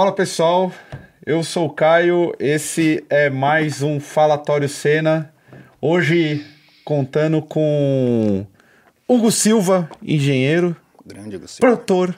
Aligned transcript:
Fala 0.00 0.12
pessoal, 0.12 0.72
eu 1.26 1.44
sou 1.44 1.66
o 1.66 1.70
Caio, 1.70 2.34
esse 2.38 3.04
é 3.10 3.28
mais 3.28 3.82
um 3.82 4.00
Falatório 4.00 4.66
Cena. 4.66 5.30
Hoje 5.78 6.42
contando 6.82 7.42
com 7.42 8.46
Hugo 9.06 9.30
Silva, 9.30 9.90
engenheiro, 10.02 10.74
Grande 11.04 11.36
Hugo 11.36 11.46
Silva. 11.46 11.60
produtor, 11.60 12.14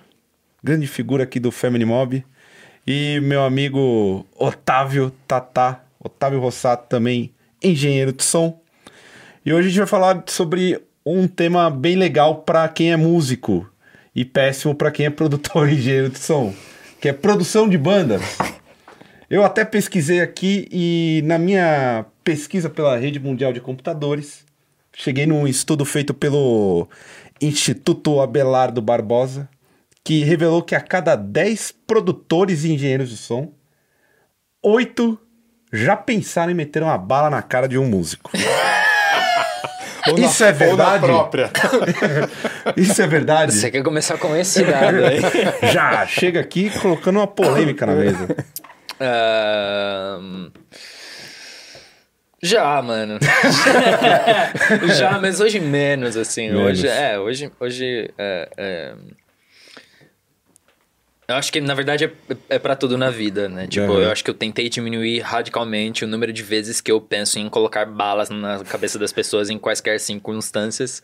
grande 0.63 0.87
figura 0.87 1.25
aqui 1.25 1.41
do 1.41 1.51
Family 1.51 1.85
Mob, 1.85 2.25
e 2.87 3.19
meu 3.21 3.43
amigo 3.43 4.25
Otávio 4.39 5.11
Tatá, 5.27 5.83
Otávio 5.99 6.39
Rossato 6.39 6.87
também, 6.89 7.35
engenheiro 7.61 8.13
de 8.13 8.23
som. 8.23 8.61
E 9.45 9.53
hoje 9.53 9.67
a 9.67 9.71
gente 9.71 9.79
vai 9.79 9.89
falar 9.89 10.23
sobre 10.29 10.81
um 11.05 11.27
tema 11.27 11.69
bem 11.69 11.97
legal 11.97 12.43
para 12.43 12.69
quem 12.69 12.93
é 12.93 12.97
músico 12.97 13.69
e 14.15 14.25
péssimo 14.25 14.73
para 14.73 14.93
quem 14.93 15.07
é 15.07 15.11
produtor 15.11 15.69
e 15.69 15.75
engenheiro 15.75 16.11
de 16.11 16.21
som, 16.21 16.55
que 17.03 17.09
é 17.09 17.13
produção 17.13 17.69
de 17.69 17.77
bandas. 17.77 18.23
Eu 19.29 19.45
até 19.45 19.65
pesquisei 19.65 20.21
aqui 20.21 20.69
e 20.71 21.21
na 21.25 21.37
minha 21.37 22.07
pesquisa 22.23 22.71
pela 22.71 22.97
Rede 22.97 23.19
Mundial 23.19 23.53
de 23.53 23.61
Computadores, 23.61 24.47
cheguei 24.95 25.27
num 25.27 25.49
estudo 25.49 25.85
feito 25.85 26.15
pelo 26.15 26.87
Instituto 27.41 28.21
Abelardo 28.21 28.81
Barbosa, 28.81 29.49
que 30.05 30.23
revelou 30.23 30.63
que 30.63 30.77
a 30.77 30.81
cada 30.81 31.17
10 31.17 31.75
produtores 31.89 32.63
e 32.63 32.73
engenheiros 32.73 33.11
de 33.11 33.17
som, 33.17 33.53
8 34.63 35.19
já 35.73 35.97
pensaram 35.97 36.53
em 36.53 36.55
meter 36.55 36.85
uma 36.85 36.97
bala 36.97 37.29
na 37.29 37.43
cara 37.43 37.67
de 37.67 37.77
um 37.77 37.85
músico. 37.85 38.31
Ou 40.09 40.19
na- 40.19 40.27
Isso 40.27 40.43
é 40.45 40.47
ou 40.49 40.53
na 40.53 40.59
verdade? 40.59 41.07
própria. 41.07 41.51
Isso 42.77 43.01
é 43.03 43.07
verdade? 43.07 43.53
Você 43.53 43.71
quer 43.71 43.83
começar 43.83 44.17
com 44.19 44.35
esse 44.37 44.65
dado 44.65 45.05
aí? 45.05 45.21
Já 45.73 46.07
chega 46.07 46.41
aqui 46.41 46.71
colocando 46.81 47.17
uma 47.21 47.27
polêmica 47.27 47.87
na 47.87 47.95
mesa. 47.95 48.27
Ahn, 49.01 50.51
Já, 52.43 52.83
mano. 52.83 53.19
Já, 54.99 55.19
mas 55.21 55.39
hoje 55.41 55.61
menos, 55.61 56.17
assim. 56.17 56.51
Menos. 56.51 56.65
Hoje, 56.81 56.89
é, 56.89 57.19
hoje, 57.19 57.53
hoje 57.61 58.11
é, 58.19 58.49
é... 58.57 58.93
Eu 61.33 61.37
acho 61.39 61.53
que, 61.53 61.61
na 61.61 61.75
verdade, 61.75 62.05
é, 62.05 62.13
é 62.51 62.59
pra 62.59 62.77
tudo 62.77 62.97
na 62.99 63.11
vida, 63.11 63.49
né? 63.49 63.67
Tipo, 63.67 63.93
Uhum. 63.93 64.01
eu 64.03 64.11
acho 64.11 64.23
que 64.25 64.31
eu 64.31 64.35
tentei 64.35 64.69
diminuir 64.69 65.21
radicalmente 65.21 66.05
o 66.05 66.09
número 66.09 66.33
de 66.33 66.43
vezes 66.43 66.81
que 66.81 66.91
eu 66.93 67.01
penso 67.01 67.39
em 67.39 67.49
colocar 67.49 67.85
balas 67.87 68.29
na 68.31 68.63
cabeça 68.65 68.99
das 68.99 69.13
pessoas 69.13 69.51
em 69.51 69.59
quaisquer 69.59 69.99
circunstâncias. 70.01 71.03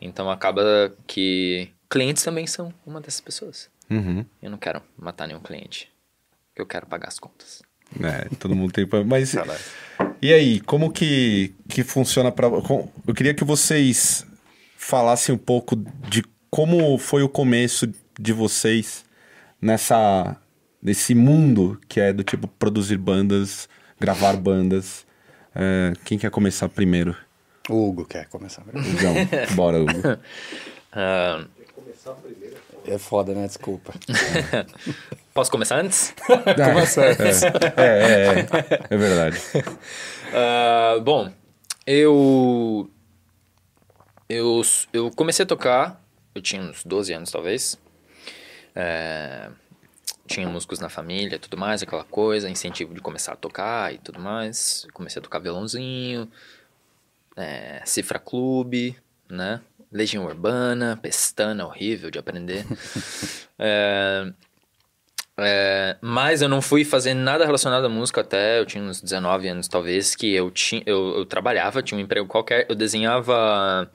Então, 0.00 0.30
acaba 0.30 0.92
que 1.06 1.68
clientes 1.88 2.22
também 2.22 2.46
são 2.46 2.72
uma 2.86 3.00
dessas 3.00 3.20
pessoas. 3.20 3.68
Uhum. 3.90 4.24
Eu 4.42 4.50
não 4.50 4.58
quero 4.58 4.82
matar 4.98 5.26
nenhum 5.26 5.40
cliente. 5.40 5.88
Eu 6.54 6.66
quero 6.66 6.86
pagar 6.86 7.08
as 7.08 7.18
contas. 7.18 7.62
É, 8.02 8.28
todo 8.38 8.54
mundo 8.54 8.72
tem. 8.72 8.86
pra- 8.86 9.04
Mas 9.04 9.34
e 10.20 10.32
aí, 10.32 10.60
como 10.60 10.90
que, 10.92 11.54
que 11.68 11.82
funciona 11.84 12.32
para? 12.32 12.48
Eu 12.48 13.14
queria 13.14 13.32
que 13.32 13.44
vocês 13.44 14.26
falassem 14.76 15.34
um 15.34 15.38
pouco 15.38 15.76
de 16.10 16.24
como 16.50 16.98
foi 16.98 17.22
o 17.22 17.28
começo 17.28 17.88
de 18.18 18.32
vocês 18.32 19.04
nessa 19.60 20.36
nesse 20.82 21.14
mundo 21.14 21.80
que 21.88 22.00
é 22.00 22.12
do 22.12 22.22
tipo 22.22 22.46
produzir 22.46 22.96
bandas, 22.96 23.68
gravar 23.98 24.36
bandas. 24.36 25.04
É, 25.54 25.92
quem 26.04 26.18
quer 26.18 26.30
começar 26.30 26.68
primeiro? 26.68 27.16
O 27.68 27.88
Hugo 27.88 28.04
quer 28.04 28.28
começar. 28.28 28.62
Hugão, 28.62 29.14
bora, 29.54 29.78
Hugo. 29.78 29.92
Ah, 30.98 31.44
É 32.86 32.96
foda, 32.96 33.34
né? 33.34 33.46
Desculpa. 33.46 33.92
posso 35.34 35.50
começar 35.50 35.78
antes? 35.78 36.14
Começa. 36.24 37.04
É, 37.76 37.82
é, 37.82 38.40
é, 38.40 38.80
é 38.88 38.96
verdade. 38.96 39.38
Ah, 40.32 40.98
bom, 41.02 41.30
eu, 41.86 42.88
eu. 44.26 44.62
Eu 44.90 45.10
comecei 45.10 45.42
a 45.42 45.46
tocar, 45.46 46.02
eu 46.34 46.40
tinha 46.40 46.62
uns 46.62 46.82
12 46.82 47.12
anos 47.12 47.30
talvez. 47.30 47.78
É, 48.76 49.48
tinha 50.26 50.46
músicos 50.46 50.78
na 50.78 50.90
família 50.90 51.38
tudo 51.38 51.56
mais, 51.56 51.82
aquela 51.82 52.04
coisa, 52.04 52.50
incentivo 52.50 52.92
de 52.92 53.00
começar 53.00 53.32
a 53.32 53.36
tocar 53.36 53.94
e 53.94 53.98
tudo 53.98 54.20
mais. 54.20 54.86
Comecei 54.92 55.18
a 55.18 55.22
tocar 55.22 55.38
violãozinho, 55.38 56.30
é, 57.34 57.80
Cifra 57.86 58.18
Clube, 58.18 58.94
né? 59.30 59.62
Legião 59.90 60.26
Urbana, 60.26 60.98
Pestana, 61.00 61.64
horrível 61.64 62.10
de 62.10 62.18
aprender. 62.18 62.66
é, 63.58 64.32
é, 65.38 65.96
mas 66.00 66.42
eu 66.42 66.48
não 66.48 66.60
fui 66.60 66.84
fazer 66.84 67.14
nada 67.14 67.44
relacionado 67.44 67.84
à 67.84 67.88
música 67.88 68.20
até 68.20 68.58
eu 68.58 68.66
tinha 68.66 68.82
uns 68.82 69.00
19 69.00 69.48
anos, 69.48 69.68
talvez, 69.68 70.14
que 70.14 70.34
eu, 70.34 70.50
tinha, 70.50 70.82
eu, 70.86 71.18
eu 71.18 71.24
trabalhava, 71.26 71.82
tinha 71.82 71.98
um 71.98 72.02
emprego 72.02 72.26
qualquer, 72.26 72.66
eu 72.68 72.74
desenhava 72.74 73.90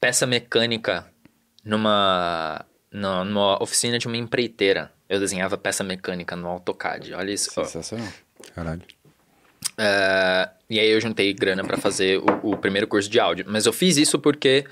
peça 0.00 0.26
mecânica 0.26 1.06
numa, 1.64 2.64
numa, 2.92 3.24
numa 3.24 3.62
oficina 3.62 3.98
de 3.98 4.06
uma 4.06 4.16
empreiteira. 4.16 4.92
Eu 5.08 5.18
desenhava 5.18 5.56
peça 5.56 5.82
mecânica 5.82 6.36
no 6.36 6.48
AutoCAD, 6.48 7.14
olha 7.14 7.32
isso. 7.32 7.50
Sensacional. 7.50 8.08
Caralho. 8.54 8.82
É, 9.78 10.50
e 10.68 10.78
aí 10.78 10.90
eu 10.90 11.00
juntei 11.00 11.32
grana 11.32 11.64
pra 11.64 11.76
fazer 11.76 12.18
o, 12.18 12.52
o 12.52 12.56
primeiro 12.56 12.86
curso 12.86 13.08
de 13.08 13.18
áudio. 13.18 13.44
Mas 13.48 13.66
eu 13.66 13.72
fiz 13.72 13.96
isso 13.96 14.18
porque 14.18 14.64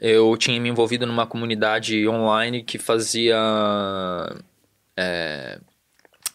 eu 0.00 0.36
tinha 0.36 0.58
me 0.60 0.68
envolvido 0.68 1.06
numa 1.06 1.26
comunidade 1.26 2.06
online 2.08 2.62
que 2.62 2.78
fazia 2.78 3.36
é, 4.96 5.58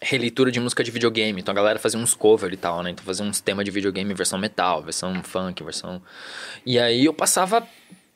releitura 0.00 0.50
de 0.50 0.60
música 0.60 0.84
de 0.84 0.90
videogame. 0.90 1.40
Então 1.40 1.52
a 1.52 1.54
galera 1.54 1.78
fazia 1.78 1.98
uns 1.98 2.14
cover 2.14 2.52
e 2.52 2.56
tal, 2.56 2.82
né? 2.82 2.90
Então 2.90 3.04
fazia 3.04 3.24
uns 3.24 3.40
temas 3.40 3.64
de 3.64 3.70
videogame 3.70 4.12
versão 4.14 4.38
metal, 4.38 4.82
versão 4.82 5.22
funk, 5.22 5.62
versão... 5.64 6.00
E 6.64 6.78
aí 6.78 7.04
eu 7.04 7.14
passava 7.14 7.66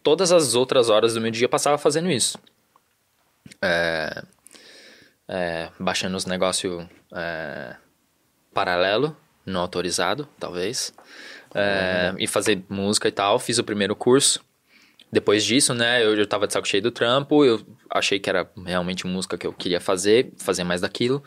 todas 0.02 0.32
as 0.32 0.54
outras 0.54 0.88
horas 0.88 1.14
do 1.14 1.20
meu 1.20 1.30
dia, 1.30 1.44
eu 1.44 1.48
passava 1.48 1.78
fazendo 1.78 2.10
isso. 2.10 2.38
É, 3.62 4.22
é, 5.28 5.68
baixando 5.78 6.16
os 6.16 6.26
negócios 6.26 6.86
é, 7.14 7.76
paralelo, 8.52 9.16
não 9.46 9.60
autorizado, 9.60 10.28
talvez. 10.38 10.92
É, 11.54 12.14
e 12.18 12.26
fazer 12.26 12.62
música 12.68 13.08
e 13.08 13.12
tal. 13.12 13.38
Fiz 13.38 13.58
o 13.58 13.64
primeiro 13.64 13.94
curso. 13.96 14.40
Depois 15.12 15.44
disso, 15.44 15.74
né, 15.74 16.04
eu 16.04 16.16
já 16.16 16.24
tava 16.24 16.46
de 16.46 16.52
saco 16.52 16.68
cheio 16.68 16.82
do 16.82 16.90
trampo. 16.90 17.44
Eu 17.44 17.60
achei 17.90 18.20
que 18.20 18.30
era 18.30 18.48
realmente 18.64 19.06
música 19.06 19.36
que 19.36 19.46
eu 19.46 19.52
queria 19.52 19.80
fazer, 19.80 20.32
fazer 20.38 20.62
mais 20.62 20.80
daquilo. 20.80 21.22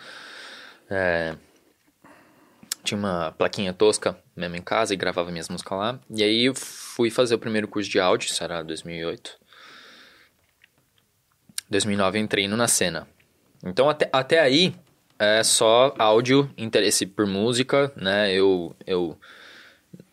É, 0.90 1.36
tinha 2.84 2.98
uma 2.98 3.32
plaquinha 3.32 3.74
tosca 3.74 4.18
mesmo 4.36 4.56
em 4.56 4.62
casa 4.62 4.94
e 4.94 4.98
gravava 4.98 5.32
minhas 5.32 5.50
músicas 5.50 5.78
lá. 5.78 6.00
E 6.10 6.24
aí 6.24 6.46
eu 6.46 6.54
fui 6.56 7.10
fazer 7.10 7.36
o 7.36 7.40
primeiro 7.40 7.68
curso 7.68 7.90
de 7.90 8.00
áudio, 8.00 8.28
isso 8.28 8.44
era 8.44 8.62
2008. 8.64 9.38
2009 11.74 12.18
eu 12.18 12.24
entrei 12.24 12.48
no 12.48 12.56
Na 12.56 12.68
Cena. 12.68 13.08
Então 13.64 13.90
até, 13.90 14.10
até 14.12 14.40
aí 14.40 14.74
é 15.20 15.44
só 15.44 15.94
áudio, 15.98 16.50
interesse 16.58 17.06
por 17.06 17.26
música, 17.26 17.92
né? 17.96 18.34
Eu, 18.34 18.76
eu 18.86 19.18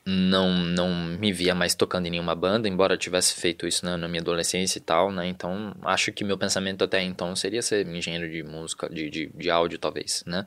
não, 0.05 0.51
não 0.51 0.95
me 0.95 1.33
via 1.33 1.55
mais 1.55 1.75
tocando 1.75 2.07
em 2.07 2.11
nenhuma 2.11 2.35
banda, 2.35 2.69
embora 2.69 2.97
tivesse 2.97 3.35
feito 3.35 3.67
isso 3.67 3.85
na, 3.85 3.97
na 3.97 4.09
minha 4.09 4.21
adolescência 4.21 4.79
e 4.79 4.83
tal, 4.83 5.13
né? 5.13 5.27
Então 5.27 5.75
acho 5.83 6.13
que 6.13 6.25
meu 6.25 6.39
pensamento 6.39 6.85
até 6.85 7.03
então 7.03 7.35
seria 7.37 7.63
ser 7.63 7.87
engenheiro 7.87 8.31
de 8.31 8.43
música, 8.43 8.89
de, 8.89 9.11
de, 9.11 9.27
de 9.35 9.51
áudio 9.51 9.79
talvez, 9.79 10.25
né? 10.27 10.47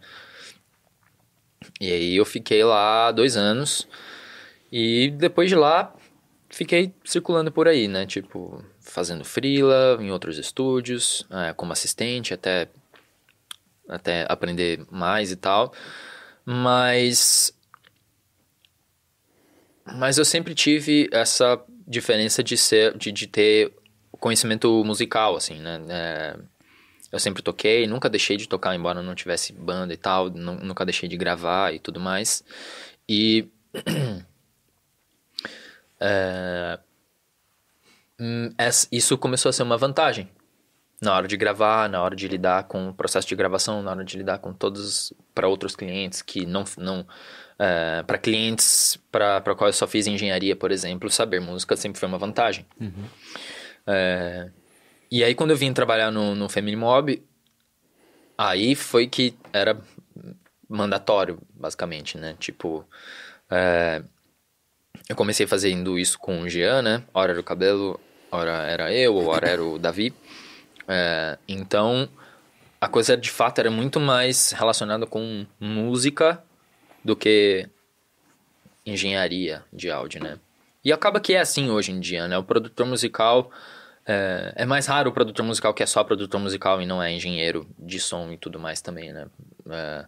E 1.79 1.91
aí 1.91 2.15
eu 2.15 2.25
fiquei 2.25 2.63
lá 2.63 3.11
dois 3.11 3.37
anos 3.37 3.87
e 4.71 5.11
depois 5.11 5.49
de 5.49 5.55
lá 5.55 5.93
fiquei 6.49 6.93
circulando 7.03 7.51
por 7.51 7.67
aí, 7.67 7.87
né? 7.87 8.05
Tipo, 8.05 8.63
fazendo 8.93 9.25
freela 9.25 9.97
em 9.99 10.11
outros 10.11 10.37
estúdios, 10.37 11.25
é, 11.31 11.51
como 11.53 11.73
assistente, 11.73 12.31
até, 12.31 12.67
até 13.89 14.25
aprender 14.29 14.85
mais 14.91 15.31
e 15.31 15.35
tal. 15.35 15.73
Mas. 16.45 17.51
Mas 19.83 20.17
eu 20.17 20.23
sempre 20.23 20.53
tive 20.53 21.09
essa 21.11 21.59
diferença 21.87 22.43
de 22.43 22.55
ser. 22.55 22.95
de, 22.95 23.11
de 23.11 23.25
ter 23.25 23.73
conhecimento 24.11 24.83
musical, 24.85 25.35
assim, 25.35 25.59
né? 25.59 25.81
É, 25.89 26.37
eu 27.11 27.19
sempre 27.19 27.41
toquei, 27.41 27.87
nunca 27.87 28.09
deixei 28.09 28.37
de 28.37 28.47
tocar, 28.47 28.75
embora 28.75 29.01
não 29.01 29.15
tivesse 29.15 29.53
banda 29.53 29.91
e 29.93 29.97
tal, 29.97 30.29
nu- 30.29 30.59
nunca 30.63 30.85
deixei 30.85 31.09
de 31.09 31.17
gravar 31.17 31.73
e 31.73 31.79
tudo 31.79 31.99
mais. 31.99 32.43
E. 33.09 33.49
é, 35.99 36.79
isso 38.91 39.17
começou 39.17 39.49
a 39.49 39.53
ser 39.53 39.63
uma 39.63 39.77
vantagem 39.77 40.29
na 41.01 41.13
hora 41.15 41.27
de 41.27 41.35
gravar, 41.35 41.89
na 41.89 42.01
hora 42.01 42.15
de 42.15 42.27
lidar 42.27 42.63
com 42.63 42.89
o 42.89 42.93
processo 42.93 43.27
de 43.27 43.35
gravação, 43.35 43.83
na 43.83 43.91
hora 43.91 44.03
de 44.05 44.17
lidar 44.17 44.37
com 44.39 44.53
todos 44.53 45.13
para 45.35 45.47
outros 45.47 45.75
clientes 45.75 46.21
que 46.21 46.45
não 46.45 46.63
não 46.77 47.05
para 48.07 48.17
clientes 48.17 48.97
para 49.11 49.41
para 49.41 49.55
qual 49.55 49.69
eu 49.69 49.73
só 49.73 49.85
fiz 49.87 50.07
engenharia, 50.07 50.55
por 50.55 50.71
exemplo, 50.71 51.09
saber 51.09 51.41
música 51.41 51.75
sempre 51.75 51.99
foi 51.99 52.07
uma 52.07 52.17
vantagem. 52.17 52.65
É, 53.85 54.49
e 55.11 55.23
aí 55.23 55.35
quando 55.35 55.51
eu 55.51 55.57
vim 55.57 55.73
trabalhar 55.73 56.09
no, 56.11 56.35
no 56.35 56.47
Family 56.47 56.75
Mob, 56.75 57.21
aí 58.37 58.75
foi 58.75 59.07
que 59.07 59.35
era 59.51 59.79
mandatório, 60.67 61.39
basicamente, 61.53 62.17
né? 62.17 62.35
Tipo, 62.39 62.87
é, 63.49 64.01
eu 65.09 65.15
comecei 65.15 65.45
fazendo 65.45 65.99
isso 65.99 66.17
com 66.17 66.41
o 66.41 66.49
Jean, 66.49 66.81
né? 66.81 67.03
Hora 67.13 67.33
era 67.33 67.39
o 67.39 67.43
cabelo, 67.43 67.99
hora 68.35 68.51
era 68.67 68.93
eu, 68.93 69.17
hora 69.27 69.47
era 69.47 69.63
o 69.63 69.77
Davi. 69.77 70.13
É, 70.87 71.37
então, 71.47 72.09
a 72.79 72.87
coisa 72.87 73.15
de 73.15 73.29
fato 73.29 73.59
era 73.59 73.71
muito 73.71 73.99
mais 73.99 74.51
relacionada 74.51 75.05
com 75.05 75.45
música 75.59 76.43
do 77.03 77.15
que 77.15 77.67
engenharia 78.85 79.63
de 79.71 79.89
áudio, 79.89 80.21
né? 80.21 80.37
E 80.83 80.91
acaba 80.91 81.19
que 81.19 81.33
é 81.33 81.39
assim 81.39 81.69
hoje 81.69 81.91
em 81.91 81.99
dia, 81.99 82.27
né? 82.27 82.37
O 82.37 82.43
produtor 82.43 82.85
musical. 82.85 83.49
É, 84.05 84.51
é, 84.57 84.65
mais 84.65 84.85
raro 84.85 85.09
o 85.09 85.13
produtor 85.13 85.45
musical 85.45 85.73
que 85.73 85.81
é 85.81 85.85
só 85.85 86.03
produtor 86.03 86.37
musical 86.37 86.81
e 86.81 86.85
não 86.85 87.01
é 87.01 87.09
engenheiro 87.09 87.65
de 87.79 88.01
som 88.01 88.33
e 88.33 88.37
tudo 88.37 88.59
mais 88.59 88.81
também, 88.81 89.13
né? 89.13 89.27
É, 89.69 90.05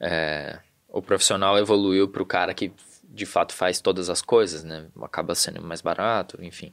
é, 0.00 0.58
o 0.88 1.00
profissional 1.00 1.56
evoluiu 1.56 2.08
para 2.08 2.22
o 2.22 2.26
cara 2.26 2.52
que 2.52 2.72
de 3.04 3.24
fato 3.24 3.54
faz 3.54 3.80
todas 3.80 4.10
as 4.10 4.20
coisas, 4.20 4.64
né? 4.64 4.86
Acaba 5.00 5.34
sendo 5.36 5.62
mais 5.62 5.80
barato, 5.80 6.42
enfim. 6.42 6.72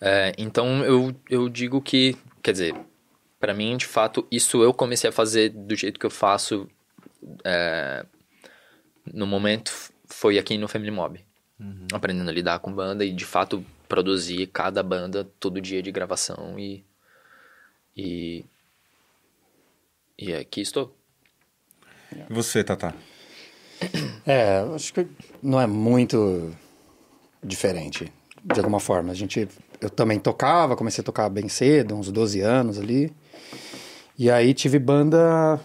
É, 0.00 0.32
então 0.38 0.84
eu, 0.84 1.14
eu 1.28 1.48
digo 1.48 1.80
que, 1.80 2.16
quer 2.42 2.52
dizer, 2.52 2.74
para 3.40 3.54
mim, 3.54 3.76
de 3.76 3.86
fato, 3.86 4.26
isso 4.30 4.62
eu 4.62 4.72
comecei 4.72 5.10
a 5.10 5.12
fazer 5.12 5.50
do 5.50 5.74
jeito 5.74 5.98
que 5.98 6.06
eu 6.06 6.10
faço 6.10 6.68
é, 7.44 8.04
no 9.12 9.26
momento 9.26 9.72
foi 10.06 10.38
aqui 10.38 10.56
no 10.56 10.68
Family 10.68 10.90
Mob. 10.90 11.20
Uhum. 11.60 11.86
Aprendendo 11.92 12.30
a 12.30 12.32
lidar 12.32 12.58
com 12.60 12.72
banda 12.72 13.04
e 13.04 13.12
de 13.12 13.24
fato 13.24 13.64
produzir 13.88 14.46
cada 14.48 14.82
banda 14.82 15.24
todo 15.40 15.60
dia 15.60 15.82
de 15.82 15.90
gravação 15.90 16.58
e. 16.58 16.84
E. 17.96 18.44
E 20.16 20.34
aqui 20.34 20.60
estou. 20.60 20.96
E 22.12 22.32
você, 22.32 22.62
Tata? 22.64 22.94
É, 24.26 24.58
acho 24.74 24.92
que 24.92 25.06
não 25.42 25.60
é 25.60 25.66
muito 25.66 26.52
diferente, 27.42 28.12
de 28.42 28.60
alguma 28.60 28.80
forma. 28.80 29.12
A 29.12 29.14
gente, 29.14 29.48
eu 29.80 29.90
também 29.90 30.18
tocava, 30.18 30.76
comecei 30.76 31.02
a 31.02 31.04
tocar 31.04 31.28
bem 31.28 31.48
cedo, 31.48 31.94
uns 31.94 32.10
12 32.10 32.40
anos 32.40 32.78
ali. 32.78 33.12
E 34.18 34.30
aí 34.30 34.52
tive 34.52 34.78
banda, 34.78 35.60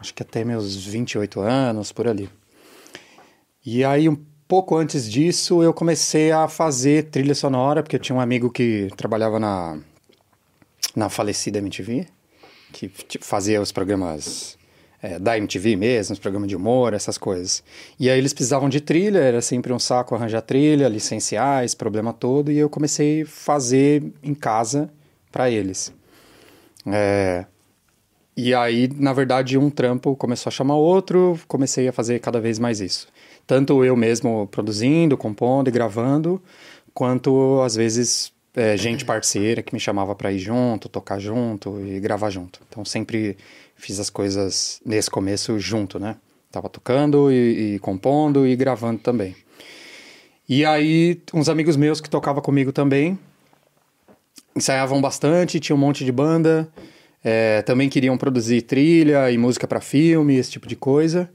acho 0.00 0.14
que 0.14 0.22
até 0.22 0.44
meus 0.44 0.76
28 0.86 1.40
anos, 1.40 1.90
por 1.92 2.06
ali. 2.06 2.30
E 3.64 3.84
aí, 3.84 4.08
um 4.08 4.16
pouco 4.46 4.76
antes 4.76 5.10
disso, 5.10 5.62
eu 5.62 5.72
comecei 5.72 6.30
a 6.30 6.48
fazer 6.48 7.10
trilha 7.10 7.34
sonora, 7.34 7.82
porque 7.82 7.96
eu 7.96 8.00
tinha 8.00 8.14
um 8.14 8.20
amigo 8.20 8.50
que 8.50 8.88
trabalhava 8.96 9.38
na, 9.40 9.78
na 10.94 11.08
falecida 11.08 11.58
MTV, 11.58 12.06
que 12.72 12.90
fazia 13.20 13.60
os 13.60 13.72
programas 13.72 14.58
é, 15.02 15.18
da 15.18 15.36
MTV 15.36 15.74
mesmo, 15.74 16.12
os 16.12 16.18
programas 16.18 16.48
de 16.48 16.54
humor, 16.54 16.94
essas 16.94 17.18
coisas. 17.18 17.62
E 17.98 18.08
aí 18.08 18.16
eles 18.16 18.32
precisavam 18.32 18.68
de 18.68 18.80
trilha, 18.80 19.18
era 19.18 19.42
sempre 19.42 19.72
um 19.72 19.78
saco 19.78 20.14
arranjar 20.14 20.42
trilha, 20.42 20.88
licenciar, 20.88 21.64
esse 21.64 21.76
problema 21.76 22.12
todo, 22.12 22.52
e 22.52 22.58
eu 22.58 22.70
comecei 22.70 23.22
a 23.22 23.26
fazer 23.26 24.04
em 24.22 24.32
casa 24.32 24.88
para 25.32 25.50
eles. 25.50 25.92
É, 26.86 27.44
e 28.36 28.54
aí, 28.54 28.88
na 28.96 29.12
verdade, 29.12 29.58
um 29.58 29.68
trampo 29.68 30.14
começou 30.16 30.48
a 30.48 30.52
chamar 30.52 30.76
outro, 30.76 31.38
comecei 31.48 31.88
a 31.88 31.92
fazer 31.92 32.20
cada 32.20 32.40
vez 32.40 32.58
mais 32.58 32.80
isso. 32.80 33.08
Tanto 33.46 33.84
eu 33.84 33.96
mesmo 33.96 34.46
produzindo, 34.50 35.16
compondo 35.16 35.68
e 35.68 35.70
gravando, 35.70 36.40
quanto 36.94 37.60
às 37.60 37.74
vezes 37.74 38.32
é, 38.54 38.76
gente 38.76 39.04
parceira 39.04 39.62
que 39.62 39.74
me 39.74 39.80
chamava 39.80 40.14
para 40.14 40.32
ir 40.32 40.38
junto, 40.38 40.88
tocar 40.88 41.18
junto 41.18 41.80
e 41.80 41.98
gravar 42.00 42.30
junto. 42.30 42.60
Então 42.68 42.84
sempre 42.84 43.36
fiz 43.82 43.98
as 43.98 44.08
coisas 44.08 44.80
nesse 44.86 45.10
começo 45.10 45.58
junto, 45.58 45.98
né? 45.98 46.16
Tava 46.52 46.68
tocando 46.68 47.32
e, 47.32 47.74
e 47.74 47.78
compondo 47.80 48.46
e 48.46 48.54
gravando 48.54 49.00
também. 49.00 49.34
E 50.48 50.64
aí, 50.64 51.20
uns 51.34 51.48
amigos 51.48 51.76
meus 51.76 52.00
que 52.00 52.08
tocavam 52.08 52.40
comigo 52.40 52.72
também 52.72 53.18
ensaiavam 54.54 55.00
bastante, 55.00 55.58
tinha 55.58 55.74
um 55.74 55.78
monte 55.78 56.04
de 56.04 56.12
banda, 56.12 56.68
é, 57.24 57.62
também 57.62 57.88
queriam 57.88 58.16
produzir 58.16 58.62
trilha 58.62 59.30
e 59.30 59.38
música 59.38 59.66
para 59.66 59.80
filme, 59.80 60.36
esse 60.36 60.50
tipo 60.50 60.68
de 60.68 60.76
coisa. 60.76 61.28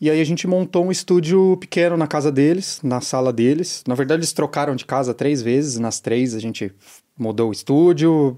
E 0.00 0.08
aí 0.10 0.20
a 0.20 0.24
gente 0.24 0.46
montou 0.46 0.86
um 0.86 0.90
estúdio 0.90 1.56
pequeno 1.60 1.96
na 1.96 2.06
casa 2.06 2.32
deles, 2.32 2.80
na 2.82 3.00
sala 3.00 3.32
deles. 3.32 3.84
Na 3.86 3.94
verdade, 3.94 4.20
eles 4.20 4.32
trocaram 4.32 4.74
de 4.74 4.84
casa 4.84 5.12
três 5.12 5.42
vezes, 5.42 5.78
nas 5.78 6.00
três 6.00 6.34
a 6.34 6.40
gente 6.40 6.72
mudou 7.18 7.50
o 7.50 7.52
estúdio, 7.52 8.36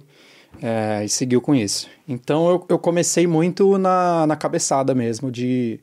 é, 0.63 1.05
e 1.05 1.09
seguiu 1.09 1.41
com 1.41 1.55
isso. 1.55 1.89
Então 2.09 2.49
eu, 2.49 2.67
eu 2.69 2.79
comecei 2.79 3.27
muito 3.27 3.79
na, 3.79 4.27
na 4.27 4.37
cabeçada 4.37 4.95
mesmo, 4.95 5.31
de 5.31 5.81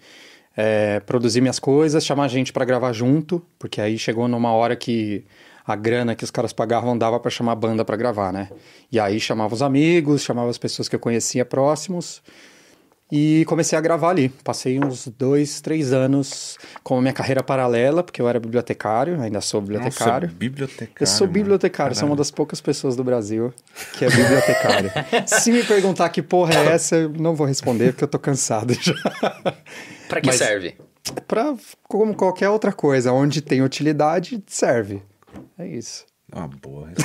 é, 0.56 1.00
produzir 1.02 1.42
minhas 1.42 1.60
coisas, 1.60 2.06
chamar 2.06 2.28
gente 2.28 2.52
para 2.52 2.66
gravar 2.66 2.94
junto, 2.94 3.42
porque 3.60 3.80
aí 3.80 3.98
chegou 3.98 4.28
numa 4.28 4.52
hora 4.52 4.76
que 4.76 5.24
a 5.66 5.76
grana 5.76 6.16
que 6.16 6.24
os 6.24 6.32
caras 6.32 6.54
pagavam 6.54 6.98
dava 6.98 7.20
para 7.20 7.30
chamar 7.30 7.56
banda 7.56 7.84
para 7.84 7.98
gravar, 7.98 8.32
né? 8.32 8.50
E 8.92 9.00
aí 9.00 9.20
chamava 9.20 9.54
os 9.54 9.62
amigos, 9.62 10.24
chamava 10.24 10.50
as 10.50 10.58
pessoas 10.58 10.88
que 10.88 10.96
eu 10.96 11.00
conhecia 11.00 11.44
próximos 11.44 12.22
e 13.12 13.46
comecei 13.46 13.78
a 13.78 13.82
gravar 13.82 14.10
ali. 14.10 14.30
Passei 14.30 14.80
uns 14.80 15.08
dois, 15.08 15.62
três 15.62 15.94
anos 15.94 16.58
com 16.84 16.98
a 16.98 17.02
minha 17.02 17.14
carreira 17.14 17.42
paralela, 17.42 18.04
porque 18.04 18.22
eu 18.22 18.28
era 18.28 18.40
bibliotecário, 18.40 19.20
ainda 19.22 19.40
sou 19.42 19.62
bibliotecário. 19.62 20.28
Nossa, 20.28 20.38
bibliotecário. 20.40 20.96
Eu 21.00 21.08
sou 21.08 21.28
bibliotecário, 21.28 21.96
sou 21.96 22.08
uma 22.08 22.16
das 22.16 22.32
poucas 22.32 22.60
pessoas 22.60 22.96
do 22.96 23.04
Brasil 23.04 23.54
que 23.98 24.06
é 24.06 24.10
bibliotecário. 24.10 24.92
Se 25.26 25.52
me 25.52 25.64
perguntar 25.64 26.10
que 26.10 26.22
porra 26.22 26.54
é 26.54 26.74
essa, 26.74 26.96
eu 26.96 27.10
não 27.10 27.34
vou 27.36 27.48
responder, 27.48 27.94
porque 27.94 28.04
eu 28.04 28.10
tô 28.10 28.20
cansado 28.20 28.74
já. 28.74 28.94
Pra 30.10 30.22
que 30.22 30.28
Mas, 30.28 30.38
serve? 30.38 30.76
Pra, 31.28 31.56
como 31.84 32.14
qualquer 32.14 32.50
outra 32.50 32.74
coisa, 32.74 33.14
onde 33.14 33.42
tem 33.42 33.62
utilidade, 33.62 34.44
serve. 34.48 35.02
É 35.58 35.66
isso. 35.66 36.06
Uma 36.34 36.48
boa 36.48 36.90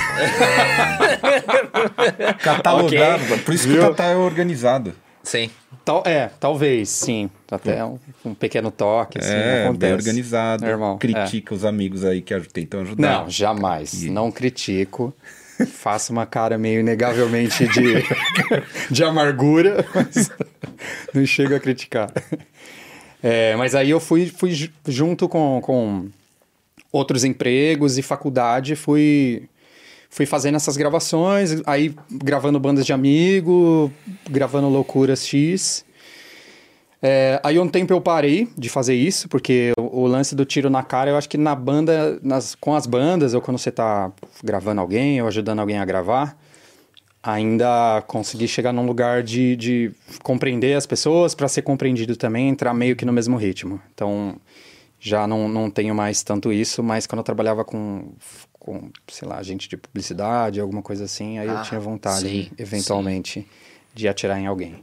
Catalogado, 2.43 3.23
okay. 3.23 3.37
por 3.37 3.53
isso 3.53 3.67
que 3.67 3.77
o 3.77 3.79
Tatá 3.79 4.07
é 4.07 4.15
organizado. 4.17 4.93
Sim. 5.23 5.49
Tal, 5.85 6.03
é, 6.05 6.29
talvez, 6.39 6.89
sim. 6.89 7.29
Até 7.49 7.83
um, 7.83 7.97
um 8.25 8.33
pequeno 8.33 8.69
toque, 8.69 9.19
assim, 9.19 9.33
é, 9.33 9.63
acontece. 9.63 9.79
bem 9.79 9.93
organizado. 9.93 10.65
Normal, 10.65 10.97
critica 10.97 11.53
é. 11.53 11.55
os 11.55 11.65
amigos 11.65 12.03
aí 12.03 12.21
que 12.21 12.37
tentam 12.41 12.81
ajudar. 12.81 13.21
Não, 13.21 13.29
jamais. 13.29 14.03
E... 14.03 14.09
Não 14.09 14.31
critico. 14.31 15.13
Faço 15.67 16.11
uma 16.11 16.25
cara 16.25 16.57
meio 16.57 16.81
inegavelmente 16.81 17.67
de, 17.67 18.03
de 18.91 19.03
amargura, 19.03 19.85
mas 19.93 20.29
não 21.13 21.25
chego 21.25 21.55
a 21.55 21.59
criticar. 21.59 22.11
É, 23.21 23.55
mas 23.55 23.75
aí 23.75 23.91
eu 23.91 23.99
fui, 23.99 24.25
fui 24.25 24.51
junto 24.87 25.29
com, 25.29 25.61
com 25.61 26.09
outros 26.91 27.23
empregos 27.23 27.97
e 27.97 28.01
faculdade, 28.01 28.75
fui 28.75 29.47
fui 30.13 30.27
fazendo 30.27 30.55
essas 30.55 30.77
gravações, 30.77 31.63
aí 31.65 31.95
gravando 32.11 32.59
bandas 32.59 32.85
de 32.85 32.93
amigo, 32.93 33.91
gravando 34.29 34.69
loucuras 34.69 35.25
X. 35.25 35.83
É, 37.01 37.41
aí 37.43 37.57
um 37.57 37.67
tempo 37.67 37.91
eu 37.91 37.99
parei 37.99 38.47
de 38.55 38.69
fazer 38.69 38.93
isso, 38.93 39.27
porque 39.27 39.73
o, 39.75 40.01
o, 40.01 40.07
lance 40.07 40.35
do 40.35 40.45
tiro 40.45 40.69
na 40.69 40.83
cara, 40.83 41.09
eu 41.09 41.17
acho 41.17 41.27
que 41.27 41.37
na 41.37 41.55
banda, 41.55 42.19
nas, 42.21 42.53
com 42.53 42.75
as 42.75 42.85
bandas, 42.85 43.33
ou 43.33 43.41
quando 43.41 43.57
você 43.57 43.71
tá 43.71 44.11
gravando 44.43 44.81
alguém 44.81 45.19
ou 45.19 45.27
ajudando 45.27 45.59
alguém 45.59 45.79
a 45.79 45.85
gravar, 45.85 46.37
ainda 47.23 48.03
consegui 48.05 48.47
chegar 48.47 48.71
num 48.71 48.85
lugar 48.85 49.23
de, 49.23 49.55
de 49.55 49.91
compreender 50.21 50.75
as 50.75 50.85
pessoas 50.85 51.33
para 51.33 51.47
ser 51.47 51.63
compreendido 51.63 52.15
também, 52.15 52.49
entrar 52.49 52.73
meio 52.75 52.95
que 52.95 53.03
no 53.03 53.11
mesmo 53.11 53.35
ritmo. 53.35 53.81
Então, 53.95 54.35
já 54.99 55.25
não, 55.25 55.49
não 55.49 55.71
tenho 55.71 55.95
mais 55.95 56.21
tanto 56.21 56.53
isso, 56.53 56.83
mas 56.83 57.07
quando 57.07 57.19
eu 57.19 57.25
trabalhava 57.25 57.65
com 57.65 58.13
com, 58.63 58.89
sei 59.09 59.27
lá, 59.27 59.37
agente 59.37 59.67
de 59.67 59.75
publicidade, 59.75 60.59
alguma 60.59 60.81
coisa 60.81 61.03
assim, 61.03 61.37
aí 61.37 61.49
ah, 61.49 61.53
eu 61.53 61.63
tinha 61.63 61.79
vontade, 61.79 62.21
sim, 62.21 62.49
eventualmente, 62.57 63.41
sim. 63.41 63.45
de 63.93 64.07
atirar 64.07 64.39
em 64.39 64.47
alguém. 64.47 64.81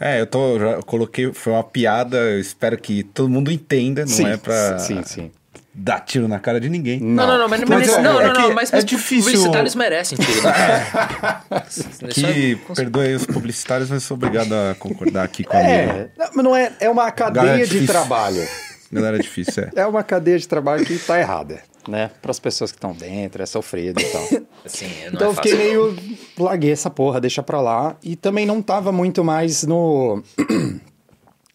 É, 0.00 0.20
eu 0.20 0.26
tô, 0.26 0.58
já 0.58 0.82
coloquei, 0.82 1.30
foi 1.32 1.52
uma 1.52 1.62
piada, 1.62 2.16
eu 2.16 2.40
espero 2.40 2.78
que 2.78 3.02
todo 3.02 3.28
mundo 3.28 3.52
entenda, 3.52 4.02
não 4.02 4.08
sim, 4.08 4.26
é 4.26 4.36
pra... 4.38 4.78
Sim, 4.78 5.02
sim. 5.04 5.30
Dar 5.72 6.00
tiro 6.00 6.26
na 6.26 6.38
cara 6.40 6.60
de 6.60 6.68
ninguém. 6.68 6.98
Não, 6.98 7.26
não, 7.26 7.38
não, 7.38 7.48
mas, 7.48 7.60
mas, 7.60 7.68
mas 7.68 7.88
é, 7.88 8.02
não, 8.02 8.20
é 8.20 8.26
não, 8.26 8.34
não, 8.34 8.54
mas, 8.54 8.72
é 8.72 8.82
difícil. 8.82 9.32
publicitários 9.32 9.74
merecem 9.74 10.18
tiro 10.18 10.42
na 10.42 10.52
cara. 10.52 11.66
que, 12.10 12.58
perdoe 12.74 13.14
os 13.14 13.26
publicitários, 13.26 13.88
mas 13.88 14.02
sou 14.02 14.16
obrigado 14.16 14.52
a 14.52 14.74
concordar 14.78 15.24
aqui 15.24 15.44
com 15.44 15.56
a 15.56 15.60
É, 15.60 16.10
não, 16.18 16.30
mas 16.34 16.44
não 16.44 16.56
é, 16.56 16.72
é 16.80 16.90
uma 16.90 17.10
cadeia 17.12 17.64
de 17.66 17.86
trabalho. 17.86 18.44
Galera, 18.90 19.18
é 19.18 19.20
difícil, 19.20 19.62
é. 19.62 19.82
É 19.82 19.86
uma 19.86 20.02
cadeia 20.02 20.38
de 20.38 20.48
trabalho 20.48 20.84
que 20.84 20.98
tá 20.98 21.20
errada 21.20 21.62
né? 21.90 22.10
Para 22.22 22.30
as 22.30 22.40
pessoas 22.40 22.70
que 22.70 22.78
estão 22.78 22.92
dentro, 22.92 23.42
é 23.42 23.46
sofrido 23.46 24.00
e 24.00 24.04
tal. 24.04 24.22
Assim, 24.64 24.86
então 25.06 25.26
é 25.26 25.30
eu 25.30 25.34
fiquei 25.34 25.54
meio. 25.54 25.96
Larguei 26.38 26.70
essa 26.70 26.88
porra, 26.88 27.20
deixa 27.20 27.42
pra 27.42 27.60
lá. 27.60 27.96
E 28.02 28.16
também 28.16 28.46
não 28.46 28.62
tava 28.62 28.92
muito 28.92 29.22
mais 29.22 29.64
no. 29.64 30.22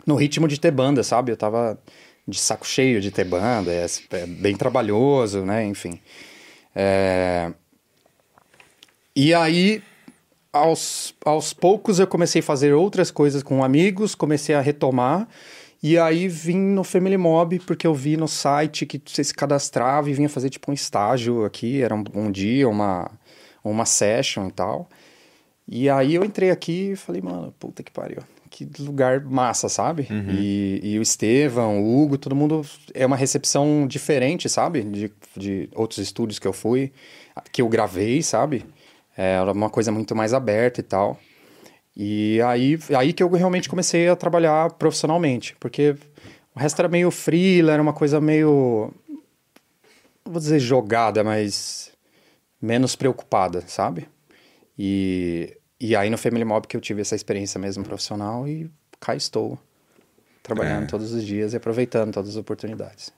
no 0.06 0.16
ritmo 0.16 0.48
de 0.48 0.60
ter 0.60 0.72
banda, 0.72 1.02
sabe? 1.04 1.32
Eu 1.32 1.38
tava 1.38 1.80
de 2.28 2.40
saco 2.40 2.66
cheio 2.66 3.00
de 3.02 3.12
ter 3.12 3.24
banda, 3.24 3.72
é, 3.72 3.86
é 4.12 4.26
bem 4.26 4.56
trabalhoso, 4.56 5.46
né? 5.46 5.66
Enfim. 5.66 6.00
É... 6.76 7.52
E 9.16 9.34
aí, 9.34 9.82
aos, 10.52 11.14
aos 11.24 11.54
poucos 11.54 12.00
eu 12.00 12.08
comecei 12.08 12.40
a 12.40 12.44
fazer 12.44 12.74
outras 12.74 13.12
coisas 13.12 13.44
com 13.44 13.64
amigos, 13.64 14.16
comecei 14.16 14.56
a 14.56 14.62
retomar. 14.62 15.28
E 15.88 16.00
aí 16.00 16.28
vim 16.28 16.58
no 16.58 16.84
Family 16.84 17.16
Mob, 17.16 17.60
porque 17.60 17.86
eu 17.86 17.94
vi 17.94 18.18
no 18.18 18.28
site 18.28 18.88
que 18.88 19.00
você 19.06 19.24
se 19.24 19.32
cadastrava 19.32 20.10
e 20.10 20.14
vinha 20.16 20.28
fazer 20.28 20.50
tipo 20.50 20.72
um 20.72 20.74
estágio 20.74 21.46
aqui, 21.46 21.80
era 21.80 21.94
um, 21.94 22.04
um 22.16 22.32
dia, 22.32 22.68
uma, 22.68 23.12
uma 23.64 23.86
session 23.86 24.48
e 24.48 24.52
tal. 24.52 24.90
E 25.68 25.88
aí 25.88 26.16
eu 26.16 26.26
entrei 26.26 26.50
aqui 26.50 26.94
e 26.94 26.96
falei, 26.96 27.22
mano, 27.22 27.54
puta 27.60 27.84
que 27.84 27.92
pariu. 27.92 28.24
Que 28.50 28.68
lugar 28.80 29.24
massa, 29.24 29.70
sabe? 29.70 30.08
Uhum. 30.10 30.32
E, 30.32 30.80
e 30.82 30.98
o 30.98 31.04
Estevão, 31.04 31.80
o 31.80 32.02
Hugo, 32.02 32.18
todo 32.18 32.36
mundo. 32.36 32.66
É 32.92 33.06
uma 33.06 33.16
recepção 33.16 33.86
diferente, 33.86 34.50
sabe? 34.50 34.82
De, 34.82 35.14
de 35.38 35.70
outros 35.76 36.00
estúdios 36.00 36.40
que 36.40 36.48
eu 36.48 36.54
fui, 36.54 36.92
que 37.52 37.62
eu 37.62 37.70
gravei, 37.70 38.24
sabe? 38.24 38.66
É, 39.16 39.34
era 39.34 39.52
uma 39.52 39.70
coisa 39.70 39.92
muito 39.92 40.16
mais 40.16 40.34
aberta 40.34 40.80
e 40.80 40.84
tal. 40.84 41.20
E 41.96 42.42
aí, 42.42 42.78
aí 42.98 43.14
que 43.14 43.24
eu 43.24 43.30
realmente 43.30 43.70
comecei 43.70 44.10
a 44.10 44.16
trabalhar 44.16 44.72
profissionalmente, 44.72 45.56
porque 45.60 45.96
o 46.54 46.60
resto 46.60 46.80
era 46.80 46.90
meio 46.90 47.10
freela, 47.10 47.72
era 47.72 47.82
uma 47.82 47.94
coisa 47.94 48.20
meio. 48.20 48.92
Não 50.26 50.34
vou 50.34 50.42
dizer 50.42 50.60
jogada, 50.60 51.24
mas 51.24 51.92
menos 52.62 52.96
preocupada, 52.96 53.62
sabe? 53.68 54.08
E, 54.78 55.56
e 55.80 55.96
aí 55.96 56.10
no 56.10 56.18
Family 56.18 56.44
Mob 56.44 56.68
que 56.68 56.76
eu 56.76 56.82
tive 56.82 57.02
essa 57.02 57.16
experiência 57.16 57.60
mesmo 57.60 57.84
profissional 57.84 58.48
e 58.48 58.70
cá 59.00 59.16
estou, 59.16 59.58
trabalhando 60.44 60.84
é. 60.84 60.88
todos 60.88 61.14
os 61.14 61.24
dias 61.24 61.54
e 61.54 61.58
aproveitando 61.58 62.14
todas 62.14 62.32
as 62.32 62.36
oportunidades. 62.36 63.14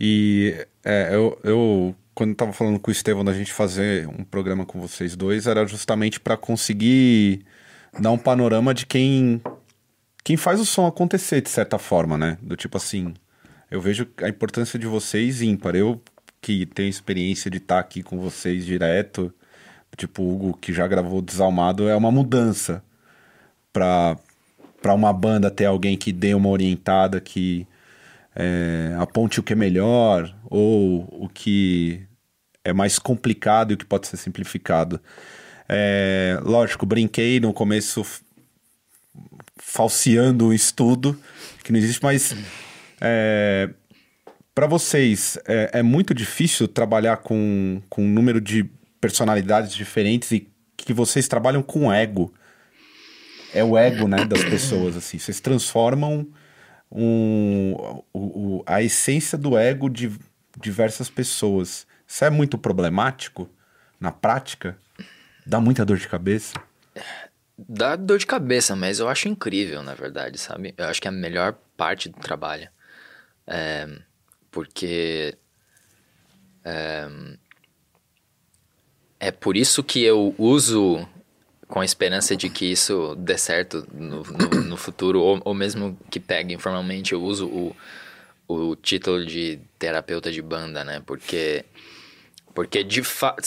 E 0.00 0.66
é, 0.84 1.10
eu, 1.12 1.38
eu, 1.42 1.94
quando 2.14 2.32
estava 2.32 2.52
falando 2.52 2.78
com 2.78 2.90
o 2.90 2.92
Estevão 2.92 3.24
da 3.24 3.32
gente 3.32 3.52
fazer 3.52 4.06
um 4.08 4.24
programa 4.24 4.64
com 4.64 4.80
vocês 4.80 5.16
dois, 5.16 5.46
era 5.46 5.66
justamente 5.66 6.20
para 6.20 6.36
conseguir 6.36 7.44
dar 7.98 8.10
um 8.10 8.18
panorama 8.18 8.72
de 8.72 8.86
quem 8.86 9.40
quem 10.24 10.36
faz 10.36 10.60
o 10.60 10.66
som 10.66 10.86
acontecer 10.86 11.40
de 11.40 11.48
certa 11.48 11.78
forma, 11.78 12.18
né? 12.18 12.38
Do 12.42 12.56
tipo 12.56 12.76
assim, 12.76 13.14
eu 13.70 13.80
vejo 13.80 14.06
a 14.22 14.28
importância 14.28 14.78
de 14.78 14.86
vocês 14.86 15.40
ímpar. 15.40 15.74
Eu 15.74 16.00
que 16.40 16.66
tenho 16.66 16.88
experiência 16.88 17.50
de 17.50 17.58
estar 17.58 17.76
tá 17.76 17.80
aqui 17.80 18.02
com 18.02 18.18
vocês 18.18 18.64
direto, 18.64 19.32
tipo 19.96 20.22
o 20.22 20.34
Hugo 20.34 20.58
que 20.58 20.72
já 20.72 20.86
gravou 20.86 21.20
Desalmado, 21.20 21.88
é 21.88 21.96
uma 21.96 22.10
mudança 22.10 22.82
para 23.72 24.16
para 24.80 24.94
uma 24.94 25.12
banda 25.12 25.50
ter 25.50 25.64
alguém 25.64 25.96
que 25.96 26.12
dê 26.12 26.34
uma 26.34 26.48
orientada 26.48 27.20
que 27.20 27.66
é, 28.34 28.94
aponte 28.98 29.40
o 29.40 29.42
que 29.42 29.52
é 29.52 29.56
melhor 29.56 30.32
ou 30.44 31.08
o 31.10 31.28
que 31.28 32.06
é 32.64 32.72
mais 32.72 32.98
complicado 32.98 33.72
e 33.72 33.74
o 33.74 33.76
que 33.76 33.84
pode 33.84 34.06
ser 34.06 34.16
simplificado. 34.16 35.00
É, 35.68 36.38
lógico, 36.42 36.86
brinquei 36.86 37.38
no 37.40 37.52
começo 37.52 38.04
falseando 39.58 40.48
o 40.48 40.54
estudo, 40.54 41.18
que 41.62 41.70
não 41.70 41.78
existe, 41.78 42.02
mas 42.02 42.34
é, 43.00 43.68
para 44.54 44.66
vocês 44.66 45.38
é, 45.46 45.70
é, 45.74 45.82
muito 45.82 46.14
difícil 46.14 46.66
trabalhar 46.66 47.18
com, 47.18 47.82
com 47.88 48.02
um 48.02 48.08
número 48.08 48.40
de 48.40 48.64
personalidades 49.00 49.74
diferentes 49.74 50.32
e 50.32 50.48
que 50.76 50.92
vocês 50.92 51.28
trabalham 51.28 51.62
com 51.62 51.92
ego. 51.92 52.32
É 53.52 53.62
o 53.62 53.76
ego 53.76 54.08
né, 54.08 54.24
das 54.24 54.42
pessoas, 54.44 54.96
assim. 54.96 55.18
Vocês 55.18 55.40
transformam 55.40 56.26
um, 56.90 57.74
o, 58.12 58.58
o, 58.58 58.62
a 58.66 58.82
essência 58.82 59.36
do 59.36 59.56
ego 59.56 59.88
de 59.88 60.10
diversas 60.60 61.08
pessoas. 61.10 61.86
Isso 62.06 62.24
é 62.24 62.30
muito 62.30 62.58
problemático 62.58 63.48
na 64.00 64.10
prática? 64.10 64.76
Dá 65.48 65.62
muita 65.62 65.82
dor 65.82 65.96
de 65.96 66.06
cabeça? 66.06 66.60
Dá 67.56 67.96
dor 67.96 68.18
de 68.18 68.26
cabeça, 68.26 68.76
mas 68.76 69.00
eu 69.00 69.08
acho 69.08 69.28
incrível, 69.28 69.82
na 69.82 69.94
verdade, 69.94 70.36
sabe? 70.36 70.74
Eu 70.76 70.84
acho 70.84 71.00
que 71.00 71.08
é 71.08 71.10
a 71.10 71.12
melhor 71.12 71.54
parte 71.74 72.10
do 72.10 72.20
trabalho. 72.20 72.68
É, 73.46 73.88
porque. 74.50 75.34
É, 76.62 77.08
é 79.18 79.30
por 79.30 79.56
isso 79.56 79.82
que 79.82 80.04
eu 80.04 80.34
uso 80.36 81.08
com 81.66 81.80
a 81.80 81.84
esperança 81.84 82.36
de 82.36 82.50
que 82.50 82.70
isso 82.70 83.14
dê 83.16 83.38
certo 83.38 83.88
no, 83.90 84.22
no, 84.22 84.64
no 84.64 84.76
futuro, 84.76 85.18
ou, 85.22 85.40
ou, 85.46 85.54
mesmo 85.54 85.98
que 86.10 86.20
pegue 86.20 86.52
informalmente, 86.52 87.14
eu 87.14 87.22
uso 87.22 87.46
o, 87.46 87.76
o 88.46 88.76
título 88.76 89.24
de 89.24 89.58
terapeuta 89.78 90.30
de 90.30 90.42
banda, 90.42 90.84
né? 90.84 91.02
Porque, 91.06 91.64
porque 92.54 92.84
de 92.84 93.02
fato, 93.02 93.42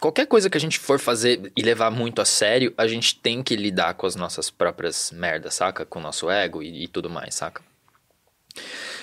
qualquer 0.00 0.26
coisa 0.26 0.50
que 0.50 0.56
a 0.56 0.60
gente 0.60 0.78
for 0.78 0.98
fazer 0.98 1.52
e 1.56 1.62
levar 1.62 1.90
muito 1.90 2.20
a 2.20 2.24
sério, 2.24 2.72
a 2.76 2.86
gente 2.86 3.16
tem 3.16 3.42
que 3.42 3.56
lidar 3.56 3.94
com 3.94 4.06
as 4.06 4.16
nossas 4.16 4.50
próprias 4.50 5.10
merdas, 5.10 5.54
saca? 5.54 5.84
Com 5.84 5.98
o 5.98 6.02
nosso 6.02 6.30
ego 6.30 6.62
e, 6.62 6.84
e 6.84 6.88
tudo 6.88 7.08
mais, 7.08 7.34
saca? 7.34 7.62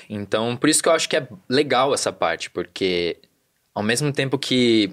Então, 0.10 0.56
por 0.56 0.70
isso 0.70 0.82
que 0.82 0.90
eu 0.90 0.94
acho 0.94 1.08
que 1.08 1.18
é 1.18 1.28
legal 1.50 1.94
essa 1.94 2.12
parte, 2.12 2.50
porque 2.50 3.18
ao 3.74 3.84
mesmo 3.84 4.12
tempo 4.12 4.38
que, 4.38 4.92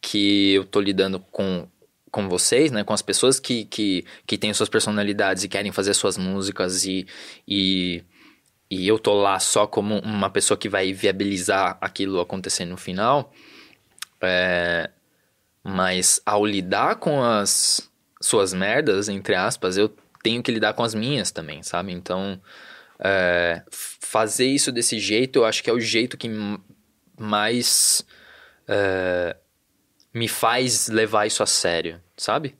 que 0.00 0.54
eu 0.54 0.64
tô 0.64 0.80
lidando 0.80 1.20
com, 1.30 1.66
com 2.10 2.28
vocês, 2.28 2.70
né? 2.70 2.84
Com 2.84 2.92
as 2.92 3.02
pessoas 3.02 3.40
que, 3.40 3.64
que, 3.64 4.04
que 4.26 4.38
têm 4.38 4.52
suas 4.54 4.68
personalidades 4.68 5.44
e 5.44 5.48
querem 5.48 5.72
fazer 5.72 5.94
suas 5.94 6.16
músicas 6.16 6.84
e, 6.84 7.06
e, 7.46 8.04
e 8.70 8.86
eu 8.86 8.98
tô 8.98 9.14
lá 9.14 9.38
só 9.38 9.66
como 9.66 9.98
uma 10.00 10.30
pessoa 10.30 10.56
que 10.56 10.68
vai 10.68 10.92
viabilizar 10.92 11.78
aquilo 11.80 12.20
acontecer 12.20 12.64
no 12.64 12.76
final, 12.76 13.32
é, 14.20 14.90
mas 15.68 16.20
ao 16.24 16.46
lidar 16.46 16.94
com 16.94 17.20
as 17.20 17.90
suas 18.20 18.54
merdas, 18.54 19.08
entre 19.08 19.34
aspas, 19.34 19.76
eu 19.76 19.92
tenho 20.22 20.40
que 20.40 20.52
lidar 20.52 20.74
com 20.74 20.84
as 20.84 20.94
minhas 20.94 21.32
também, 21.32 21.60
sabe? 21.64 21.92
Então, 21.92 22.40
é, 23.00 23.62
fazer 23.70 24.46
isso 24.46 24.70
desse 24.70 25.00
jeito, 25.00 25.40
eu 25.40 25.44
acho 25.44 25.64
que 25.64 25.68
é 25.68 25.72
o 25.72 25.80
jeito 25.80 26.16
que 26.16 26.30
mais 27.18 28.06
é, 28.68 29.36
me 30.14 30.28
faz 30.28 30.86
levar 30.86 31.26
isso 31.26 31.42
a 31.42 31.46
sério, 31.46 32.00
sabe? 32.16 32.54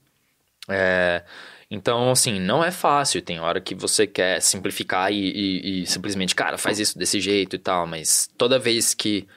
É, 0.69 1.23
então, 1.71 2.11
assim, 2.11 2.41
não 2.41 2.65
é 2.65 2.73
fácil. 2.73 3.23
Tem 3.23 3.39
hora 3.39 3.61
que 3.61 3.75
você 3.75 4.05
quer 4.05 4.43
simplificar 4.43 5.13
e, 5.13 5.17
e, 5.17 5.83
e, 5.83 5.87
simplesmente, 5.87 6.35
cara, 6.35 6.59
faz 6.59 6.81
isso 6.81 6.99
desse 6.99 7.21
jeito 7.21 7.55
e 7.55 7.59
tal. 7.59 7.87
Mas 7.87 8.29
toda 8.37 8.59
vez 8.59 8.95
que 8.95 9.29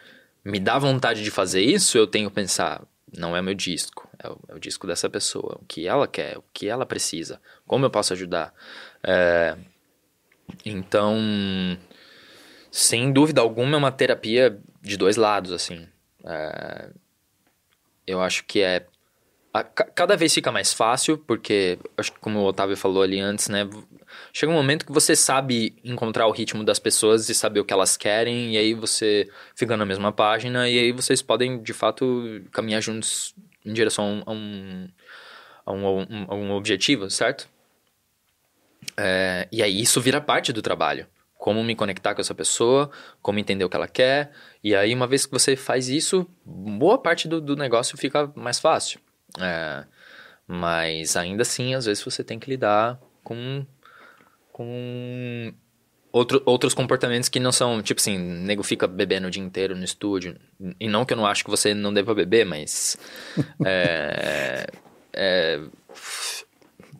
me 0.44 0.60
dá 0.60 0.80
vontade 0.80 1.24
de 1.24 1.30
fazer 1.30 1.62
isso, 1.62 1.98
eu 2.00 2.08
tenho 2.08 2.30
que 2.30 2.36
pensar, 2.36 2.82
não 3.18 3.36
é 3.36 3.42
meu 3.42 3.54
disco, 3.54 4.08
é 4.18 4.30
o, 4.30 4.40
é 4.50 4.56
o, 4.56 4.60
disco 4.60 4.88
dessa 4.88 5.10
pessoa, 5.10 5.58
o 5.62 5.66
que 5.66 5.88
ela 5.88 6.08
quer, 6.08 6.38
o 6.38 6.44
que 6.54 6.68
ela 6.68 6.86
precisa, 6.86 7.42
como 7.66 7.86
eu 7.86 7.90
posso 7.90 8.14
ajudar. 8.14 8.54
É, 9.04 9.58
então, 10.66 11.18
sem 12.72 13.12
dúvida 13.12 13.42
alguma, 13.42 13.76
é 13.76 13.78
uma 13.78 13.92
terapia 13.92 14.60
de 14.82 14.98
dois 14.98 15.16
lados, 15.16 15.52
assim. 15.52 15.88
É, 16.26 16.90
eu 18.06 18.22
acho 18.22 18.46
que 18.46 18.62
é. 18.62 18.86
A, 19.54 19.64
cada 19.64 20.16
vez 20.16 20.34
fica 20.34 20.52
mais 20.52 20.74
fácil, 20.74 21.18
porque, 21.18 21.80
acho 21.98 22.12
que 22.14 22.20
como 22.20 22.40
o 22.40 22.46
Otávio 22.46 22.78
falou 22.78 23.02
ali 23.02 23.20
antes, 23.20 23.50
né? 23.50 23.68
chega 24.34 24.52
um 24.52 24.56
momento 24.56 24.86
que 24.86 24.92
você 24.92 25.16
sabe 25.16 25.76
encontrar 25.84 26.28
o 26.28 26.32
ritmo 26.32 26.64
das 26.64 26.80
pessoas 26.80 27.30
e 27.30 27.36
saber 27.36 27.60
o 27.60 27.66
que 27.66 27.74
elas 27.74 27.98
querem, 27.98 28.54
e 28.54 28.58
aí 28.58 28.74
você 28.74 29.30
fica 29.56 29.76
na 29.76 29.86
mesma 29.86 30.12
página, 30.12 30.70
e 30.70 30.78
aí 30.78 30.92
vocês 30.92 31.22
podem, 31.22 31.62
de 31.62 31.74
fato, 31.74 32.44
caminhar 32.52 32.82
juntos 32.82 33.34
em 33.66 33.74
direção 33.74 34.24
a 34.26 34.32
um, 34.32 34.88
a 35.66 35.72
um, 35.72 36.26
a 36.28 36.36
um 36.36 36.52
objetivo, 36.52 37.10
certo? 37.10 37.50
É, 38.98 39.48
e 39.52 39.64
aí 39.64 39.82
isso 39.82 40.00
vira 40.02 40.22
parte 40.22 40.52
do 40.54 40.62
trabalho. 40.62 41.08
Como 41.38 41.64
me 41.64 41.74
conectar 41.74 42.14
com 42.14 42.22
essa 42.22 42.36
pessoa, 42.36 42.92
como 43.22 43.40
entender 43.40 43.64
o 43.64 43.70
que 43.70 43.76
ela 43.76 43.88
quer. 43.88 44.32
E 44.62 44.76
aí, 44.76 44.94
uma 44.94 45.08
vez 45.08 45.26
que 45.26 45.32
você 45.32 45.56
faz 45.56 45.88
isso, 45.88 46.30
boa 46.46 46.98
parte 46.98 47.30
do, 47.30 47.40
do 47.40 47.56
negócio 47.56 47.98
fica 47.98 48.30
mais 48.36 48.60
fácil. 48.60 49.00
É, 49.38 49.86
mas 50.48 51.16
ainda 51.16 51.42
assim, 51.44 51.76
às 51.76 51.86
vezes 51.86 52.04
você 52.04 52.24
tem 52.24 52.40
que 52.40 52.50
lidar 52.50 53.00
com 53.24 53.66
com 54.52 55.54
outro, 56.12 56.42
outros 56.46 56.74
comportamentos 56.74 57.30
que 57.30 57.40
não 57.40 57.52
são, 57.52 57.82
tipo 57.82 58.00
assim, 58.00 58.18
nego 58.18 58.64
fica 58.64 58.88
bebendo 58.88 59.28
o 59.28 59.32
dia 59.32 59.44
inteiro 59.44 59.76
no 59.76 59.84
estúdio. 59.84 60.36
E 60.80 60.88
não 60.88 61.06
que 61.06 61.14
eu 61.14 61.18
não 61.18 61.26
acho 61.26 61.44
que 61.44 61.50
você 61.50 61.74
não 61.74 61.94
deva 61.94 62.14
beber, 62.14 62.46
mas. 62.46 62.98
é, 63.66 64.68
é, 65.14 65.62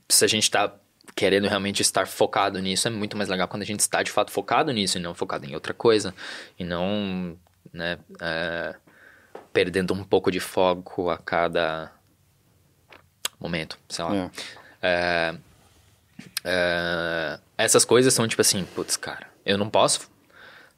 se 0.08 0.26
a 0.26 0.28
gente 0.28 0.50
tá 0.50 0.74
querendo 1.16 1.48
realmente 1.48 1.82
estar 1.82 2.08
focado 2.08 2.60
nisso, 2.60 2.88
é 2.88 2.92
muito 2.92 3.18
mais 3.18 3.30
legal 3.30 3.48
quando 3.48 3.64
a 3.64 3.66
gente 3.66 3.82
está 3.82 4.02
de 4.02 4.12
fato 4.12 4.32
focado 4.32 4.72
nisso 4.72 4.98
e 4.98 5.02
não 5.02 5.14
focado 5.14 5.46
em 5.46 5.54
outra 5.54 5.74
coisa. 5.74 6.14
E 6.58 6.64
não, 6.64 7.38
né, 7.74 8.00
é, 8.22 8.76
perdendo 9.52 9.94
um 9.94 10.04
pouco 10.04 10.32
de 10.32 10.40
foco 10.40 11.10
a 11.10 11.18
cada 11.18 11.92
momento, 13.40 13.78
sei 13.88 14.06
lá. 14.06 14.16
É. 14.16 14.30
É, 14.82 15.36
é, 16.44 17.40
essas 17.58 17.86
coisas 17.86 18.14
são 18.14 18.28
tipo 18.28 18.42
assim, 18.42 18.64
putz, 18.76 18.98
cara, 18.98 19.28
eu 19.46 19.58
não 19.58 19.70
posso, 19.70 20.10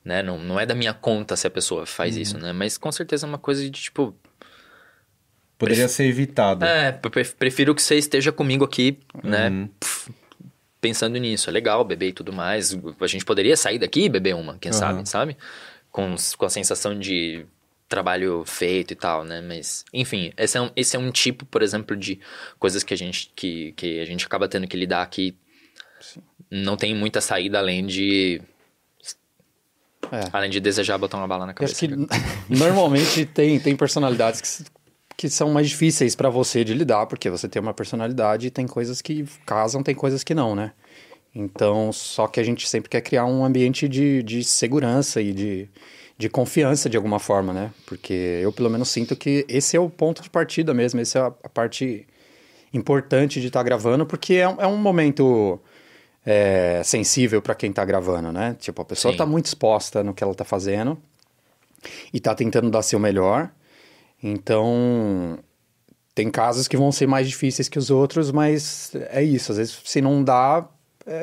né? 0.04 0.22
Não, 0.22 0.38
não 0.38 0.60
é 0.60 0.66
da 0.66 0.76
minha 0.76 0.94
conta 0.94 1.36
se 1.36 1.48
a 1.48 1.50
pessoa 1.50 1.86
faz 1.86 2.16
uhum. 2.16 2.22
isso, 2.22 2.38
né? 2.38 2.54
Mas 2.54 2.78
com 2.78 2.92
certeza 2.92 3.26
é 3.26 3.30
uma 3.30 3.38
coisa 3.38 3.64
de 3.64 3.70
tipo. 3.72 4.16
Poderia 5.58 5.88
ser 5.88 6.06
evitado. 6.06 6.66
É, 6.66 6.92
pre- 6.92 7.24
prefiro 7.24 7.76
que 7.76 7.82
você 7.84 7.96
esteja 7.96 8.32
comigo 8.32 8.66
aqui, 8.66 8.98
né? 9.24 9.70
pf, 9.80 10.12
Pensando 10.80 11.16
nisso, 11.20 11.48
é 11.48 11.54
legal 11.54 11.84
beber 11.86 12.08
e 12.08 12.14
tudo 12.14 12.34
mais. 12.34 12.76
A 13.00 13.08
gente 13.08 13.24
poderia 13.24 13.56
sair 13.56 13.78
daqui 13.78 14.06
e 14.06 14.10
beber 14.10 14.34
uma, 14.34 14.58
quem 14.58 14.72
sabe, 14.72 15.08
sabe? 15.08 15.38
Com, 15.92 16.16
com 16.36 16.46
a 16.46 16.50
sensação 16.50 16.98
de 16.98 17.46
trabalho 17.92 18.44
feito 18.46 18.94
e 18.94 18.96
tal, 18.96 19.26
né? 19.26 19.42
Mas, 19.42 19.84
enfim, 19.94 20.32
esse 20.38 20.58
é 20.58 20.62
um, 20.62 20.72
esse 20.76 20.96
é 20.96 21.00
um 21.00 21.12
tipo, 21.12 21.46
por 21.46 21.62
exemplo, 21.62 21.96
de 21.96 22.20
coisas 22.58 22.84
que 22.84 22.94
a 22.94 22.98
gente, 22.98 23.32
que, 23.36 23.74
que 23.74 24.00
a 24.00 24.06
gente 24.06 24.26
acaba 24.26 24.48
tendo 24.48 24.66
que 24.66 24.78
lidar 24.78 25.06
que 25.08 25.36
não 26.50 26.78
tem 26.78 26.96
muita 26.96 27.20
saída 27.20 27.60
além 27.60 27.86
de. 27.86 28.42
É. 30.12 30.22
Além 30.32 30.50
de 30.50 30.60
desejar 30.60 30.98
botar 30.98 31.18
uma 31.18 31.28
bala 31.28 31.46
na 31.46 31.54
cabeça. 31.54 31.76
que 31.76 31.88
normalmente 32.50 33.26
tem, 33.26 33.60
tem 33.60 33.76
personalidades 33.76 34.42
que, 34.42 34.66
que 35.16 35.30
são 35.30 35.52
mais 35.52 35.70
difíceis 35.70 36.16
pra 36.16 36.30
você 36.30 36.64
de 36.64 36.74
lidar, 36.74 37.06
porque 37.06 37.30
você 37.30 37.48
tem 37.48 37.62
uma 37.62 37.74
personalidade 37.74 38.48
e 38.48 38.50
tem 38.50 38.66
coisas 38.66 39.02
que 39.02 39.26
casam, 39.46 39.84
tem 39.84 39.94
coisas 39.94 40.24
que 40.24 40.34
não, 40.34 40.56
né? 40.56 40.72
Então, 41.36 41.92
só 41.94 42.28
que 42.28 42.40
a 42.40 42.44
gente 42.44 42.68
sempre 42.68 42.90
quer 42.90 43.02
criar 43.02 43.26
um 43.26 43.46
ambiente 43.46 43.88
de, 43.88 44.24
de 44.24 44.44
segurança 44.44 45.22
e 45.22 45.32
de, 45.32 45.70
de 46.22 46.30
confiança 46.30 46.88
de 46.88 46.96
alguma 46.96 47.18
forma, 47.18 47.52
né? 47.52 47.72
Porque 47.88 48.14
eu, 48.14 48.54
pelo 48.54 48.70
menos, 48.70 48.90
sinto 48.90 49.16
que 49.16 49.44
esse 49.50 49.76
é 49.76 49.80
o 49.80 49.90
ponto 49.90 50.22
de 50.22 50.30
partida 50.30 50.72
mesmo, 50.72 51.00
essa 51.02 51.18
é 51.18 51.22
a, 51.24 51.32
parte 51.50 52.06
importante 52.72 53.42
de 53.42 53.48
estar 53.48 53.64
gravando, 53.64 54.06
porque 54.06 54.36
é, 54.36 54.48
um- 54.48 54.62
é 54.62 54.68
um 54.68 54.78
momento 54.78 55.60
é, 56.24 56.84
sensível 56.84 57.42
para 57.42 57.56
quem 57.56 57.74
tá 57.74 57.84
gravando, 57.84 58.32
né? 58.32 58.56
Tipo, 58.60 58.84
a 58.84 58.86
pessoa 58.86 59.12
Sim. 59.12 59.18
tá 59.18 59.26
muito 59.26 59.48
exposta 59.48 60.04
no 60.04 60.14
que 60.14 60.24
ela 60.24 60.36
tá 60.36 60.46
fazendo 60.46 60.96
e 62.14 62.20
tá 62.20 62.36
tentando 62.36 62.70
dar 62.70 62.84
seu 62.84 63.00
melhor. 63.00 63.50
Então, 64.22 65.40
tem 66.14 66.30
casos 66.30 66.68
que 66.68 66.78
vão 66.78 66.92
ser 66.92 67.08
mais 67.08 67.28
difíceis 67.28 67.68
que 67.68 67.80
os 67.80 67.90
outros, 67.90 68.32
mas 68.32 68.92
é 69.10 69.24
isso. 69.24 69.52
Às 69.52 69.58
vezes, 69.58 69.82
se 69.84 70.00
não 70.00 70.24
dá, 70.24 70.70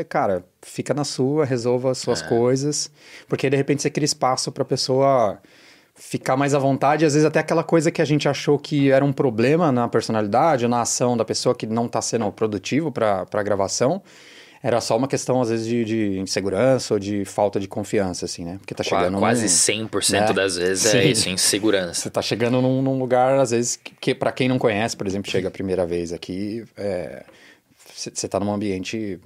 é, 0.00 0.04
cara, 0.04 0.44
fica 0.62 0.92
na 0.92 1.04
sua, 1.04 1.44
resolva 1.44 1.90
as 1.90 1.98
suas 1.98 2.20
coisas, 2.22 2.90
porque 3.28 3.48
de 3.48 3.56
repente 3.56 3.82
você 3.82 3.90
cria 3.90 4.04
espaço 4.04 4.50
pra 4.52 4.64
pessoa 4.64 5.38
ficar 5.94 6.36
mais 6.36 6.54
à 6.54 6.58
vontade, 6.58 7.04
às 7.04 7.14
vezes 7.14 7.26
até 7.26 7.40
aquela 7.40 7.64
coisa 7.64 7.90
que 7.90 8.00
a 8.00 8.04
gente 8.04 8.28
achou 8.28 8.58
que 8.58 8.90
era 8.90 9.04
um 9.04 9.12
problema 9.12 9.72
na 9.72 9.88
personalidade 9.88 10.64
ou 10.64 10.70
na 10.70 10.80
ação 10.82 11.16
da 11.16 11.24
pessoa 11.24 11.54
que 11.54 11.66
não 11.66 11.88
tá 11.88 12.00
sendo 12.00 12.30
produtivo 12.30 12.92
pra 12.92 13.26
pra 13.26 13.42
gravação, 13.42 14.00
era 14.62 14.80
só 14.80 14.96
uma 14.96 15.06
questão, 15.06 15.40
às 15.40 15.50
vezes, 15.50 15.66
de, 15.66 15.84
de 15.84 16.18
insegurança 16.18 16.94
ou 16.94 16.98
de 17.00 17.24
falta 17.24 17.60
de 17.60 17.68
confiança, 17.68 18.24
assim, 18.24 18.44
né? 18.44 18.56
Porque 18.58 18.74
tá 18.74 18.82
chegando 18.82 19.16
Quase 19.18 19.42
num- 19.42 19.88
100% 19.88 20.10
né? 20.12 20.32
das 20.32 20.56
vezes 20.56 20.82
Sim. 20.90 20.98
é 20.98 21.04
isso, 21.06 21.28
insegurança. 21.28 22.00
Você 22.02 22.10
tá 22.10 22.20
chegando 22.20 22.60
num, 22.60 22.82
num 22.82 22.98
lugar, 22.98 23.38
às 23.38 23.52
vezes, 23.52 23.76
que, 23.76 23.94
que 24.00 24.14
para 24.14 24.32
quem 24.32 24.48
não 24.48 24.58
conhece, 24.58 24.96
por 24.96 25.06
exemplo, 25.06 25.30
chega 25.30 25.46
a 25.46 25.50
primeira 25.50 25.86
vez 25.86 26.12
aqui, 26.12 26.64
é, 26.76 27.24
você 27.94 28.10
você 28.12 28.26
tá 28.28 28.40
num 28.40 28.52
ambiente 28.52 29.20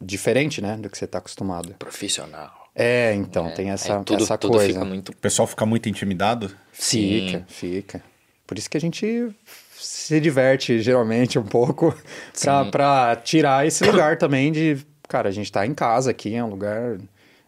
diferente, 0.00 0.60
né, 0.60 0.76
do 0.76 0.88
que 0.90 0.98
você 0.98 1.06
tá 1.06 1.18
acostumado. 1.18 1.74
Profissional. 1.78 2.68
É, 2.74 3.12
então, 3.14 3.50
tem 3.50 3.70
essa, 3.70 3.98
Aí 3.98 4.04
tudo, 4.04 4.22
essa 4.22 4.38
tudo 4.38 4.52
coisa. 4.52 4.72
fica 4.72 4.84
muito 4.84 5.08
O 5.10 5.16
pessoal 5.16 5.48
fica 5.48 5.66
muito 5.66 5.88
intimidado. 5.88 6.50
Fica, 6.72 7.44
fica. 7.48 8.02
Por 8.46 8.56
isso 8.56 8.70
que 8.70 8.76
a 8.76 8.80
gente 8.80 9.34
se 9.76 10.20
diverte, 10.20 10.80
geralmente, 10.80 11.38
um 11.38 11.44
pouco, 11.44 11.92
pra, 12.40 12.64
Sim. 12.64 12.70
pra 12.70 13.16
tirar 13.16 13.66
esse 13.66 13.84
lugar 13.84 14.16
também 14.16 14.52
de... 14.52 14.78
Cara, 15.08 15.28
a 15.28 15.32
gente 15.32 15.50
tá 15.50 15.66
em 15.66 15.74
casa 15.74 16.10
aqui, 16.10 16.34
é 16.34 16.44
um 16.44 16.50
lugar 16.50 16.98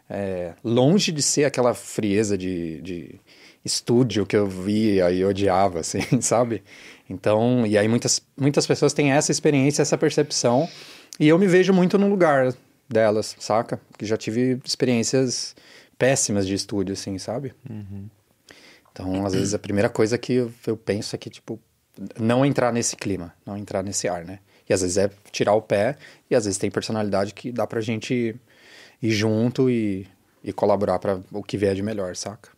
é, 0.08 0.54
longe 0.64 1.12
de 1.12 1.22
ser 1.22 1.44
aquela 1.44 1.74
frieza 1.74 2.36
de, 2.36 2.80
de 2.80 3.20
estúdio 3.64 4.26
que 4.26 4.36
eu 4.36 4.46
via 4.46 5.10
e 5.10 5.24
odiava, 5.24 5.80
assim, 5.80 6.20
sabe? 6.20 6.62
Então, 7.08 7.66
e 7.66 7.78
aí 7.78 7.86
muitas, 7.86 8.22
muitas 8.36 8.66
pessoas 8.66 8.92
têm 8.92 9.12
essa 9.12 9.30
experiência, 9.30 9.82
essa 9.82 9.96
percepção, 9.98 10.68
e 11.20 11.28
eu 11.28 11.38
me 11.38 11.46
vejo 11.46 11.72
muito 11.72 11.98
no 11.98 12.08
lugar 12.08 12.52
delas, 12.88 13.36
saca? 13.38 13.78
Que 13.98 14.06
já 14.06 14.16
tive 14.16 14.58
experiências 14.64 15.54
péssimas 15.98 16.46
de 16.46 16.54
estúdio, 16.54 16.94
assim, 16.94 17.18
sabe? 17.18 17.52
Então, 18.90 19.24
às 19.26 19.34
vezes, 19.34 19.54
a 19.54 19.58
primeira 19.58 19.88
coisa 19.88 20.16
que 20.18 20.32
eu, 20.32 20.52
eu 20.66 20.76
penso 20.76 21.14
é 21.14 21.18
que, 21.18 21.28
tipo, 21.30 21.60
não 22.18 22.44
entrar 22.44 22.72
nesse 22.72 22.96
clima, 22.96 23.34
não 23.44 23.56
entrar 23.56 23.82
nesse 23.82 24.08
ar, 24.08 24.24
né? 24.24 24.38
E 24.68 24.72
às 24.72 24.80
vezes 24.80 24.96
é 24.96 25.10
tirar 25.30 25.52
o 25.52 25.60
pé, 25.60 25.96
e 26.30 26.34
às 26.34 26.44
vezes 26.44 26.58
tem 26.58 26.70
personalidade 26.70 27.34
que 27.34 27.52
dá 27.52 27.66
pra 27.66 27.80
gente 27.80 28.34
ir 29.02 29.10
junto 29.10 29.68
e, 29.68 30.06
e 30.42 30.52
colaborar 30.52 30.98
pra 30.98 31.20
o 31.32 31.42
que 31.42 31.56
vier 31.56 31.74
de 31.74 31.82
melhor, 31.82 32.16
saca? 32.16 32.50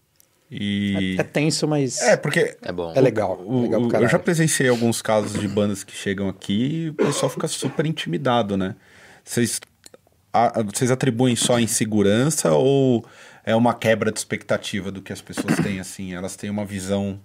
E. 0.55 1.17
É 1.19 1.23
tenso, 1.23 1.67
mas 1.67 2.01
É, 2.03 2.15
porque. 2.17 2.57
É 2.61 2.71
bom. 2.71 2.93
é 2.95 3.01
legal. 3.01 3.41
o- 3.43 3.63
legal 3.63 4.03
eu 4.03 4.09
já 4.09 4.19
presenciei 4.19 4.69
alguns 4.69 5.01
casos 5.01 5.41
de 5.41 5.49
bandas 5.49 5.83
que 5.83 5.95
chegam 5.97 6.29
aqui 6.29 6.85
e 6.85 6.89
o 6.91 6.95
pessoal 6.95 7.31
fica 7.31 7.49
super 7.49 7.87
intimidado, 7.87 8.55
né? 8.57 8.77
Vocês, 9.25 9.59
a- 10.33 10.63
vocês 10.63 10.91
atribuem 10.91 11.35
só 11.37 11.57
a 11.57 11.63
insegurança 11.63 12.53
ou 12.53 13.03
é 13.45 13.57
uma 13.57 13.73
quebra 13.75 14.13
de 14.13 14.19
expectativa 14.19 14.93
do 14.93 15.01
que 15.01 15.11
as 15.13 15.23
pessoas 15.23 15.57
têm, 15.57 15.81
assim? 15.81 16.13
Elas 16.13 16.37
têm 16.37 16.51
uma 16.51 16.67
visão, 16.67 17.19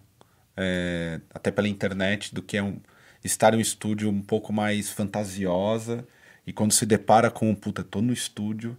é, 0.55 1.19
até 1.33 1.51
pela 1.51 1.67
internet, 1.67 2.33
do 2.33 2.41
que 2.41 2.55
é 2.55 2.63
um, 2.63 2.79
estar 3.25 3.53
em 3.53 3.57
um 3.57 3.59
estúdio 3.61 4.09
um 4.09 4.21
pouco 4.21 4.53
mais 4.53 4.89
fantasiosa 4.89 6.07
e 6.45 6.53
quando 6.53 6.71
se 6.71 6.85
depara 6.85 7.29
com, 7.29 7.53
puta, 7.53 7.83
tô 7.83 8.01
no 8.01 8.13
estúdio 8.13 8.77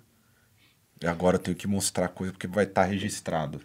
e 1.02 1.06
agora 1.06 1.36
eu 1.36 1.40
tenho 1.40 1.56
que 1.56 1.66
mostrar 1.66 2.08
coisa 2.08 2.32
porque 2.32 2.46
vai 2.46 2.64
estar 2.64 2.84
registrado. 2.84 3.60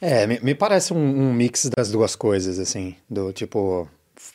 É, 0.00 0.26
me, 0.26 0.40
me 0.40 0.54
parece 0.54 0.92
um, 0.92 0.98
um 0.98 1.32
mix 1.32 1.68
das 1.76 1.90
duas 1.90 2.16
coisas, 2.16 2.58
assim. 2.58 2.96
Do 3.08 3.32
tipo. 3.32 3.88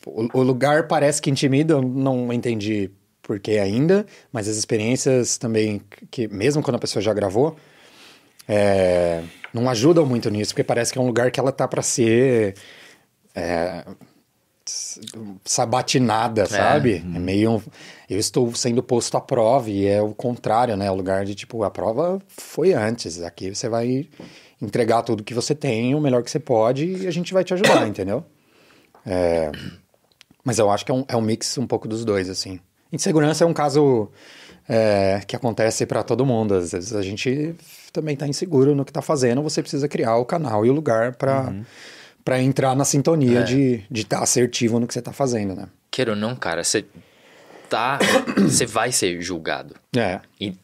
O, 0.05 0.39
o 0.39 0.43
lugar 0.43 0.87
parece 0.87 1.21
que 1.21 1.29
intimida, 1.29 1.73
eu 1.73 1.81
não 1.81 2.31
entendi 2.31 2.91
por 3.21 3.39
que 3.39 3.57
ainda, 3.57 4.05
mas 4.31 4.47
as 4.47 4.55
experiências 4.55 5.37
também, 5.37 5.81
que 6.11 6.27
mesmo 6.27 6.61
quando 6.61 6.75
a 6.75 6.79
pessoa 6.79 7.01
já 7.01 7.13
gravou, 7.13 7.55
é, 8.47 9.23
não 9.53 9.67
ajudam 9.69 10.05
muito 10.05 10.29
nisso, 10.29 10.53
porque 10.53 10.63
parece 10.63 10.93
que 10.93 10.99
é 10.99 11.01
um 11.01 11.07
lugar 11.07 11.31
que 11.31 11.39
ela 11.39 11.51
tá 11.51 11.67
pra 11.67 11.81
ser. 11.81 12.55
É, 13.33 13.83
sabatinada, 15.43 16.45
sabe? 16.45 16.95
É 17.15 17.19
meio. 17.19 17.51
um- 17.53 17.61
Eu 18.09 18.19
estou 18.19 18.53
sendo 18.55 18.83
posto 18.83 19.17
à 19.17 19.21
prova 19.21 19.69
e 19.69 19.85
é 19.87 20.01
o 20.01 20.13
contrário, 20.13 20.75
né? 20.77 20.89
O 20.91 20.95
lugar 20.95 21.25
de 21.25 21.33
tipo, 21.35 21.63
a 21.63 21.71
prova 21.71 22.19
foi 22.27 22.73
antes. 22.73 23.21
Aqui 23.21 23.53
você 23.53 23.67
vai 23.69 24.07
entregar 24.61 25.01
tudo 25.01 25.23
que 25.23 25.33
você 25.33 25.53
tem, 25.55 25.95
o 25.95 25.99
melhor 26.01 26.23
que 26.23 26.29
você 26.31 26.39
pode 26.39 26.85
e 26.85 27.07
a 27.07 27.11
gente 27.11 27.33
vai 27.33 27.43
te 27.43 27.53
ajudar, 27.53 27.85
entendeu? 27.87 28.23
É, 29.05 29.51
Mas 30.43 30.59
eu 30.59 30.69
acho 30.69 30.85
que 30.85 30.91
é 30.91 30.95
um, 30.95 31.05
é 31.07 31.15
um 31.15 31.21
mix 31.21 31.57
um 31.57 31.65
pouco 31.67 31.87
dos 31.87 32.05
dois, 32.05 32.29
assim. 32.29 32.59
Insegurança 32.91 33.43
é 33.43 33.47
um 33.47 33.53
caso 33.53 34.09
é, 34.69 35.21
que 35.27 35.35
acontece 35.35 35.85
pra 35.85 36.03
todo 36.03 36.25
mundo. 36.25 36.53
Às 36.53 36.71
vezes 36.71 36.93
a 36.93 37.01
gente 37.01 37.55
também 37.91 38.15
tá 38.15 38.27
inseguro 38.27 38.75
no 38.75 38.85
que 38.85 38.93
tá 38.93 39.01
fazendo, 39.01 39.41
você 39.41 39.61
precisa 39.61 39.87
criar 39.87 40.17
o 40.17 40.25
canal 40.25 40.65
e 40.65 40.69
o 40.69 40.73
lugar 40.73 41.15
pra 41.15 41.51
para 42.25 42.41
entrar 42.41 42.75
na 42.75 42.83
sintonia 42.83 43.43
de 43.43 43.85
estar 43.93 44.21
assertivo 44.21 44.79
no 44.79 44.87
que 44.87 44.93
você 44.93 45.01
tá 45.01 45.13
fazendo, 45.13 45.55
né? 45.55 45.69
Queira 45.91 46.11
ou 46.11 46.17
não, 46.17 46.35
cara, 46.35 46.63
você 46.63 46.83
tá. 47.69 47.99
Você 48.37 48.65
vai 48.65 48.91
ser 48.91 49.21
julgado. 49.21 49.75
É. 49.95 50.19
in- 50.41 50.57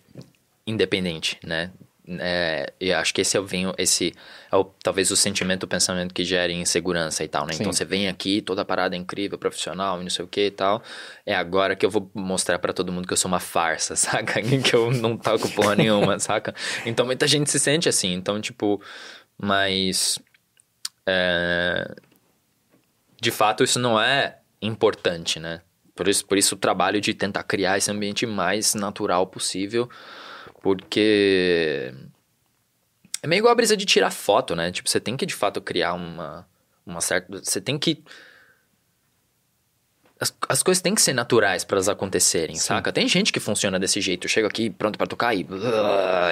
independente, 0.65 1.38
né? 1.45 1.71
É, 2.19 2.74
e 2.82 2.91
acho 2.91 3.13
que 3.13 3.21
esse 3.21 3.38
é 3.38 3.39
o, 3.39 3.45
venho, 3.45 3.74
esse 3.78 4.12
é 4.52 4.56
o, 4.58 4.65
talvez 4.84 5.12
o 5.12 5.15
sentimento, 5.15 5.63
o 5.63 5.67
pensamento 5.67 6.13
que 6.13 6.26
gera 6.26 6.52
insegurança 6.52 7.24
e 7.24 7.28
tal, 7.28 7.45
né? 7.45 7.52
Então 7.54 7.71
Sim. 7.71 7.78
você 7.78 7.86
vem 7.86 8.08
aqui, 8.10 8.41
toda 8.41 8.63
a 8.63 8.65
parada 8.65 8.95
é 8.95 9.00
incrível, 9.00 9.38
profissional 9.38 10.00
e 10.00 10.04
não 10.04 10.10
sei 10.10 10.26
o 10.26 10.28
que 10.28 10.47
e 10.47 10.52
tal. 10.52 10.82
É 11.26 11.34
agora 11.36 11.76
que 11.76 11.86
eu 11.86 11.89
vou 11.91 12.10
mostrar 12.13 12.58
pra 12.60 12.74
todo 12.74 12.91
mundo 12.91 13.08
que 13.08 13.13
eu 13.13 13.17
sou 13.17 13.30
uma 13.30 13.39
farsa, 13.39 13.95
saca? 13.95 14.41
que 14.41 14.74
eu 14.76 14.91
não 14.91 15.15
toco 15.15 15.47
porra 15.52 15.76
nenhuma, 15.76 16.19
saca? 16.19 16.54
Então 16.86 17.06
muita 17.06 17.28
gente 17.28 17.50
se 17.52 17.60
sente 17.60 17.88
assim. 17.88 18.13
Então, 18.13 18.41
tipo, 18.41 18.82
mas. 19.39 20.19
É, 21.07 21.95
de 23.19 23.31
fato, 23.31 23.63
isso 23.63 23.79
não 23.79 23.99
é 23.99 24.39
importante, 24.61 25.39
né? 25.39 25.61
Por 25.95 26.07
isso, 26.07 26.25
por 26.25 26.37
isso 26.37 26.55
o 26.55 26.57
trabalho 26.57 26.99
de 27.01 27.13
tentar 27.13 27.43
criar 27.43 27.77
esse 27.77 27.91
ambiente 27.91 28.25
mais 28.25 28.73
natural 28.73 29.27
possível, 29.27 29.89
porque 30.61 31.93
é 33.21 33.27
meio 33.27 33.39
igual 33.41 33.51
a 33.51 33.55
brisa 33.55 33.77
de 33.77 33.85
tirar 33.85 34.11
foto, 34.11 34.55
né? 34.55 34.71
Tipo, 34.71 34.89
você 34.89 34.99
tem 34.99 35.15
que 35.15 35.25
de 35.25 35.35
fato 35.35 35.61
criar 35.61 35.93
uma, 35.93 36.47
uma 36.85 37.01
certa. 37.01 37.37
Você 37.37 37.61
tem 37.61 37.77
que. 37.77 38.03
As, 40.19 40.35
as 40.49 40.63
coisas 40.63 40.81
têm 40.81 40.95
que 40.95 41.01
ser 41.01 41.13
naturais 41.13 41.63
para 41.63 41.77
elas 41.77 41.89
acontecerem, 41.89 42.55
saca? 42.55 42.91
Tem 42.91 43.07
gente 43.07 43.31
que 43.31 43.39
funciona 43.39 43.79
desse 43.79 44.01
jeito, 44.01 44.27
chega 44.27 44.47
aqui 44.47 44.69
pronto 44.69 44.97
para 44.97 45.07
tocar 45.07 45.35
e, 45.35 45.45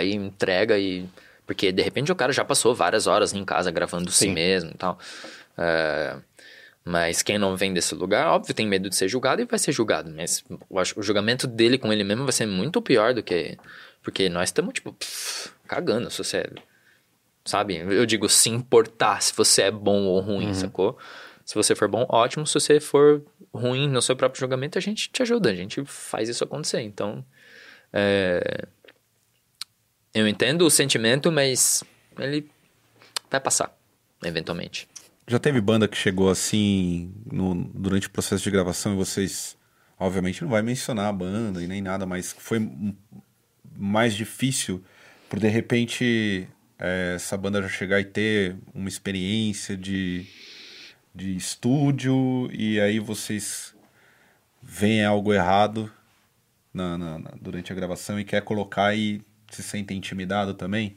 e 0.04 0.14
entrega 0.16 0.78
e. 0.80 1.08
Porque 1.50 1.72
de 1.72 1.82
repente 1.82 2.12
o 2.12 2.16
cara 2.16 2.32
já 2.32 2.46
passou 2.46 2.76
várias 2.76 3.08
horas 3.08 3.34
em 3.34 3.44
casa 3.44 3.72
gravando 3.72 4.12
si 4.12 4.26
Sim. 4.26 4.34
mesmo 4.34 4.70
e 4.70 4.78
tal. 4.78 5.00
É, 5.58 6.16
mas 6.86 7.24
quem 7.24 7.40
não 7.40 7.58
vem 7.58 7.74
desse 7.74 7.96
lugar, 7.96 8.28
óbvio, 8.28 8.54
tem 8.54 8.68
medo 8.68 8.88
de 8.88 8.96
ser 8.96 9.08
julgado 9.08 9.42
e 9.42 9.46
vai 9.46 9.58
ser 9.58 9.72
julgado. 9.72 10.12
Mas 10.12 10.44
o 10.96 11.02
julgamento 11.02 11.48
dele 11.48 11.80
com 11.80 11.92
ele 11.92 12.04
mesmo 12.04 12.24
vai 12.24 12.32
ser 12.32 12.46
muito 12.46 12.80
pior 12.84 13.16
do 13.16 13.24
que. 13.24 13.58
Porque 14.04 14.30
nós 14.30 14.50
estamos, 14.50 14.76
tipo, 14.76 14.94
pff, 14.94 15.50
cagando 15.68 16.12
se 16.12 16.20
você. 16.20 16.48
Sabe? 17.44 17.78
Eu 17.78 18.06
digo 18.06 18.30
se 18.30 18.52
importar 18.52 19.20
se 19.20 19.34
você 19.34 19.64
é 19.64 19.72
bom 19.72 20.04
ou 20.04 20.20
ruim, 20.20 20.54
sacou? 20.54 21.00
Se 21.44 21.56
você 21.56 21.74
for 21.74 21.88
bom, 21.88 22.06
ótimo. 22.10 22.46
Se 22.46 22.54
você 22.54 22.80
for 22.80 23.24
ruim 23.52 23.90
no 23.90 24.04
seu 24.04 24.16
próprio 24.16 24.40
julgamento, 24.40 24.78
a 24.78 24.82
gente 24.82 25.10
te 25.10 25.24
ajuda, 25.24 25.50
a 25.50 25.56
gente 25.56 25.84
faz 25.84 26.30
isso 26.30 26.44
acontecer. 26.44 26.82
Então, 26.82 27.26
é... 27.92 28.68
eu 30.14 30.28
entendo 30.28 30.66
o 30.66 30.70
sentimento, 30.70 31.32
mas 31.32 31.84
ele 32.18 32.50
vai 33.30 33.40
passar, 33.40 33.76
eventualmente. 34.24 34.88
Já 35.28 35.38
teve 35.38 35.62
banda 35.62 35.88
que 35.88 35.96
chegou 35.96 36.30
assim 36.30 37.14
no, 37.32 37.64
durante 37.74 38.08
o 38.08 38.10
processo 38.10 38.44
de 38.44 38.52
gravação 38.52 38.94
e 38.94 38.98
vocês, 38.98 39.56
obviamente, 40.00 40.42
não 40.42 40.50
vai 40.50 40.62
mencionar 40.62 41.08
a 41.08 41.14
banda 41.14 41.64
e 41.64 41.68
nem 41.68 41.82
nada, 41.82 42.06
mas 42.06 42.34
foi 42.38 42.60
mais 43.76 44.16
difícil 44.16 44.84
por 45.30 45.40
de 45.40 45.48
repente 45.48 46.48
é, 46.80 47.14
essa 47.16 47.38
banda 47.38 47.62
já 47.62 47.70
chegar 47.70 48.00
e 48.00 48.06
ter 48.06 48.58
uma 48.74 48.90
experiência 48.90 49.78
de, 49.78 50.26
de 51.14 51.36
estúdio 51.36 52.50
e 52.52 52.80
aí 52.82 53.00
vocês 53.00 53.76
veem 54.62 55.06
algo 55.06 55.32
errado 55.32 55.92
na, 56.74 56.98
na, 56.98 57.20
na, 57.20 57.32
durante 57.40 57.72
a 57.72 57.76
gravação 57.76 58.20
e 58.20 58.26
quer 58.26 58.42
colocar 58.42 58.96
e 58.96 59.22
se 59.56 59.64
sente 59.64 59.94
intimidado 59.94 60.54
também? 60.54 60.96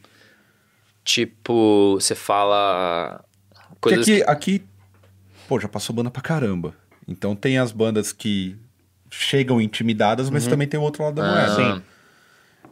Tipo, 1.05 1.95
você 1.95 2.15
fala 2.15 3.25
coisas 3.81 4.09
aqui, 4.09 4.17
que... 4.17 4.31
aqui, 4.31 4.65
pô, 5.49 5.59
já 5.59 5.69
passou 5.69 5.95
banda 5.95 6.11
pra 6.11 6.23
caramba. 6.23 6.75
Então 7.07 7.35
tem 7.35 7.59
as 7.59 7.73
bandas 7.73 8.13
que 8.13 8.57
chegam 9.11 9.61
intimidadas, 9.61 10.31
mas 10.31 10.45
uhum. 10.45 10.51
também 10.51 10.69
tem 10.69 10.79
o 10.79 10.83
outro 10.83 11.03
lado 11.03 11.17
da 11.17 11.25
ah. 11.25 11.33
moeda. 11.33 11.55
Sim. 11.77 11.83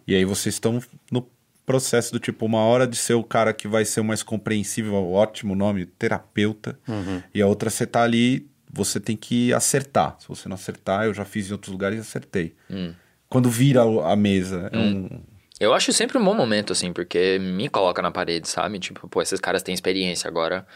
E 0.06 0.14
aí 0.14 0.24
vocês 0.24 0.54
estão 0.54 0.80
no 1.10 1.28
processo 1.66 2.12
do 2.12 2.18
tipo, 2.18 2.46
uma 2.46 2.58
hora 2.58 2.86
de 2.86 2.96
ser 2.96 3.14
o 3.14 3.22
cara 3.22 3.52
que 3.52 3.68
vai 3.68 3.84
ser 3.84 4.00
o 4.00 4.04
mais 4.04 4.22
compreensível, 4.22 4.94
ótimo 5.12 5.54
nome, 5.54 5.86
terapeuta, 5.86 6.78
uhum. 6.88 7.22
e 7.32 7.40
a 7.40 7.46
outra 7.46 7.70
você 7.70 7.86
tá 7.86 8.02
ali, 8.02 8.48
você 8.72 8.98
tem 8.98 9.16
que 9.16 9.52
acertar. 9.52 10.16
Se 10.18 10.26
você 10.26 10.48
não 10.48 10.54
acertar, 10.54 11.04
eu 11.04 11.14
já 11.14 11.24
fiz 11.24 11.48
em 11.48 11.52
outros 11.52 11.70
lugares 11.70 11.98
e 11.98 12.00
acertei. 12.00 12.54
Hum. 12.68 12.92
Quando 13.28 13.48
vira 13.48 13.82
a 13.82 14.16
mesa, 14.16 14.68
é 14.72 14.78
hum. 14.78 15.08
um... 15.12 15.20
Eu 15.61 15.75
acho 15.75 15.92
sempre 15.92 16.18
um 16.18 16.25
bom 16.25 16.35
momento, 16.35 16.73
assim, 16.73 16.92
porque 16.92 17.38
me 17.38 17.68
coloca 17.68 18.01
na 18.01 18.11
parede, 18.11 18.49
sabe? 18.49 18.79
Tipo, 18.79 19.07
pô, 19.09 19.20
esses 19.20 19.38
caras 19.38 19.62
têm 19.62 19.75
experiência 19.75 20.27
agora. 20.27 20.66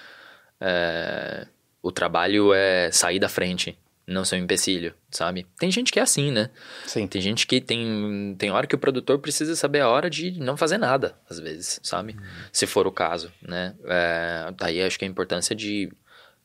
É... 0.60 1.46
O 1.82 1.90
trabalho 1.90 2.52
é 2.52 2.90
sair 2.92 3.18
da 3.18 3.28
frente 3.28 3.76
não 4.06 4.24
ser 4.24 4.36
um 4.36 4.44
empecilho, 4.44 4.94
sabe? 5.10 5.46
Tem 5.58 5.70
gente 5.70 5.90
que 5.90 5.98
é 5.98 6.02
assim, 6.02 6.30
né? 6.30 6.50
Sim. 6.86 7.06
Tem 7.06 7.22
gente 7.22 7.46
que 7.46 7.60
tem, 7.60 8.34
tem 8.38 8.50
hora 8.50 8.66
que 8.66 8.74
o 8.74 8.78
produtor 8.78 9.18
precisa 9.18 9.56
saber 9.56 9.80
a 9.80 9.88
hora 9.88 10.10
de 10.10 10.32
não 10.32 10.56
fazer 10.56 10.78
nada, 10.78 11.16
às 11.28 11.40
vezes, 11.40 11.80
sabe? 11.82 12.12
Uhum. 12.12 12.22
Se 12.52 12.66
for 12.66 12.86
o 12.86 12.92
caso, 12.92 13.32
né? 13.40 13.74
É, 13.86 14.52
daí 14.56 14.82
acho 14.82 14.98
que 14.98 15.04
a 15.04 15.08
importância 15.08 15.56
de, 15.56 15.90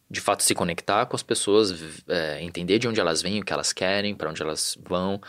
de 0.10 0.22
fato, 0.22 0.44
se 0.44 0.56
conectar 0.56 1.06
com 1.06 1.16
as 1.16 1.24
pessoas, 1.24 1.76
é, 2.08 2.42
entender 2.42 2.80
de 2.80 2.88
onde 2.88 3.00
elas 3.00 3.22
vêm, 3.22 3.42
o 3.42 3.44
que 3.44 3.52
elas 3.52 3.74
querem, 3.74 4.16
para 4.16 4.30
onde 4.30 4.42
elas 4.42 4.78
vão. 4.82 5.22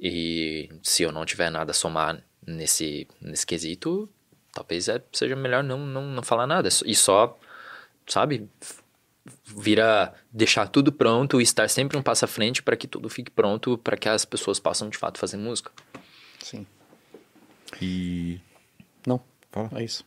E 0.00 0.68
se 0.82 1.04
eu 1.04 1.12
não 1.12 1.24
tiver 1.24 1.50
nada 1.50 1.70
a 1.70 1.74
somar 1.74 2.20
nesse, 2.48 3.06
nesse 3.20 3.46
quesito, 3.46 4.08
talvez 4.52 4.88
é, 4.88 5.02
seja 5.12 5.36
melhor 5.36 5.62
não, 5.62 5.78
não, 5.78 6.02
não 6.02 6.22
falar 6.22 6.46
nada. 6.46 6.68
E 6.84 6.94
só, 6.94 7.38
sabe? 8.06 8.48
vira 9.44 10.14
deixar 10.32 10.68
tudo 10.68 10.92
pronto 10.92 11.40
e 11.40 11.42
estar 11.44 11.68
sempre 11.68 11.96
um 11.96 12.02
passo 12.02 12.24
à 12.24 12.28
frente 12.28 12.62
para 12.62 12.76
que 12.76 12.86
tudo 12.86 13.08
fique 13.08 13.30
pronto 13.30 13.76
para 13.78 13.96
que 13.96 14.08
as 14.08 14.24
pessoas 14.24 14.58
possam 14.58 14.88
de 14.88 14.96
fato 14.96 15.18
fazer 15.18 15.36
música. 15.36 15.70
Sim. 16.40 16.66
E 17.80 18.40
não, 19.06 19.22
Fala. 19.50 19.70
é 19.74 19.84
isso. 19.84 20.04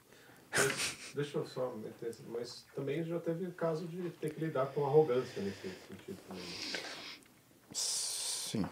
deixa 1.14 1.38
eu 1.38 1.46
só 1.46 1.76
meter, 1.76 2.16
mas 2.30 2.66
também 2.76 3.04
já 3.04 3.20
teve 3.20 3.46
o 3.46 3.52
caso 3.52 3.88
de 3.88 4.10
ter 4.12 4.34
que 4.34 4.40
lidar 4.40 4.68
com 4.68 4.86
arrogância 4.86 5.42
nesse 5.42 5.70
sentido. 5.88 6.20
Sim. 7.72 8.66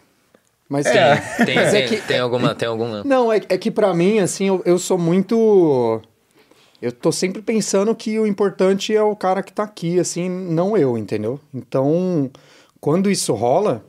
Mas 0.70 0.86
é. 0.86 1.16
tem, 1.36 1.44
tem, 1.46 1.58
é 1.58 1.82
que, 1.82 1.96
tem, 2.00 2.18
alguma, 2.18 2.54
tem 2.54 2.66
alguma. 2.66 3.04
Não, 3.04 3.30
é, 3.30 3.42
é 3.48 3.58
que 3.58 3.70
para 3.70 3.92
mim 3.92 4.20
assim, 4.20 4.46
eu, 4.46 4.62
eu 4.64 4.78
sou 4.78 4.96
muito 4.96 6.00
eu 6.80 6.90
tô 6.90 7.12
sempre 7.12 7.42
pensando 7.42 7.94
que 7.94 8.18
o 8.18 8.26
importante 8.26 8.94
é 8.94 9.02
o 9.02 9.14
cara 9.14 9.42
que 9.42 9.52
tá 9.52 9.64
aqui, 9.64 10.00
assim, 10.00 10.30
não 10.30 10.76
eu, 10.76 10.96
entendeu? 10.96 11.38
Então, 11.52 12.30
quando 12.80 13.10
isso 13.10 13.34
rola, 13.34 13.84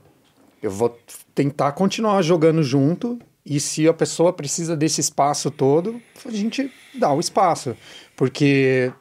eu 0.62 0.70
vou 0.70 1.00
tentar 1.34 1.72
continuar 1.72 2.22
jogando 2.22 2.62
junto 2.62 3.18
e 3.46 3.62
se 3.62 3.88
a 3.88 3.94
pessoa 3.94 4.34
precisa 4.34 4.76
desse 4.76 5.00
espaço 5.00 5.50
todo, 5.50 6.02
a 6.26 6.32
gente 6.32 6.70
dá 6.94 7.14
o 7.14 7.20
espaço. 7.22 7.78
Porque, 8.14 8.92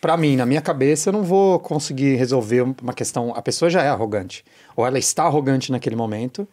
para 0.00 0.16
mim, 0.16 0.34
na 0.34 0.46
minha 0.46 0.62
cabeça, 0.62 1.10
eu 1.10 1.12
não 1.12 1.22
vou 1.22 1.60
conseguir 1.60 2.16
resolver 2.16 2.62
uma 2.62 2.94
questão. 2.94 3.34
A 3.36 3.42
pessoa 3.42 3.68
já 3.68 3.82
é 3.82 3.88
arrogante, 3.88 4.42
ou 4.74 4.86
ela 4.86 4.98
está 4.98 5.24
arrogante 5.24 5.70
naquele 5.70 5.96
momento. 5.96 6.48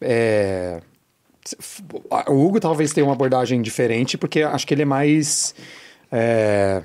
É 0.00 0.80
o 2.28 2.44
Hugo 2.44 2.60
talvez 2.60 2.92
tenha 2.92 3.06
uma 3.06 3.12
abordagem 3.12 3.62
diferente, 3.62 4.18
porque 4.18 4.42
acho 4.42 4.66
que 4.66 4.74
ele 4.74 4.82
é 4.82 4.86
mais. 4.86 5.54
É, 6.10 6.82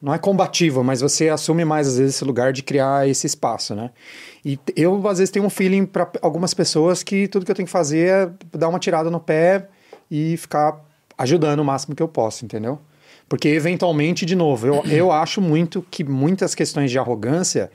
não 0.00 0.14
é 0.14 0.18
combativo, 0.18 0.82
mas 0.82 1.00
você 1.00 1.28
assume 1.28 1.64
mais, 1.64 1.86
às 1.86 1.98
vezes, 1.98 2.16
esse 2.16 2.24
lugar 2.24 2.52
de 2.52 2.62
criar 2.62 3.08
esse 3.08 3.26
espaço, 3.26 3.74
né? 3.74 3.90
E 4.44 4.58
eu, 4.74 5.06
às 5.06 5.18
vezes, 5.18 5.30
tenho 5.30 5.44
um 5.44 5.50
feeling 5.50 5.84
para 5.84 6.10
algumas 6.22 6.54
pessoas 6.54 7.02
que 7.02 7.28
tudo 7.28 7.44
que 7.44 7.50
eu 7.50 7.54
tenho 7.54 7.66
que 7.66 7.72
fazer 7.72 8.08
é 8.08 8.30
dar 8.56 8.68
uma 8.68 8.78
tirada 8.78 9.10
no 9.10 9.20
pé 9.20 9.68
e 10.10 10.36
ficar 10.38 10.80
ajudando 11.18 11.60
o 11.60 11.64
máximo 11.64 11.94
que 11.94 12.02
eu 12.02 12.08
posso, 12.08 12.44
entendeu? 12.44 12.78
Porque, 13.28 13.48
eventualmente, 13.48 14.24
de 14.24 14.34
novo, 14.34 14.66
eu, 14.66 14.82
eu 14.86 15.12
acho 15.12 15.40
muito 15.40 15.84
que 15.90 16.02
muitas 16.02 16.54
questões 16.54 16.90
de 16.90 16.98
arrogância 16.98 17.70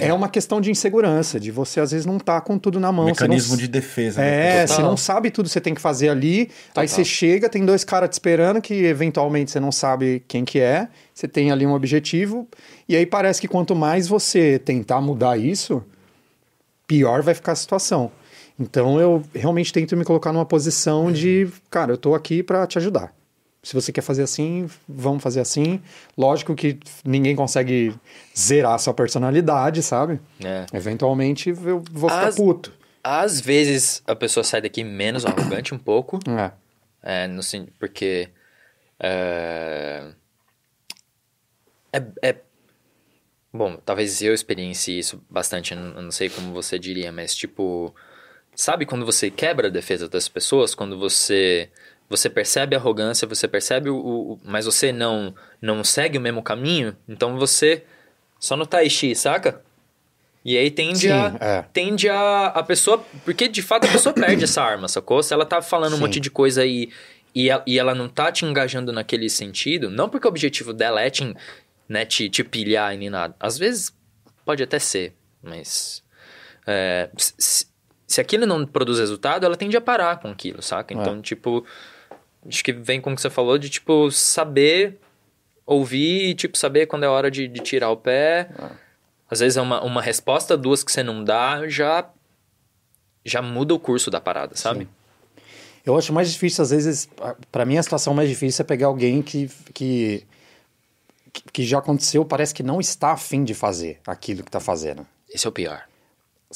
é 0.00 0.12
uma 0.12 0.28
questão 0.28 0.60
de 0.60 0.70
insegurança, 0.70 1.38
de 1.38 1.50
você 1.50 1.80
às 1.80 1.90
vezes 1.90 2.06
não 2.06 2.18
tá 2.18 2.40
com 2.40 2.58
tudo 2.58 2.80
na 2.80 2.90
mão. 2.90 3.06
Mecanismo 3.06 3.52
não... 3.52 3.58
de 3.58 3.68
defesa. 3.68 4.20
Né? 4.20 4.62
É, 4.62 4.66
você 4.66 4.82
não 4.82 4.96
sabe 4.96 5.30
tudo 5.30 5.46
que 5.46 5.52
você 5.52 5.60
tem 5.60 5.74
que 5.74 5.80
fazer 5.80 6.08
ali. 6.08 6.46
Total. 6.46 6.82
Aí 6.82 6.88
você 6.88 7.04
chega, 7.04 7.48
tem 7.48 7.64
dois 7.64 7.84
caras 7.84 8.08
te 8.08 8.12
esperando 8.14 8.60
que 8.60 8.74
eventualmente 8.74 9.50
você 9.50 9.60
não 9.60 9.72
sabe 9.72 10.22
quem 10.26 10.44
que 10.44 10.58
é. 10.58 10.88
Você 11.14 11.28
tem 11.28 11.50
ali 11.50 11.66
um 11.66 11.72
objetivo. 11.72 12.48
E 12.88 12.96
aí 12.96 13.06
parece 13.06 13.40
que 13.40 13.48
quanto 13.48 13.74
mais 13.74 14.08
você 14.08 14.58
tentar 14.58 15.00
mudar 15.00 15.36
isso, 15.38 15.82
pior 16.86 17.22
vai 17.22 17.34
ficar 17.34 17.52
a 17.52 17.56
situação. 17.56 18.10
Então 18.58 18.98
eu 18.98 19.22
realmente 19.34 19.72
tento 19.72 19.96
me 19.96 20.04
colocar 20.04 20.32
numa 20.32 20.46
posição 20.46 21.12
de, 21.12 21.48
cara, 21.70 21.92
eu 21.92 21.96
tô 21.96 22.14
aqui 22.14 22.42
para 22.42 22.66
te 22.66 22.78
ajudar. 22.78 23.12
Se 23.62 23.74
você 23.74 23.92
quer 23.92 24.02
fazer 24.02 24.22
assim, 24.22 24.68
vamos 24.88 25.22
fazer 25.22 25.40
assim. 25.40 25.82
Lógico 26.16 26.54
que 26.54 26.78
ninguém 27.04 27.34
consegue 27.34 27.94
zerar 28.36 28.74
a 28.74 28.78
sua 28.78 28.94
personalidade, 28.94 29.82
sabe? 29.82 30.20
É. 30.42 30.64
Eventualmente 30.72 31.50
eu 31.50 31.82
vou 31.90 32.08
ficar 32.08 32.28
As, 32.28 32.36
puto. 32.36 32.72
Às 33.02 33.40
vezes 33.40 34.02
a 34.06 34.14
pessoa 34.14 34.44
sai 34.44 34.60
daqui 34.60 34.84
menos 34.84 35.26
arrogante 35.26 35.74
um 35.74 35.78
pouco. 35.78 36.18
É. 36.28 37.24
é 37.24 37.26
no, 37.26 37.40
porque. 37.78 38.28
É, 39.00 40.12
é, 41.92 42.02
é, 42.22 42.36
Bom, 43.52 43.76
talvez 43.76 44.20
eu 44.20 44.34
experiencie 44.34 44.98
isso 44.98 45.24
bastante, 45.28 45.72
eu 45.72 45.78
não 45.78 46.10
sei 46.10 46.28
como 46.28 46.52
você 46.52 46.78
diria, 46.78 47.10
mas 47.10 47.34
tipo. 47.34 47.94
Sabe 48.54 48.84
quando 48.84 49.06
você 49.06 49.30
quebra 49.30 49.68
a 49.68 49.70
defesa 49.70 50.08
das 50.08 50.28
pessoas? 50.28 50.74
Quando 50.74 50.98
você 50.98 51.70
você 52.08 52.30
percebe 52.30 52.74
a 52.74 52.78
arrogância, 52.78 53.28
você 53.28 53.46
percebe 53.46 53.90
o, 53.90 53.96
o, 53.96 54.40
mas 54.44 54.64
você 54.64 54.92
não 54.92 55.34
não 55.60 55.84
segue 55.84 56.18
o 56.18 56.20
mesmo 56.20 56.42
caminho, 56.42 56.96
então 57.08 57.36
você 57.38 57.84
só 58.38 58.56
no 58.56 58.66
tai 58.66 58.88
chi, 58.88 59.14
saca? 59.14 59.62
E 60.44 60.56
aí 60.56 60.70
tende 60.70 61.00
Sim, 61.00 61.10
a 61.10 61.36
é. 61.40 61.62
tende 61.72 62.08
a 62.08 62.46
a 62.46 62.62
pessoa, 62.62 63.04
porque 63.24 63.48
de 63.48 63.60
fato 63.60 63.86
a 63.86 63.90
pessoa 63.90 64.14
perde 64.14 64.44
essa 64.44 64.62
arma, 64.62 64.88
sacou? 64.88 65.22
Se 65.22 65.34
ela 65.34 65.44
tá 65.44 65.60
falando 65.60 65.92
Sim. 65.92 65.98
um 65.98 66.00
monte 66.00 66.20
de 66.20 66.30
coisa 66.30 66.62
aí 66.62 66.90
e, 67.34 67.48
e, 67.48 67.62
e 67.66 67.78
ela 67.78 67.94
não 67.94 68.08
tá 68.08 68.32
te 68.32 68.44
engajando 68.44 68.92
naquele 68.92 69.28
sentido, 69.28 69.90
não 69.90 70.08
porque 70.08 70.26
o 70.26 70.30
objetivo 70.30 70.72
dela 70.72 71.02
é 71.02 71.10
te, 71.10 71.34
né, 71.88 72.04
te, 72.04 72.28
te 72.30 72.42
pilhar 72.42 72.94
e 72.94 72.98
nem 72.98 73.10
nada. 73.10 73.34
Às 73.38 73.58
vezes 73.58 73.94
pode 74.44 74.62
até 74.62 74.78
ser, 74.78 75.14
mas 75.42 76.02
é, 76.66 77.10
se, 77.16 77.66
se 78.06 78.20
aquilo 78.20 78.46
não 78.46 78.64
produz 78.64 78.98
resultado, 78.98 79.44
ela 79.44 79.56
tende 79.56 79.76
a 79.76 79.80
parar 79.80 80.18
com 80.18 80.28
aquilo, 80.28 80.62
saca? 80.62 80.94
Então, 80.94 81.18
é. 81.18 81.20
tipo, 81.20 81.64
acho 82.48 82.64
que 82.64 82.72
vem 82.72 83.00
com 83.00 83.12
o 83.12 83.14
que 83.14 83.20
você 83.20 83.30
falou 83.30 83.58
de, 83.58 83.68
tipo, 83.68 84.10
saber 84.10 84.98
ouvir 85.66 86.30
e, 86.30 86.34
tipo, 86.34 86.56
saber 86.56 86.86
quando 86.86 87.04
é 87.04 87.08
hora 87.08 87.30
de, 87.30 87.46
de 87.46 87.60
tirar 87.60 87.90
o 87.90 87.96
pé. 87.96 88.48
Ah. 88.58 88.70
Às 89.30 89.40
vezes 89.40 89.56
é 89.56 89.60
uma, 89.60 89.82
uma 89.82 90.00
resposta, 90.00 90.56
duas 90.56 90.82
que 90.82 90.90
você 90.90 91.02
não 91.02 91.22
dá, 91.22 91.68
já, 91.68 92.08
já 93.24 93.42
muda 93.42 93.74
o 93.74 93.78
curso 93.78 94.10
da 94.10 94.20
parada, 94.20 94.56
sabe? 94.56 94.84
Sim. 94.84 94.90
Eu 95.84 95.96
acho 95.96 96.12
mais 96.12 96.32
difícil, 96.32 96.62
às 96.62 96.70
vezes, 96.70 97.08
para 97.52 97.64
mim 97.64 97.78
a 97.78 97.82
situação 97.82 98.12
mais 98.14 98.28
difícil 98.28 98.62
é 98.62 98.66
pegar 98.66 98.88
alguém 98.88 99.22
que, 99.22 99.50
que, 99.72 100.26
que 101.52 101.62
já 101.64 101.78
aconteceu, 101.78 102.24
parece 102.24 102.54
que 102.54 102.62
não 102.62 102.80
está 102.80 103.12
afim 103.12 103.44
de 103.44 103.54
fazer 103.54 103.98
aquilo 104.06 104.42
que 104.42 104.48
está 104.48 104.60
fazendo. 104.60 105.06
Esse 105.30 105.46
é 105.46 105.48
o 105.48 105.52
pior. 105.52 105.82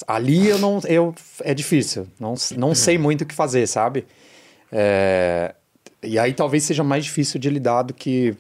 Ali 0.07 0.49
eu 0.49 0.59
não, 0.59 0.81
eu, 0.87 1.15
é 1.41 1.53
difícil, 1.53 2.09
não, 2.19 2.35
não 2.57 2.75
sei 2.75 2.97
muito 2.97 3.23
o 3.23 3.27
que 3.27 3.35
fazer, 3.35 3.67
sabe? 3.67 4.07
É, 4.71 5.55
e 6.03 6.19
aí 6.19 6.33
talvez 6.33 6.65
seja 6.65 6.83
mais 6.85 7.05
difícil 7.05 7.39
de 7.41 7.49
lidar 7.51 7.83
do 7.83 7.95
que 7.95 8.35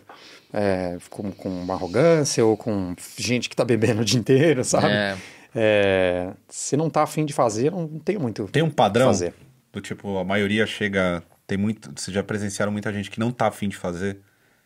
é, 0.52 0.96
com, 1.10 1.30
com 1.32 1.48
uma 1.48 1.74
arrogância 1.74 2.44
ou 2.44 2.56
com 2.56 2.94
gente 3.16 3.48
que 3.48 3.56
tá 3.56 3.64
bebendo 3.64 4.02
o 4.02 4.04
dia 4.04 4.18
inteiro, 4.18 4.64
sabe? 4.64 4.86
É. 4.88 5.16
É, 5.54 6.30
se 6.48 6.76
não 6.76 6.88
tá 6.88 7.02
afim 7.02 7.24
de 7.26 7.32
fazer, 7.32 7.70
não 7.70 7.86
tem 7.98 8.16
muito 8.18 8.44
Tem 8.50 8.62
um 8.62 8.70
padrão 8.70 9.06
fazer. 9.08 9.34
do 9.72 9.80
tipo, 9.80 10.16
a 10.18 10.24
maioria 10.24 10.66
chega. 10.66 11.22
Tem 11.46 11.58
muito. 11.58 11.90
Vocês 11.94 12.14
já 12.14 12.22
presenciaram 12.22 12.72
muita 12.72 12.90
gente 12.92 13.10
que 13.10 13.20
não 13.20 13.30
tá 13.30 13.48
afim 13.48 13.68
de 13.68 13.76
fazer. 13.76 14.18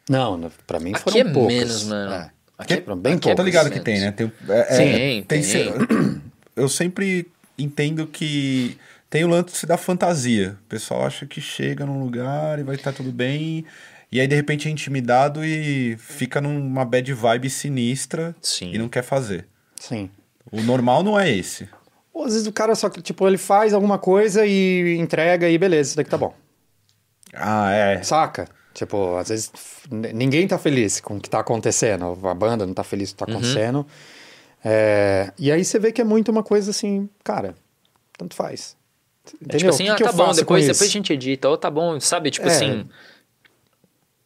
Não, 0.08 0.48
pra 0.66 0.78
mim 0.78 0.92
Aqui 0.94 1.00
foram 1.02 1.18
é 1.18 1.24
poucas. 1.32 1.54
menos, 1.56 1.84
mano. 1.84 2.12
É. 2.12 2.30
Aqui 2.56 2.74
é 2.74 2.80
foram 2.82 2.96
bem 2.96 3.14
aqui 3.14 3.28
é 3.28 3.34
Tô 3.34 3.42
poucas. 3.42 3.44
ligado 3.44 3.64
que 3.70 3.70
menos. 3.80 3.84
tem, 3.84 4.00
né? 4.00 4.12
Tem, 4.12 4.32
é, 4.48 4.60
é, 4.60 4.64
Sim, 5.16 5.24
tem. 5.26 5.42
se- 5.42 5.72
eu 6.54 6.68
sempre 6.68 7.26
entendo 7.58 8.06
que 8.06 8.78
tem 9.10 9.24
o 9.24 9.28
lance 9.28 9.66
da 9.66 9.76
fantasia. 9.76 10.56
O 10.62 10.68
pessoal 10.68 11.04
acha 11.06 11.26
que 11.26 11.40
chega 11.40 11.84
num 11.86 12.00
lugar 12.02 12.58
e 12.58 12.62
vai 12.62 12.76
estar 12.76 12.92
tudo 12.92 13.12
bem. 13.12 13.64
E 14.10 14.20
aí, 14.20 14.26
de 14.26 14.34
repente, 14.36 14.68
é 14.68 14.70
intimidado 14.70 15.44
e 15.44 15.96
fica 15.98 16.40
numa 16.40 16.84
bad 16.84 17.12
vibe 17.12 17.50
sinistra 17.50 18.34
Sim. 18.40 18.70
e 18.72 18.78
não 18.78 18.88
quer 18.88 19.02
fazer. 19.02 19.46
Sim. 19.78 20.10
O 20.50 20.60
normal 20.62 21.02
não 21.02 21.18
é 21.18 21.30
esse. 21.30 21.68
Ou 22.14 22.24
às 22.24 22.32
vezes 22.32 22.46
o 22.46 22.52
cara 22.52 22.74
só, 22.74 22.88
tipo, 22.88 23.26
ele 23.26 23.36
faz 23.36 23.74
alguma 23.74 23.98
coisa 23.98 24.46
e 24.46 24.96
entrega 24.96 25.48
e 25.50 25.58
beleza, 25.58 25.88
isso 25.90 25.96
daqui 25.96 26.08
tá 26.08 26.16
bom. 26.16 26.34
Ah, 27.34 27.70
é. 27.72 28.02
Saca? 28.02 28.48
Tipo, 28.72 29.16
às 29.16 29.28
vezes 29.28 29.50
ninguém 29.90 30.46
tá 30.46 30.56
feliz 30.58 31.00
com 31.00 31.16
o 31.16 31.20
que 31.20 31.28
tá 31.28 31.40
acontecendo. 31.40 32.18
A 32.26 32.34
banda 32.34 32.64
não 32.66 32.72
tá 32.74 32.84
feliz 32.84 33.12
com 33.12 33.24
o 33.24 33.26
que 33.26 33.32
tá 33.32 33.38
Uhum. 33.38 33.44
acontecendo. 33.44 33.86
É, 34.64 35.32
e 35.38 35.50
aí 35.52 35.64
você 35.64 35.78
vê 35.78 35.92
que 35.92 36.00
é 36.00 36.04
muito 36.04 36.30
uma 36.30 36.42
coisa 36.42 36.70
assim, 36.70 37.08
cara, 37.22 37.54
tanto 38.16 38.34
faz. 38.34 38.76
Entendeu? 39.34 39.54
É 39.54 39.58
tipo 39.58 39.70
assim, 39.70 39.82
O 39.84 39.86
que 39.86 39.92
ah, 39.92 39.96
que 39.96 40.04
tá 40.04 40.10
eu 40.10 40.14
bom, 40.14 40.32
depois, 40.32 40.66
depois 40.66 40.82
a 40.82 40.92
gente 40.92 41.12
edita, 41.12 41.48
ou 41.48 41.56
tá 41.56 41.70
bom, 41.70 41.98
sabe? 42.00 42.30
Tipo 42.30 42.46
É. 42.48 42.50
assim. 42.50 42.88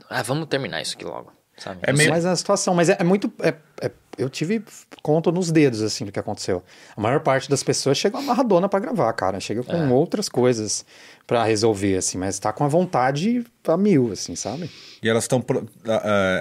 Ah, 0.08 0.22
vamos 0.22 0.46
terminar 0.48 0.82
isso 0.82 0.94
aqui 0.96 1.04
logo. 1.04 1.32
Sabe? 1.56 1.80
É 1.82 1.92
meio- 1.92 2.08
Mas 2.10 2.24
a 2.24 2.34
situação, 2.34 2.74
mas 2.74 2.88
é, 2.88 2.96
é 2.98 3.04
muito. 3.04 3.30
é- 3.42 3.54
é- 3.82 3.90
eu 4.16 4.30
tive 4.30 4.64
conto 5.02 5.30
nos 5.30 5.52
dedos, 5.52 5.82
assim, 5.82 6.06
do 6.06 6.12
que 6.12 6.18
aconteceu. 6.18 6.62
A 6.96 7.00
maior 7.00 7.20
parte 7.20 7.50
das 7.50 7.62
pessoas 7.62 7.98
chega 7.98 8.16
amarradona 8.18 8.66
pra 8.66 8.80
gravar, 8.80 9.12
cara. 9.12 9.38
Chega 9.40 9.62
com 9.62 9.76
É. 9.76 9.88
outras 9.88 10.26
coisas 10.28 10.86
pra 11.26 11.44
resolver, 11.44 11.96
assim, 11.98 12.16
mas 12.16 12.38
tá 12.38 12.50
com 12.52 12.64
a 12.64 12.68
vontade 12.68 13.44
a 13.68 13.76
mil, 13.76 14.10
assim, 14.10 14.34
sabe? 14.34 14.70
E 15.02 15.08
elas 15.08 15.24
estão. 15.24 15.44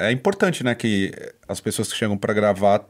É 0.01 0.09
importante, 0.11 0.63
né? 0.63 0.73
Que 0.73 1.11
as 1.47 1.59
pessoas 1.59 1.91
que 1.91 1.97
chegam 1.97 2.17
pra 2.17 2.33
gravar 2.33 2.85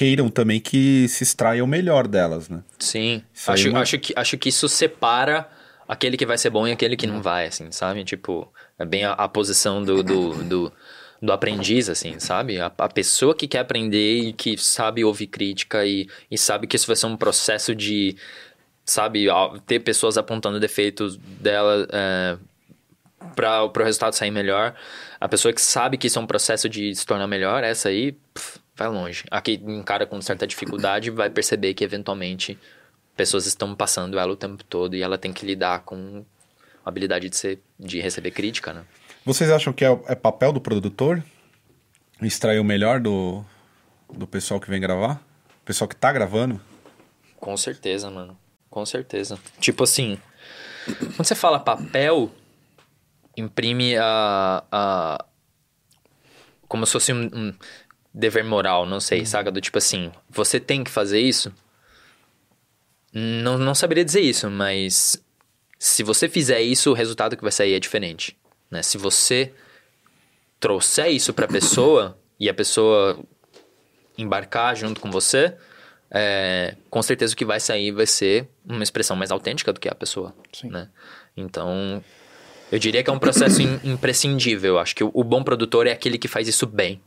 queiram 0.00 0.30
também 0.30 0.58
que 0.58 1.06
se 1.08 1.22
extraia 1.22 1.62
o 1.62 1.66
melhor 1.66 2.08
delas, 2.08 2.48
né? 2.48 2.62
Sim. 2.78 3.22
Isso 3.34 3.52
Acho, 3.52 3.66
é 3.66 3.70
uma- 3.70 3.80
acho, 3.82 3.98
que, 3.98 4.14
acho 4.16 4.38
que 4.38 4.48
isso 4.48 4.66
separa 4.66 5.46
aquele 5.86 6.16
que 6.16 6.24
vai 6.24 6.38
ser 6.38 6.48
bom 6.48 6.66
e 6.66 6.72
aquele 6.72 6.96
que 6.96 7.06
não 7.06 7.20
vai, 7.20 7.48
assim, 7.48 7.70
sabe? 7.70 8.02
Tipo, 8.02 8.50
é 8.78 8.86
bem 8.86 9.04
a, 9.04 9.12
a 9.12 9.28
posição 9.28 9.82
do, 9.84 10.02
do, 10.02 10.42
do, 10.44 10.72
do 11.20 11.32
aprendiz, 11.34 11.90
assim, 11.90 12.18
sabe? 12.18 12.58
A, 12.58 12.72
a 12.78 12.88
pessoa 12.88 13.34
que 13.34 13.46
quer 13.46 13.58
aprender 13.58 14.20
e 14.20 14.32
que 14.32 14.56
sabe 14.56 15.04
ouvir 15.04 15.26
crítica 15.26 15.84
e, 15.84 16.08
e 16.30 16.38
sabe 16.38 16.66
que 16.66 16.76
isso 16.76 16.86
vai 16.86 16.96
ser 16.96 17.04
um 17.04 17.14
processo 17.14 17.74
de, 17.74 18.16
sabe, 18.86 19.26
ter 19.66 19.80
pessoas 19.80 20.16
apontando 20.16 20.58
defeitos 20.58 21.18
dela 21.18 21.86
é, 21.92 22.38
para 23.36 23.64
o 23.66 23.84
resultado 23.84 24.14
sair 24.14 24.30
melhor. 24.30 24.74
A 25.20 25.28
pessoa 25.28 25.52
que 25.52 25.60
sabe 25.60 25.98
que 25.98 26.06
isso 26.06 26.18
é 26.18 26.22
um 26.22 26.26
processo 26.26 26.70
de 26.70 26.94
se 26.94 27.04
tornar 27.04 27.26
melhor, 27.26 27.62
essa 27.62 27.90
aí 27.90 28.12
pff, 28.32 28.58
vai 28.80 28.88
longe. 28.88 29.24
A 29.30 29.42
que 29.42 29.52
encara 29.52 30.06
com 30.06 30.20
certa 30.22 30.46
dificuldade 30.46 31.10
vai 31.10 31.28
perceber 31.28 31.74
que 31.74 31.84
eventualmente 31.84 32.58
pessoas 33.14 33.46
estão 33.46 33.74
passando 33.74 34.18
ela 34.18 34.32
o 34.32 34.36
tempo 34.36 34.64
todo 34.64 34.96
e 34.96 35.02
ela 35.02 35.18
tem 35.18 35.32
que 35.34 35.44
lidar 35.44 35.80
com 35.80 36.24
a 36.82 36.88
habilidade 36.88 37.28
de, 37.28 37.36
ser, 37.36 37.60
de 37.78 38.00
receber 38.00 38.30
crítica, 38.30 38.72
né? 38.72 38.84
Vocês 39.24 39.50
acham 39.50 39.70
que 39.70 39.84
é, 39.84 39.90
é 40.06 40.14
papel 40.14 40.50
do 40.50 40.60
produtor 40.62 41.22
extrair 42.22 42.58
o 42.58 42.64
melhor 42.64 43.00
do, 43.00 43.44
do 44.10 44.26
pessoal 44.26 44.58
que 44.58 44.70
vem 44.70 44.80
gravar? 44.80 45.22
O 45.62 45.64
pessoal 45.66 45.86
que 45.86 45.94
tá 45.94 46.10
gravando? 46.10 46.58
Com 47.36 47.54
certeza, 47.58 48.10
mano. 48.10 48.38
Com 48.70 48.86
certeza. 48.86 49.38
Tipo 49.58 49.84
assim, 49.84 50.18
quando 50.86 51.24
você 51.24 51.34
fala 51.34 51.60
papel, 51.60 52.30
imprime 53.36 53.96
a. 53.98 54.64
a 54.72 55.24
como 56.66 56.86
se 56.86 56.92
fosse 56.92 57.12
um, 57.12 57.28
um 57.34 57.54
dever 58.12 58.44
moral, 58.44 58.86
não 58.86 59.00
sei, 59.00 59.24
saca? 59.24 59.50
Do 59.50 59.60
tipo 59.60 59.78
assim, 59.78 60.10
você 60.28 60.58
tem 60.58 60.82
que 60.82 60.90
fazer 60.90 61.20
isso? 61.20 61.52
Não, 63.12 63.58
não 63.58 63.74
saberia 63.74 64.04
dizer 64.04 64.20
isso, 64.20 64.48
mas 64.50 65.22
se 65.78 66.02
você 66.02 66.28
fizer 66.28 66.60
isso, 66.60 66.90
o 66.90 66.94
resultado 66.94 67.36
que 67.36 67.42
vai 67.42 67.52
sair 67.52 67.74
é 67.74 67.80
diferente. 67.80 68.36
Né? 68.70 68.82
Se 68.82 68.96
você 68.98 69.52
trouxer 70.60 71.08
isso 71.10 71.32
pra 71.32 71.48
pessoa 71.48 72.16
e 72.38 72.48
a 72.48 72.54
pessoa 72.54 73.18
embarcar 74.16 74.76
junto 74.76 75.00
com 75.00 75.10
você, 75.10 75.56
é, 76.10 76.76
com 76.88 77.02
certeza 77.02 77.34
o 77.34 77.36
que 77.36 77.44
vai 77.44 77.58
sair 77.58 77.90
vai 77.92 78.06
ser 78.06 78.48
uma 78.68 78.82
expressão 78.82 79.16
mais 79.16 79.30
autêntica 79.30 79.72
do 79.72 79.80
que 79.80 79.88
a 79.88 79.94
pessoa. 79.94 80.34
Sim. 80.52 80.68
Né? 80.68 80.88
Então, 81.36 82.04
eu 82.70 82.78
diria 82.78 83.02
que 83.02 83.10
é 83.10 83.12
um 83.12 83.18
processo 83.18 83.60
im- 83.62 83.80
imprescindível. 83.82 84.78
Acho 84.78 84.94
que 84.94 85.02
o, 85.02 85.10
o 85.14 85.24
bom 85.24 85.42
produtor 85.42 85.86
é 85.86 85.92
aquele 85.92 86.18
que 86.18 86.28
faz 86.28 86.46
isso 86.46 86.66
bem. 86.66 87.00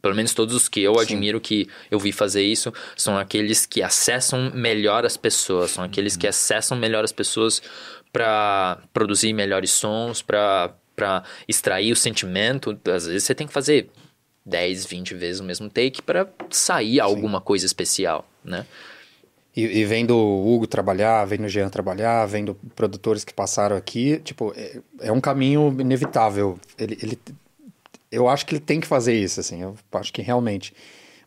Pelo 0.00 0.14
menos 0.14 0.32
todos 0.32 0.54
os 0.54 0.68
que 0.68 0.80
eu 0.80 0.98
admiro 0.98 1.40
que 1.40 1.68
eu 1.90 1.98
vi 1.98 2.12
fazer 2.12 2.42
isso 2.42 2.72
são 2.96 3.18
aqueles 3.18 3.66
que 3.66 3.82
acessam 3.82 4.50
melhor 4.54 5.04
as 5.04 5.16
pessoas, 5.16 5.72
são 5.72 5.84
aqueles 5.84 6.16
que 6.16 6.26
acessam 6.26 6.76
melhor 6.76 7.04
as 7.04 7.12
pessoas 7.12 7.62
para 8.12 8.82
produzir 8.92 9.32
melhores 9.32 9.70
sons, 9.70 10.22
para 10.22 10.74
extrair 11.46 11.92
o 11.92 11.96
sentimento. 11.96 12.78
Às 12.86 13.06
vezes 13.06 13.24
você 13.24 13.34
tem 13.34 13.46
que 13.46 13.52
fazer 13.52 13.90
10, 14.44 14.86
20 14.86 15.14
vezes 15.14 15.40
o 15.40 15.44
mesmo 15.44 15.68
take 15.68 16.02
para 16.02 16.28
sair 16.50 17.00
alguma 17.00 17.40
coisa 17.40 17.66
especial, 17.66 18.28
né? 18.44 18.66
E, 19.54 19.80
e 19.80 19.84
vendo 19.84 20.16
o 20.16 20.54
Hugo 20.54 20.66
trabalhar, 20.66 21.24
vendo 21.24 21.44
o 21.44 21.48
Jean 21.48 21.68
trabalhar, 21.68 22.24
vendo 22.26 22.54
produtores 22.76 23.24
que 23.24 23.34
passaram 23.34 23.76
aqui, 23.76 24.18
tipo, 24.20 24.52
é, 24.56 24.80
é 25.00 25.12
um 25.12 25.20
caminho 25.20 25.76
inevitável. 25.80 26.58
Ele, 26.78 26.96
ele, 27.02 27.18
eu 28.10 28.28
acho 28.28 28.46
que 28.46 28.54
ele 28.54 28.60
tem 28.60 28.80
que 28.80 28.86
fazer 28.86 29.14
isso, 29.14 29.40
assim, 29.40 29.62
eu 29.62 29.74
acho 29.92 30.12
que 30.12 30.22
realmente. 30.22 30.74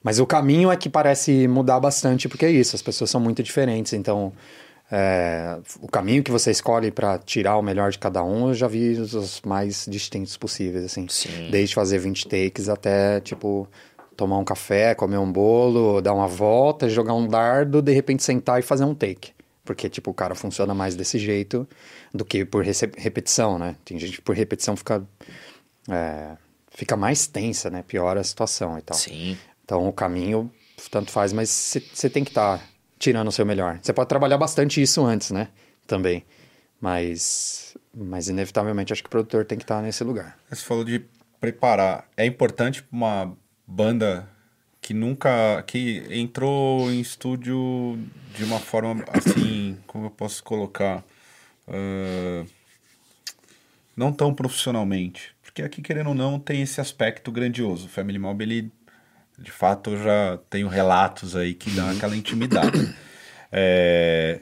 Mas 0.02 0.20
o 0.20 0.26
caminho 0.26 0.72
é 0.72 0.76
que 0.76 0.90
parece 0.90 1.48
mudar 1.48 1.80
bastante, 1.80 2.28
porque 2.28 2.46
é 2.46 2.52
isso, 2.52 2.76
as 2.76 2.82
pessoas 2.82 3.10
são 3.10 3.22
muito 3.22 3.42
diferentes, 3.42 3.94
então 3.94 4.34
é, 4.92 5.58
o 5.82 5.88
caminho 5.88 6.22
que 6.22 6.30
você 6.30 6.52
escolhe 6.52 6.92
para 6.92 7.18
tirar 7.18 7.58
o 7.58 7.64
melhor 7.64 7.90
de 7.90 7.98
cada 7.98 8.24
um, 8.24 8.50
eu 8.50 8.54
já 8.54 8.68
vi 8.68 8.92
os, 8.92 9.42
mais 9.42 9.88
distintos 9.90 10.38
possíveis, 10.38 10.86
assim. 10.86 11.08
Sim. 11.10 11.50
Desde 11.50 11.74
fazer 11.74 11.98
20 11.98 12.28
takes 12.28 12.70
até, 12.70 13.20
tipo, 13.20 13.68
tomar 14.16 14.38
um 14.38 14.44
café, 14.44 14.94
comer 14.94 15.18
um 15.18 15.32
bolo, 15.32 16.00
dar 16.00 16.14
uma 16.14 16.28
volta, 16.28 16.88
jogar 16.88 17.16
um 17.16 17.28
dardo, 17.28 17.82
de 17.82 17.92
repente 17.92 18.24
sentar 18.24 18.60
e 18.60 18.62
fazer 18.62 18.84
um 18.84 18.94
take. 18.94 19.32
Porque, 19.66 19.90
tipo, 19.90 20.12
o 20.12 20.14
cara 20.14 20.36
funciona 20.36 20.76
mais 20.76 20.96
desse 20.96 21.18
jeito 21.18 21.68
do 22.14 22.24
que 22.24 22.46
por 22.46 22.64
repetição, 22.64 23.58
né? 23.58 23.76
Tem 23.84 23.98
gente 23.98 24.18
que 24.18 24.22
por 24.22 24.36
repetição 24.36 24.76
fica, 24.76 25.02
é, 25.90 26.34
fica 26.74 26.96
mais 26.96 27.28
tensa, 27.28 27.70
né? 27.70 27.84
Piora 27.84 28.20
a 28.20 28.24
situação 28.24 28.78
e 28.78 28.82
tal. 28.82 28.98
Sim. 28.98 29.38
Então, 29.64 29.88
o 29.88 29.94
caminho, 29.94 30.52
tanto 30.92 31.12
faz, 31.12 31.32
mas 31.32 31.50
você 31.50 32.10
tem 32.10 32.24
que 32.24 32.32
estar 32.32 32.62
tirando 33.00 33.28
o 33.28 33.32
seu 33.32 33.46
melhor. 33.46 33.80
Você 33.82 33.94
pode 33.94 34.10
trabalhar 34.10 34.38
bastante 34.38 34.82
isso 34.82 35.06
antes, 35.06 35.32
né? 35.32 35.50
Também. 35.88 36.26
Mas, 36.80 37.78
mas 37.94 38.28
inevitavelmente, 38.28 38.92
acho 38.92 39.02
que 39.02 39.08
o 39.08 39.12
produtor 39.12 39.46
tem 39.46 39.58
que 39.58 39.64
estar 39.64 39.82
nesse 39.82 40.04
lugar. 40.04 40.38
Você 40.50 40.64
falou 40.64 40.84
de 40.84 41.06
preparar. 41.40 42.08
É 42.18 42.26
importante 42.26 42.84
uma 42.92 43.36
banda 43.66 44.28
que 44.82 44.94
nunca. 44.94 45.64
que 45.64 46.06
entrou 46.10 46.92
em 46.92 47.00
estúdio 47.00 47.98
de 48.36 48.44
uma 48.44 48.60
forma 48.60 49.04
assim. 49.08 49.78
como 49.88 50.06
eu 50.08 50.12
posso 50.12 50.44
colocar? 50.44 51.04
Ah, 51.68 52.46
não 53.96 54.12
tão 54.12 54.34
profissionalmente. 54.34 55.33
Porque 55.54 55.62
aqui, 55.62 55.84
querendo 55.84 56.08
ou 56.08 56.16
não, 56.16 56.40
tem 56.40 56.64
esse 56.64 56.82
aspecto 56.82 57.32
grandioso. 57.32 57.86
O 57.86 57.90
Family 57.90 58.18
Mob, 58.18 58.44
ele. 58.44 58.72
De 59.38 59.52
fato, 59.52 59.92
eu 59.92 60.04
já 60.04 60.40
tenho 60.50 60.68
relatos 60.68 61.36
aí 61.36 61.54
que 61.54 61.70
dão 61.72 61.90
aquela 61.92 62.16
intimidade. 62.18 62.94
É, 63.56 64.40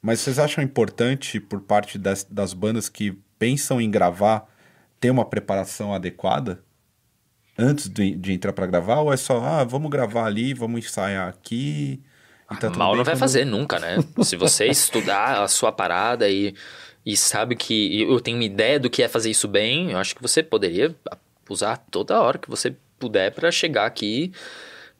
mas 0.00 0.20
vocês 0.20 0.38
acham 0.38 0.64
importante, 0.64 1.38
por 1.38 1.60
parte 1.60 1.98
das, 1.98 2.24
das 2.24 2.54
bandas 2.54 2.88
que 2.88 3.12
pensam 3.38 3.78
em 3.78 3.90
gravar, 3.90 4.46
ter 4.98 5.10
uma 5.10 5.26
preparação 5.26 5.92
adequada 5.92 6.64
antes 7.58 7.90
de, 7.90 8.16
de 8.16 8.32
entrar 8.32 8.54
para 8.54 8.64
gravar? 8.66 9.00
Ou 9.00 9.12
é 9.12 9.18
só, 9.18 9.44
ah, 9.44 9.64
vamos 9.64 9.90
gravar 9.90 10.24
ali, 10.24 10.54
vamos 10.54 10.82
ensaiar 10.86 11.28
aqui? 11.28 12.02
tá 12.48 12.56
tudo 12.56 12.78
Mal 12.78 12.96
não 12.96 13.04
vai 13.04 13.12
quando- 13.12 13.18
fazer 13.20 13.44
nunca, 13.46 13.78
né? 13.78 13.98
Se 14.22 14.34
você 14.34 14.64
estudar 14.64 15.42
a 15.42 15.46
sua 15.48 15.70
parada 15.70 16.26
e, 16.26 16.54
e 17.10 17.16
sabe 17.16 17.56
que 17.56 18.02
eu 18.02 18.20
tenho 18.20 18.36
uma 18.36 18.44
ideia 18.44 18.78
do 18.78 18.90
que 18.90 19.02
é 19.02 19.08
fazer 19.08 19.30
isso 19.30 19.48
bem, 19.48 19.92
eu 19.92 19.98
acho 19.98 20.14
que 20.14 20.20
você 20.20 20.42
poderia 20.42 20.94
usar 21.48 21.78
toda 21.90 22.20
hora 22.20 22.36
que 22.36 22.50
você 22.50 22.74
puder 22.98 23.32
para 23.32 23.50
chegar 23.50 23.86
aqui, 23.86 24.30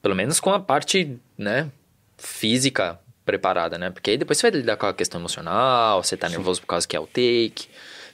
pelo 0.01 0.15
menos 0.15 0.41
com 0.41 0.51
a 0.51 0.59
parte, 0.59 1.19
né, 1.37 1.71
física 2.17 2.99
preparada, 3.25 3.77
né? 3.77 3.91
Porque 3.91 4.11
aí 4.13 4.17
depois 4.17 4.39
você 4.39 4.51
vai 4.51 4.61
lidar 4.61 4.77
com 4.79 4.87
a 4.87 4.95
questão 4.95 5.21
emocional, 5.21 6.03
você 6.03 6.17
tá 6.17 6.29
nervoso 6.31 6.61
por 6.63 6.67
causa 6.69 6.89
que 6.89 6.97
é 6.97 7.01
o 7.01 7.07
take. 7.07 7.69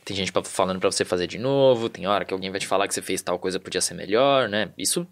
tem 0.04 0.16
gente 0.16 0.32
falando 0.44 0.80
pra 0.80 0.90
você 0.90 1.04
fazer 1.04 1.26
de 1.26 1.38
novo, 1.38 1.88
tem 1.88 2.06
hora 2.06 2.24
que 2.24 2.34
alguém 2.34 2.50
vai 2.50 2.58
te 2.60 2.66
falar 2.66 2.86
que 2.88 2.94
você 2.94 3.00
fez 3.00 3.22
tal 3.22 3.38
coisa 3.38 3.58
podia 3.60 3.80
ser 3.80 3.94
melhor, 3.94 4.48
né? 4.48 4.70
Isso 4.76 5.06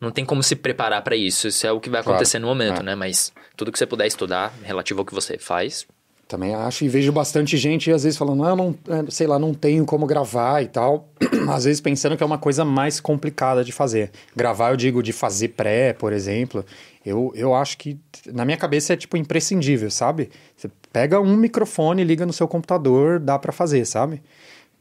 não 0.00 0.10
tem 0.10 0.24
como 0.24 0.42
se 0.42 0.56
preparar 0.56 1.02
pra 1.02 1.14
isso, 1.14 1.46
isso 1.48 1.66
é 1.66 1.70
o 1.70 1.78
que 1.80 1.88
vai 1.90 2.02
Claro. 2.02 2.16
acontecer 2.16 2.38
no 2.38 2.46
momento, 2.48 2.80
É. 2.80 2.82
né? 2.82 2.94
Mas 2.94 3.32
tudo 3.56 3.70
que 3.70 3.78
você 3.78 3.86
puder 3.86 4.06
estudar 4.06 4.52
relativo 4.62 5.00
ao 5.00 5.06
que 5.06 5.14
você 5.14 5.36
faz, 5.38 5.86
Também 6.28 6.54
acho 6.54 6.84
e 6.84 6.88
vejo 6.88 7.12
bastante 7.12 7.56
gente 7.56 7.90
às 7.92 8.02
vezes 8.02 8.18
falando, 8.18 8.42
ah, 8.44 8.56
não, 8.56 8.74
é, 8.88 9.10
sei 9.10 9.28
lá, 9.28 9.38
não 9.38 9.54
tenho 9.54 9.84
como 9.84 10.06
gravar 10.06 10.60
e 10.60 10.66
tal. 10.66 11.08
às 11.48 11.64
vezes 11.64 11.80
pensando 11.80 12.16
que 12.16 12.22
é 12.22 12.26
uma 12.26 12.38
coisa 12.38 12.64
mais 12.64 12.98
complicada 12.98 13.62
de 13.62 13.70
fazer. 13.70 14.10
Gravar, 14.34 14.70
eu 14.70 14.76
digo, 14.76 15.02
de 15.02 15.12
fazer 15.12 15.48
pré, 15.48 15.92
por 15.92 16.12
exemplo. 16.12 16.64
Eu, 17.04 17.32
eu 17.36 17.54
acho 17.54 17.78
que, 17.78 17.96
na 18.32 18.44
minha 18.44 18.56
cabeça, 18.56 18.92
é 18.92 18.96
tipo 18.96 19.16
imprescindível, 19.16 19.88
sabe? 19.88 20.28
Você 20.56 20.68
pega 20.92 21.20
um 21.20 21.36
microfone, 21.36 22.02
liga 22.02 22.26
no 22.26 22.32
seu 22.32 22.48
computador, 22.48 23.20
dá 23.20 23.38
pra 23.38 23.52
fazer, 23.52 23.84
sabe? 23.84 24.20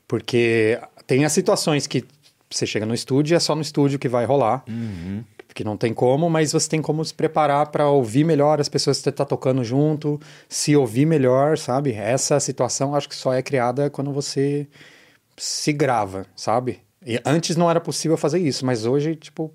Porque 0.08 0.80
tem 1.06 1.26
as 1.26 1.32
situações 1.32 1.86
que 1.86 2.04
você 2.50 2.66
chega 2.66 2.86
no 2.86 2.94
estúdio 2.94 3.36
e 3.36 3.38
é 3.38 3.40
só 3.40 3.56
no 3.56 3.62
estúdio 3.62 4.00
que 4.00 4.10
vai 4.10 4.26
rolar. 4.26 4.64
Porque 5.56 5.64
não 5.64 5.78
tem 5.78 5.94
como, 5.94 6.30
mas 6.30 6.52
você 6.52 6.68
tem 6.68 6.82
como 6.82 7.06
se 7.06 7.14
preparar 7.14 7.68
para 7.68 7.88
ouvir 7.88 8.26
melhor 8.26 8.60
as 8.60 8.68
pessoas 8.68 8.98
que 8.98 9.04
você 9.04 9.10
está 9.10 9.24
tocando 9.24 9.64
junto, 9.64 10.20
se 10.50 10.76
ouvir 10.76 11.06
melhor, 11.06 11.58
sabe? 11.58 11.94
Essa 11.94 12.38
situação 12.42 12.94
acho 12.94 13.08
que 13.08 13.16
só 13.16 13.34
é 13.34 13.42
criada 13.42 13.90
quando 13.90 14.12
você 14.12 14.68
se 15.38 15.72
grava, 15.72 16.26
sabe? 16.36 16.82
E 17.06 17.22
antes 17.24 17.56
não 17.56 17.72
era 17.72 17.80
possível 17.80 18.18
fazer 18.18 18.40
isso, 18.40 18.66
mas 18.66 18.86
hoje, 18.86 19.16
tipo, 19.16 19.50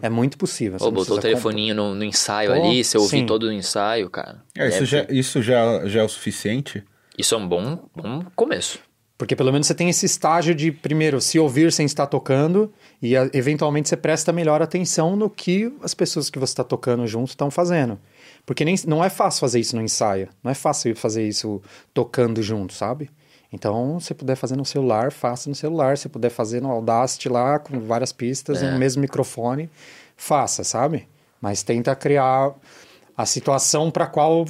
é 0.00 0.08
muito 0.08 0.38
possível. 0.38 0.78
Não 0.80 0.90
botou 0.90 1.18
o 1.18 1.20
telefoninho 1.20 1.74
no, 1.74 1.94
no 1.94 2.02
ensaio 2.02 2.50
Pô, 2.50 2.56
ali, 2.56 2.82
você 2.82 2.96
ouviu 2.96 3.26
todo 3.26 3.42
o 3.42 3.52
ensaio, 3.52 4.08
cara. 4.08 4.42
É, 4.56 4.68
isso 4.68 4.78
Deve- 4.78 4.86
já, 4.86 5.06
isso 5.10 5.42
já, 5.42 5.86
já 5.86 6.00
é 6.00 6.04
o 6.04 6.08
suficiente? 6.08 6.82
isso 7.18 7.34
é 7.34 7.36
um 7.38 7.46
bom, 7.46 7.90
bom 7.94 8.24
começo. 8.34 8.78
Porque 9.22 9.36
pelo 9.36 9.52
menos 9.52 9.68
você 9.68 9.74
tem 9.74 9.88
esse 9.88 10.04
estágio 10.04 10.52
de, 10.52 10.72
primeiro, 10.72 11.20
se 11.20 11.38
ouvir 11.38 11.70
sem 11.70 11.86
estar 11.86 12.08
tocando 12.08 12.72
e 13.00 13.16
a- 13.16 13.30
eventualmente 13.32 13.88
você 13.88 13.96
presta 13.96 14.32
melhor 14.32 14.60
atenção 14.60 15.14
no 15.14 15.30
que 15.30 15.72
as 15.80 15.94
pessoas 15.94 16.28
que 16.28 16.40
você 16.40 16.50
está 16.54 16.64
tocando 16.64 17.06
junto 17.06 17.28
estão 17.28 17.48
fazendo. 17.48 18.00
Porque 18.44 18.64
nem, 18.64 18.74
não 18.84 19.04
é 19.04 19.08
fácil 19.08 19.38
fazer 19.38 19.60
isso 19.60 19.76
no 19.76 19.82
ensaio. 19.82 20.28
Não 20.42 20.50
é 20.50 20.54
fácil 20.54 20.96
fazer 20.96 21.24
isso 21.24 21.62
tocando 21.94 22.42
junto, 22.42 22.72
sabe? 22.72 23.08
Então, 23.52 24.00
se 24.00 24.12
puder 24.12 24.34
fazer 24.34 24.56
no 24.56 24.64
celular, 24.64 25.12
faça 25.12 25.48
no 25.48 25.54
celular. 25.54 25.96
Se 25.96 26.08
puder 26.08 26.30
fazer 26.30 26.60
no 26.60 26.72
Audacity 26.72 27.28
lá, 27.28 27.60
com 27.60 27.78
várias 27.78 28.10
pistas, 28.10 28.60
É. 28.60 28.72
no 28.72 28.76
mesmo 28.76 29.02
microfone, 29.02 29.70
faça, 30.16 30.64
sabe? 30.64 31.06
Mas 31.40 31.62
tenta 31.62 31.94
criar 31.94 32.52
a 33.16 33.24
situação 33.24 33.88
para 33.88 34.08
qual 34.08 34.44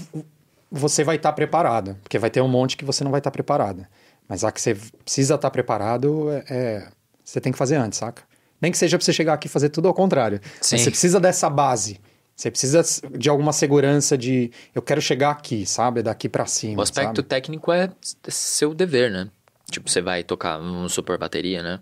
você 0.71 1.05
vai 1.05 1.17
estar 1.17 1.35
preparado. 1.35 1.95
Porque 2.03 2.19
vai 2.19 2.31
ter 2.31 2.41
um 2.41 2.49
monte 2.49 2.75
que 2.75 2.87
você 2.87 3.05
não 3.05 3.11
vai 3.11 3.21
estar 3.21 3.31
preparado. 3.31 3.87
Mas 4.33 4.45
a 4.45 4.51
que 4.51 4.63
você 4.63 4.75
precisa 5.05 5.35
estar 5.35 5.51
preparado, 5.51 6.31
é, 6.31 6.45
é- 6.49 6.89
você 7.23 7.39
tem 7.39 7.53
que 7.53 7.59
fazer 7.59 7.77
antes, 7.77 7.99
saca? 7.99 8.23
Nem 8.63 8.73
que 8.73 8.79
seja 8.79 8.97
pra 8.97 9.05
você 9.05 9.13
chegar 9.13 9.35
aqui 9.35 9.47
e 9.47 9.51
fazer 9.51 9.69
tudo 9.69 9.89
ao 9.89 9.93
contrário. 9.93 10.41
Sim. 10.59 10.77
Mas 10.77 10.81
você 10.81 10.91
precisa 10.91 11.21
dessa 11.21 11.51
base. 11.51 12.01
Você 12.35 12.51
precisa 12.51 12.83
de 13.11 13.29
alguma 13.29 13.53
segurança 13.53 14.17
de 14.17 14.51
eu 14.75 14.81
quero 14.81 15.03
chegar 15.03 15.33
aqui, 15.33 15.67
sabe? 15.67 16.03
Daqui 16.03 16.31
pra 16.31 16.47
cima. 16.47 16.79
O 16.79 16.83
aspecto 16.83 17.17
sabe? 17.17 17.29
técnico 17.29 17.71
é 17.71 17.91
seu 18.27 18.73
dever, 18.73 19.11
né? 19.11 19.29
Tipo, 19.71 19.91
você 19.91 20.01
vai 20.01 20.23
tocar 20.23 20.59
um 20.59 20.89
super 20.89 21.19
bateria, 21.19 21.63
né? 21.63 21.81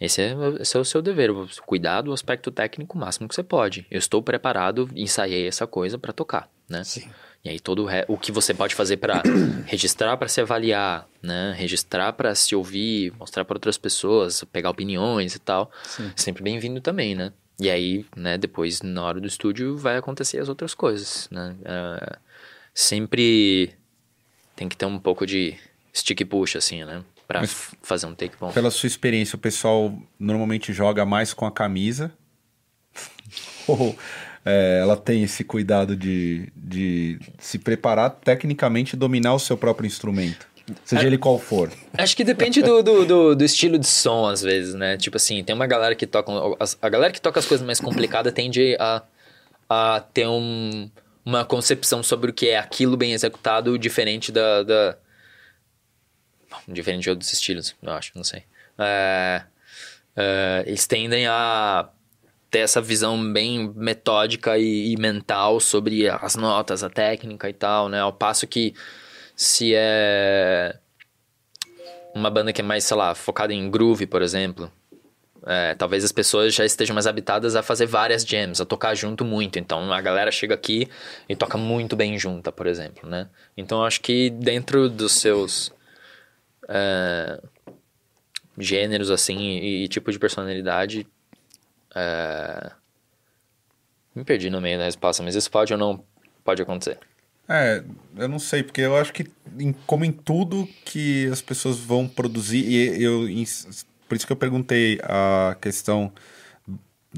Esse 0.00 0.20
é, 0.20 0.34
esse 0.58 0.76
é 0.76 0.80
o 0.80 0.84
seu 0.84 1.00
dever, 1.00 1.30
cuidar 1.64 2.00
do 2.00 2.12
aspecto 2.12 2.50
técnico 2.50 2.98
o 2.98 3.00
máximo 3.00 3.28
que 3.28 3.36
você 3.36 3.44
pode. 3.44 3.86
Eu 3.88 3.98
estou 4.00 4.20
preparado, 4.20 4.90
ensaiei 4.96 5.46
essa 5.46 5.64
coisa 5.64 5.96
pra 5.96 6.12
tocar, 6.12 6.48
né? 6.68 6.82
Sim. 6.84 7.08
E 7.44 7.48
aí 7.50 7.60
todo 7.60 7.82
o, 7.82 7.86
re- 7.86 8.06
o 8.08 8.16
que 8.16 8.32
você 8.32 8.54
pode 8.54 8.74
fazer 8.74 8.96
pra 8.96 9.22
registrar 9.66 10.16
pra 10.16 10.28
se 10.28 10.40
avaliar, 10.40 11.06
né? 11.22 11.52
Registrar 11.56 12.12
pra 12.14 12.34
se 12.34 12.54
ouvir, 12.56 13.12
mostrar 13.18 13.44
pra 13.44 13.56
outras 13.56 13.76
pessoas, 13.76 14.42
pegar 14.44 14.70
opiniões 14.70 15.34
e 15.34 15.38
tal. 15.38 15.70
Sempre 16.16 16.42
bem-vindo 16.42 16.80
também, 16.80 17.14
né? 17.14 17.32
E 17.60 17.70
aí, 17.70 18.04
né, 18.16 18.36
depois 18.38 18.80
na 18.82 19.02
hora 19.04 19.20
do 19.20 19.26
estúdio 19.28 19.76
vai 19.76 19.96
acontecer 19.96 20.40
as 20.40 20.48
outras 20.48 20.74
coisas, 20.74 21.28
né? 21.30 21.54
Ah, 21.64 22.18
sempre 22.74 23.74
tem 24.56 24.68
que 24.68 24.76
ter 24.76 24.86
um 24.86 24.98
pouco 24.98 25.26
de 25.26 25.56
stick 25.92 26.20
e 26.20 26.24
push 26.24 26.56
assim, 26.56 26.84
né? 26.84 27.04
F- 27.44 27.76
fazer 27.82 28.06
um 28.06 28.14
take 28.14 28.36
bom. 28.38 28.50
Pela 28.52 28.70
sua 28.70 28.86
experiência, 28.86 29.36
o 29.36 29.38
pessoal 29.38 29.96
normalmente 30.18 30.72
joga 30.72 31.04
mais 31.06 31.32
com 31.32 31.46
a 31.46 31.50
camisa? 31.52 32.12
Ou 33.66 33.96
é, 34.44 34.78
ela 34.80 34.96
tem 34.96 35.22
esse 35.22 35.42
cuidado 35.42 35.96
de, 35.96 36.52
de 36.54 37.18
se 37.38 37.58
preparar 37.58 38.10
tecnicamente 38.10 38.94
e 38.94 38.98
dominar 38.98 39.34
o 39.34 39.38
seu 39.38 39.56
próprio 39.56 39.86
instrumento? 39.86 40.46
Seja 40.84 41.06
ele 41.06 41.18
qual 41.18 41.38
for. 41.38 41.70
Acho 41.96 42.16
que 42.16 42.24
depende 42.24 42.62
do, 42.62 42.82
do, 42.82 43.04
do, 43.04 43.36
do 43.36 43.44
estilo 43.44 43.78
de 43.78 43.86
som, 43.86 44.26
às 44.26 44.40
vezes, 44.40 44.74
né? 44.74 44.96
Tipo 44.96 45.18
assim, 45.18 45.44
tem 45.44 45.54
uma 45.54 45.66
galera 45.66 45.94
que 45.94 46.06
toca. 46.06 46.32
A 46.80 46.88
galera 46.88 47.12
que 47.12 47.20
toca 47.20 47.38
as 47.38 47.46
coisas 47.46 47.66
mais 47.66 47.80
complicadas 47.80 48.32
tende 48.32 48.74
a, 48.80 49.02
a 49.68 50.00
ter 50.00 50.26
um, 50.26 50.90
uma 51.24 51.44
concepção 51.44 52.02
sobre 52.02 52.30
o 52.30 52.34
que 52.34 52.48
é 52.48 52.58
aquilo 52.58 52.96
bem 52.96 53.12
executado 53.12 53.78
diferente 53.78 54.32
da. 54.32 54.62
da... 54.62 54.96
Diferente 56.66 57.02
de 57.02 57.10
outros 57.10 57.30
estilos, 57.32 57.74
eu 57.82 57.92
acho, 57.92 58.12
não 58.14 58.24
sei. 58.24 58.44
É, 58.78 59.42
é, 60.16 60.64
eles 60.66 60.86
tendem 60.86 61.26
a 61.26 61.90
ter 62.54 62.60
essa 62.60 62.80
visão 62.80 63.32
bem 63.32 63.72
metódica 63.74 64.56
e, 64.56 64.92
e 64.92 64.96
mental 64.96 65.58
sobre 65.58 66.08
as 66.08 66.36
notas, 66.36 66.84
a 66.84 66.88
técnica 66.88 67.50
e 67.50 67.52
tal, 67.52 67.88
né? 67.88 67.98
Ao 67.98 68.12
passo 68.12 68.46
que 68.46 68.72
se 69.34 69.72
é 69.74 70.78
uma 72.14 72.30
banda 72.30 72.52
que 72.52 72.60
é 72.60 72.64
mais, 72.64 72.84
sei 72.84 72.96
lá, 72.96 73.12
focada 73.12 73.52
em 73.52 73.68
groove, 73.68 74.06
por 74.06 74.22
exemplo, 74.22 74.70
é, 75.44 75.74
talvez 75.74 76.04
as 76.04 76.12
pessoas 76.12 76.54
já 76.54 76.64
estejam 76.64 76.94
mais 76.94 77.08
habitadas 77.08 77.56
a 77.56 77.62
fazer 77.62 77.86
várias 77.86 78.24
jams, 78.24 78.60
a 78.60 78.64
tocar 78.64 78.94
junto 78.94 79.24
muito. 79.24 79.58
Então 79.58 79.92
a 79.92 80.00
galera 80.00 80.30
chega 80.30 80.54
aqui 80.54 80.88
e 81.28 81.34
toca 81.34 81.58
muito 81.58 81.96
bem 81.96 82.16
junta, 82.16 82.52
por 82.52 82.68
exemplo, 82.68 83.10
né? 83.10 83.28
Então 83.56 83.78
eu 83.78 83.84
acho 83.84 84.00
que 84.00 84.30
dentro 84.30 84.88
dos 84.88 85.10
seus 85.10 85.72
é, 86.68 87.40
gêneros, 88.56 89.10
assim, 89.10 89.40
e, 89.40 89.82
e 89.82 89.88
tipo 89.88 90.12
de 90.12 90.20
personalidade. 90.20 91.04
É, 91.94 92.72
Me 94.14 94.24
perdi 94.24 94.48
no 94.48 94.60
meio 94.60 94.78
da 94.78 94.84
resposta, 94.84 95.22
mas 95.22 95.34
isso 95.34 95.50
pode 95.50 95.72
ou 95.72 95.78
não 95.78 96.04
pode 96.44 96.62
acontecer. 96.62 96.98
É, 97.48 97.82
eu 98.16 98.28
não 98.28 98.38
sei, 98.38 98.62
porque 98.62 98.80
eu 98.80 98.96
acho 98.96 99.12
que, 99.12 99.26
em- 99.58 99.72
como 99.86 100.04
em 100.04 100.12
tudo 100.12 100.68
que 100.84 101.26
as 101.30 101.42
pessoas 101.42 101.78
vão 101.78 102.06
produzir, 102.08 102.64
e 102.66 103.02
eu, 103.02 103.28
em- 103.28 103.44
por 104.08 104.14
isso 104.16 104.26
que 104.26 104.32
eu 104.32 104.36
perguntei 104.36 104.98
a 105.02 105.56
questão 105.60 106.12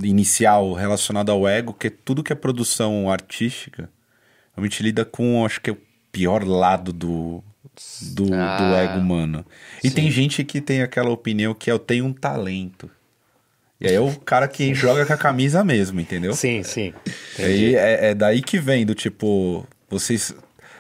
inicial 0.03 0.73
relacionada 0.73 1.33
ao 1.33 1.47
ego, 1.47 1.73
que 1.73 1.91
tudo 1.91 2.23
que 2.23 2.33
é 2.33 2.37
produção 2.37 3.11
artística, 3.11 3.89
a 4.57 4.63
gente 4.63 4.83
lida 4.83 5.05
com, 5.05 5.45
acho 5.45 5.61
que 5.61 5.71
é 5.71 5.73
o 5.73 5.79
pior 6.11 6.45
lado 6.47 6.93
do, 6.93 7.43
do, 8.15 8.25
do 8.25 8.33
Ah, 8.35 8.83
ego 8.85 8.99
humano. 8.99 9.45
E 9.85 9.91
tem 9.91 10.11
gente 10.11 10.43
que 10.45 10.61
tem 10.61 10.83
aquela 10.83 11.11
opinião 11.11 11.55
que 11.55 11.71
eu 11.71 11.79
tenho 11.79 12.05
um 12.05 12.13
talento. 12.13 12.91
E 13.81 13.87
aí 13.87 13.95
é 13.95 14.01
o 14.01 14.15
cara 14.21 14.49
que 14.49 14.75
joga 14.75 15.05
com 15.05 15.13
a 15.13 15.19
camisa 15.19 15.63
mesmo, 15.63 16.01
entendeu? 16.01 16.35
Sim, 16.35 16.63
sim. 16.63 16.95
Aí 17.39 17.75
é, 17.75 18.11
é 18.11 18.15
daí 18.15 18.41
que 18.41 18.59
vem, 18.59 18.87
do 18.87 18.95
tipo, 18.95 19.67
vocês. 19.89 20.35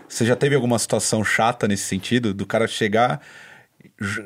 Você 0.09 0.25
já 0.25 0.37
teve 0.37 0.55
alguma 0.55 0.79
situação 0.79 1.25
chata 1.25 1.69
nesse 1.69 1.85
sentido? 1.85 2.33
Do 2.33 2.47
cara 2.47 2.67
chegar 2.67 3.21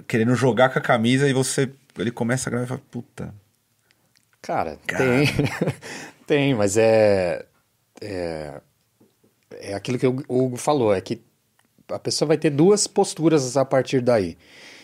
querendo 0.06 0.34
jogar 0.34 0.70
com 0.70 0.78
a 0.78 0.82
camisa 0.82 1.28
e 1.28 1.32
você. 1.32 1.70
Ele 1.98 2.10
começa 2.10 2.48
a 2.48 2.50
gravar 2.50 2.64
e 2.64 2.68
fala, 2.68 2.82
puta. 2.90 3.34
Cara, 4.40 4.78
tem. 4.86 5.26
tem, 6.26 6.54
mas 6.54 6.76
é, 6.76 7.44
é. 8.00 8.60
É 9.62 9.74
aquilo 9.74 9.98
que 9.98 10.06
o 10.06 10.24
Hugo 10.28 10.56
falou, 10.56 10.94
é 10.94 11.00
que 11.00 11.20
a 11.90 11.98
pessoa 11.98 12.28
vai 12.28 12.38
ter 12.38 12.50
duas 12.50 12.86
posturas 12.86 13.56
a 13.56 13.64
partir 13.64 14.00
daí. 14.00 14.38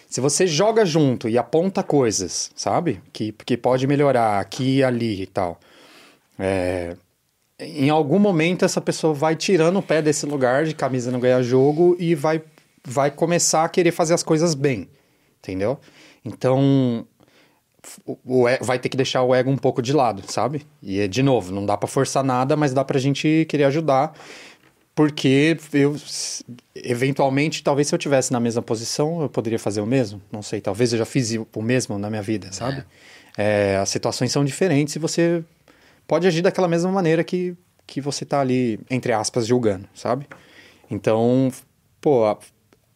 Se 0.08 0.20
você 0.20 0.46
joga 0.46 0.84
junto 0.84 1.28
e 1.28 1.36
aponta 1.36 1.82
coisas, 1.82 2.50
sabe? 2.54 3.02
Que, 3.12 3.32
que 3.32 3.56
pode 3.56 3.86
melhorar 3.86 4.40
aqui 4.40 4.76
e 4.76 4.84
ali 4.84 5.22
e 5.22 5.26
tal. 5.26 5.58
É, 6.38 6.96
em 7.58 7.90
algum 7.90 8.18
momento 8.18 8.64
essa 8.64 8.80
pessoa 8.80 9.14
vai 9.14 9.34
tirando 9.34 9.78
o 9.78 9.82
pé 9.82 10.02
desse 10.02 10.26
lugar 10.26 10.64
de 10.64 10.74
camisa 10.74 11.10
não 11.10 11.20
ganhar 11.20 11.42
jogo 11.42 11.96
e 11.98 12.14
vai, 12.14 12.42
vai 12.84 13.10
começar 13.10 13.64
a 13.64 13.68
querer 13.68 13.92
fazer 13.92 14.14
as 14.14 14.22
coisas 14.22 14.54
bem. 14.54 14.88
Entendeu? 15.38 15.78
Então, 16.24 17.06
o, 18.04 18.18
o 18.24 18.44
vai 18.60 18.78
ter 18.78 18.88
que 18.88 18.96
deixar 18.96 19.22
o 19.22 19.34
ego 19.34 19.50
um 19.50 19.56
pouco 19.56 19.80
de 19.80 19.92
lado, 19.92 20.22
sabe? 20.30 20.66
E 20.82 21.06
de 21.08 21.22
novo, 21.22 21.52
não 21.52 21.64
dá 21.64 21.76
pra 21.76 21.88
forçar 21.88 22.24
nada, 22.24 22.56
mas 22.56 22.72
dá 22.72 22.84
pra 22.84 22.98
gente 22.98 23.46
querer 23.48 23.64
ajudar, 23.64 24.12
porque 24.96 25.56
eu 25.74 25.94
eventualmente, 26.74 27.62
talvez 27.62 27.86
se 27.88 27.94
eu 27.94 27.98
tivesse 27.98 28.32
na 28.32 28.40
mesma 28.40 28.62
posição, 28.62 29.20
eu 29.22 29.28
poderia 29.28 29.58
fazer 29.58 29.80
o 29.80 29.86
mesmo. 29.86 30.20
Não 30.32 30.42
sei, 30.42 30.60
talvez 30.60 30.92
eu 30.92 30.98
já 30.98 31.04
fiz 31.04 31.32
o 31.54 31.62
mesmo 31.62 31.98
na 31.98 32.08
minha 32.10 32.22
vida, 32.22 32.50
sabe? 32.50 32.82
É, 33.36 33.76
as 33.76 33.90
situações 33.90 34.32
são 34.32 34.44
diferentes 34.44 34.96
e 34.96 34.98
você 34.98 35.44
pode 36.08 36.26
agir 36.26 36.40
daquela 36.42 36.66
mesma 36.66 36.90
maneira 36.90 37.22
que, 37.22 37.54
que 37.86 38.00
você 38.00 38.24
tá 38.24 38.40
ali, 38.40 38.80
entre 38.90 39.12
aspas, 39.12 39.46
julgando, 39.46 39.86
sabe? 39.94 40.26
Então, 40.90 41.52
pô, 42.00 42.24
a- 42.24 42.38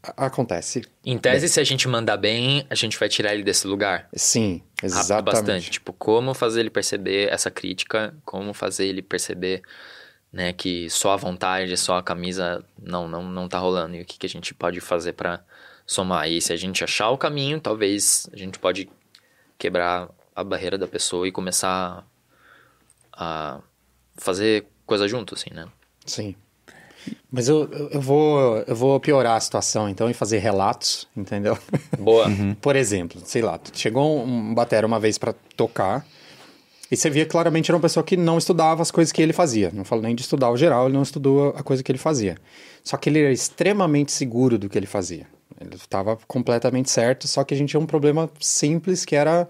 A- 0.02 0.26
Acontece. 0.26 0.82
Em 1.04 1.18
tese, 1.18 1.46
se 1.46 1.60
a 1.60 1.64
gente 1.64 1.86
mandar 1.86 2.16
bem, 2.16 2.64
a 2.70 2.74
gente 2.74 2.98
vai 2.98 3.06
tirar 3.06 3.34
ele 3.34 3.42
desse 3.42 3.66
lugar. 3.66 4.08
Sim, 4.14 4.62
Rápido 4.82 4.86
exatamente. 4.86 5.24
bastante. 5.26 5.70
Tipo, 5.72 5.92
como 5.92 6.32
fazer 6.32 6.60
ele 6.60 6.70
perceber 6.70 7.28
essa 7.30 7.50
crítica, 7.50 8.14
como 8.24 8.54
fazer 8.54 8.86
ele 8.86 9.02
perceber, 9.02 9.60
né, 10.32 10.52
que 10.52 10.88
só 10.90 11.12
a 11.12 11.16
vontade, 11.16 11.76
só 11.76 11.98
a 11.98 12.02
camisa 12.02 12.64
não 12.80 13.08
não 13.08 13.22
não 13.24 13.48
tá 13.48 13.58
rolando 13.58 13.96
e 13.96 14.02
o 14.02 14.04
que, 14.04 14.18
que 14.18 14.26
a 14.26 14.30
gente 14.30 14.54
pode 14.54 14.80
fazer 14.80 15.12
pra 15.14 15.40
somar. 15.86 16.28
E 16.28 16.40
se 16.40 16.52
a 16.52 16.56
gente 16.56 16.84
achar 16.84 17.10
o 17.10 17.18
caminho, 17.18 17.60
talvez 17.60 18.28
a 18.32 18.36
gente 18.36 18.58
pode 18.58 18.88
quebrar 19.58 20.08
a 20.34 20.44
barreira 20.44 20.78
da 20.78 20.86
pessoa 20.86 21.26
e 21.26 21.32
começar 21.32 22.06
a 23.12 23.60
fazer 24.16 24.66
coisa 24.86 25.06
junto, 25.08 25.34
assim, 25.34 25.50
né? 25.52 25.66
Sim. 26.06 26.34
Mas 27.30 27.48
eu, 27.48 27.68
eu- 27.90 28.00
vou 28.00 28.58
eu 28.66 28.74
vou 28.76 29.00
piorar 29.00 29.36
a 29.36 29.40
situação 29.40 29.88
então 29.88 30.10
e 30.10 30.14
fazer 30.14 30.38
relatos, 30.38 31.08
entendeu? 31.16 31.58
Boa. 31.98 32.26
Por 32.60 32.76
exemplo, 32.76 33.20
sei 33.24 33.40
lá, 33.42 33.58
chegou 33.72 34.22
um 34.22 34.54
batera 34.54 34.86
uma 34.86 35.00
vez 35.00 35.16
pra 35.16 35.32
tocar 35.56 36.06
e 36.90 36.96
você 36.96 37.08
via 37.08 37.24
claramente 37.24 37.70
era 37.70 37.76
uma 37.76 37.82
pessoa 37.82 38.02
que 38.02 38.16
não 38.16 38.36
estudava 38.36 38.82
as 38.82 38.90
coisas 38.90 39.12
que 39.12 39.22
ele 39.22 39.32
fazia. 39.32 39.70
Não 39.72 39.84
falo 39.84 40.02
nem 40.02 40.14
de 40.14 40.22
estudar 40.22 40.50
o 40.50 40.56
geral, 40.56 40.86
ele 40.86 40.94
não 40.94 41.02
estudou 41.02 41.50
a 41.56 41.62
coisa 41.62 41.82
que 41.82 41.92
ele 41.92 41.98
fazia. 41.98 42.36
Só 42.82 42.96
que 42.96 43.08
ele 43.08 43.20
era 43.20 43.32
extremamente 43.32 44.10
seguro 44.10 44.58
do 44.58 44.68
que 44.68 44.76
ele 44.76 44.86
fazia. 44.86 45.26
Ele 45.60 45.74
estava 45.74 46.18
completamente 46.26 46.90
certo, 46.90 47.28
só 47.28 47.44
que 47.44 47.54
a 47.54 47.56
gente 47.56 47.70
tinha 47.70 47.80
um 47.80 47.86
problema 47.86 48.30
simples 48.40 49.04
que 49.04 49.14
era 49.14 49.46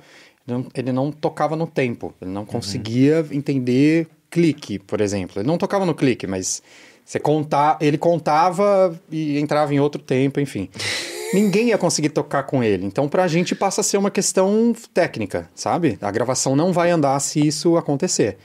ele 0.75 0.91
não, 0.91 1.13
tocava 1.13 1.55
no 1.55 1.67
tempo. 1.67 2.13
Ele 2.21 2.31
não 2.31 2.45
conseguia 2.45 3.25
entender 3.31 4.09
clique, 4.29 4.79
por 4.79 5.01
exemplo. 5.01 5.41
Ele 5.41 5.47
não 5.47 5.57
tocava 5.57 5.87
no 5.87 5.95
clique, 5.95 6.27
mas 6.27 6.63
você 7.05 7.19
contar, 7.21 7.79
ele 7.81 7.99
contava 7.99 8.99
e 9.11 9.39
entrava 9.39 9.73
em 9.75 9.81
outro 9.81 10.03
tempo, 10.03 10.41
enfim. 10.41 10.69
Ninguém 11.33 11.69
ia 11.69 11.79
conseguir 11.79 12.09
tocar 12.11 12.43
com 12.43 12.63
ele. 12.63 12.85
Então, 12.85 13.09
pra 13.09 13.29
gente 13.29 13.55
passa 13.55 13.81
a 13.81 13.85
ser 13.85 13.97
uma 13.97 14.11
questão 14.11 14.75
técnica, 14.93 15.49
sabe? 15.55 15.97
A 16.01 16.11
gravação 16.11 16.57
não 16.57 16.73
vai 16.73 16.91
andar 16.91 17.19
se 17.21 17.47
isso 17.47 17.77
acontecer. 17.77 18.37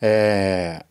É, 0.00 0.82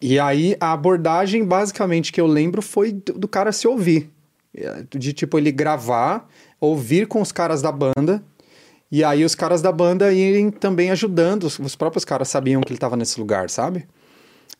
E 0.00 0.18
aí, 0.18 0.56
a 0.60 0.72
abordagem, 0.72 1.44
basicamente, 1.44 2.12
que 2.12 2.20
eu 2.20 2.26
lembro 2.26 2.60
foi 2.60 2.92
do, 2.92 3.12
do 3.14 3.28
cara 3.28 3.52
se 3.52 3.66
ouvir. 3.68 4.10
É, 4.56 4.84
De, 4.90 5.12
tipo, 5.12 5.38
ele 5.38 5.52
gravar, 5.52 6.28
ouvir 6.60 7.06
com 7.06 7.20
os 7.20 7.30
caras 7.32 7.62
da 7.62 7.70
banda, 7.72 8.22
e 8.90 9.02
aí 9.02 9.24
os 9.24 9.34
caras 9.34 9.62
da 9.62 9.72
banda 9.72 10.12
irem 10.12 10.50
também 10.50 10.90
ajudando. 10.90 11.44
Os, 11.44 11.58
os 11.58 11.76
próprios 11.76 12.04
caras 12.04 12.28
sabiam 12.28 12.60
que 12.60 12.68
ele 12.68 12.76
estava 12.76 12.96
nesse 12.96 13.18
lugar, 13.18 13.48
sabe? 13.48 13.86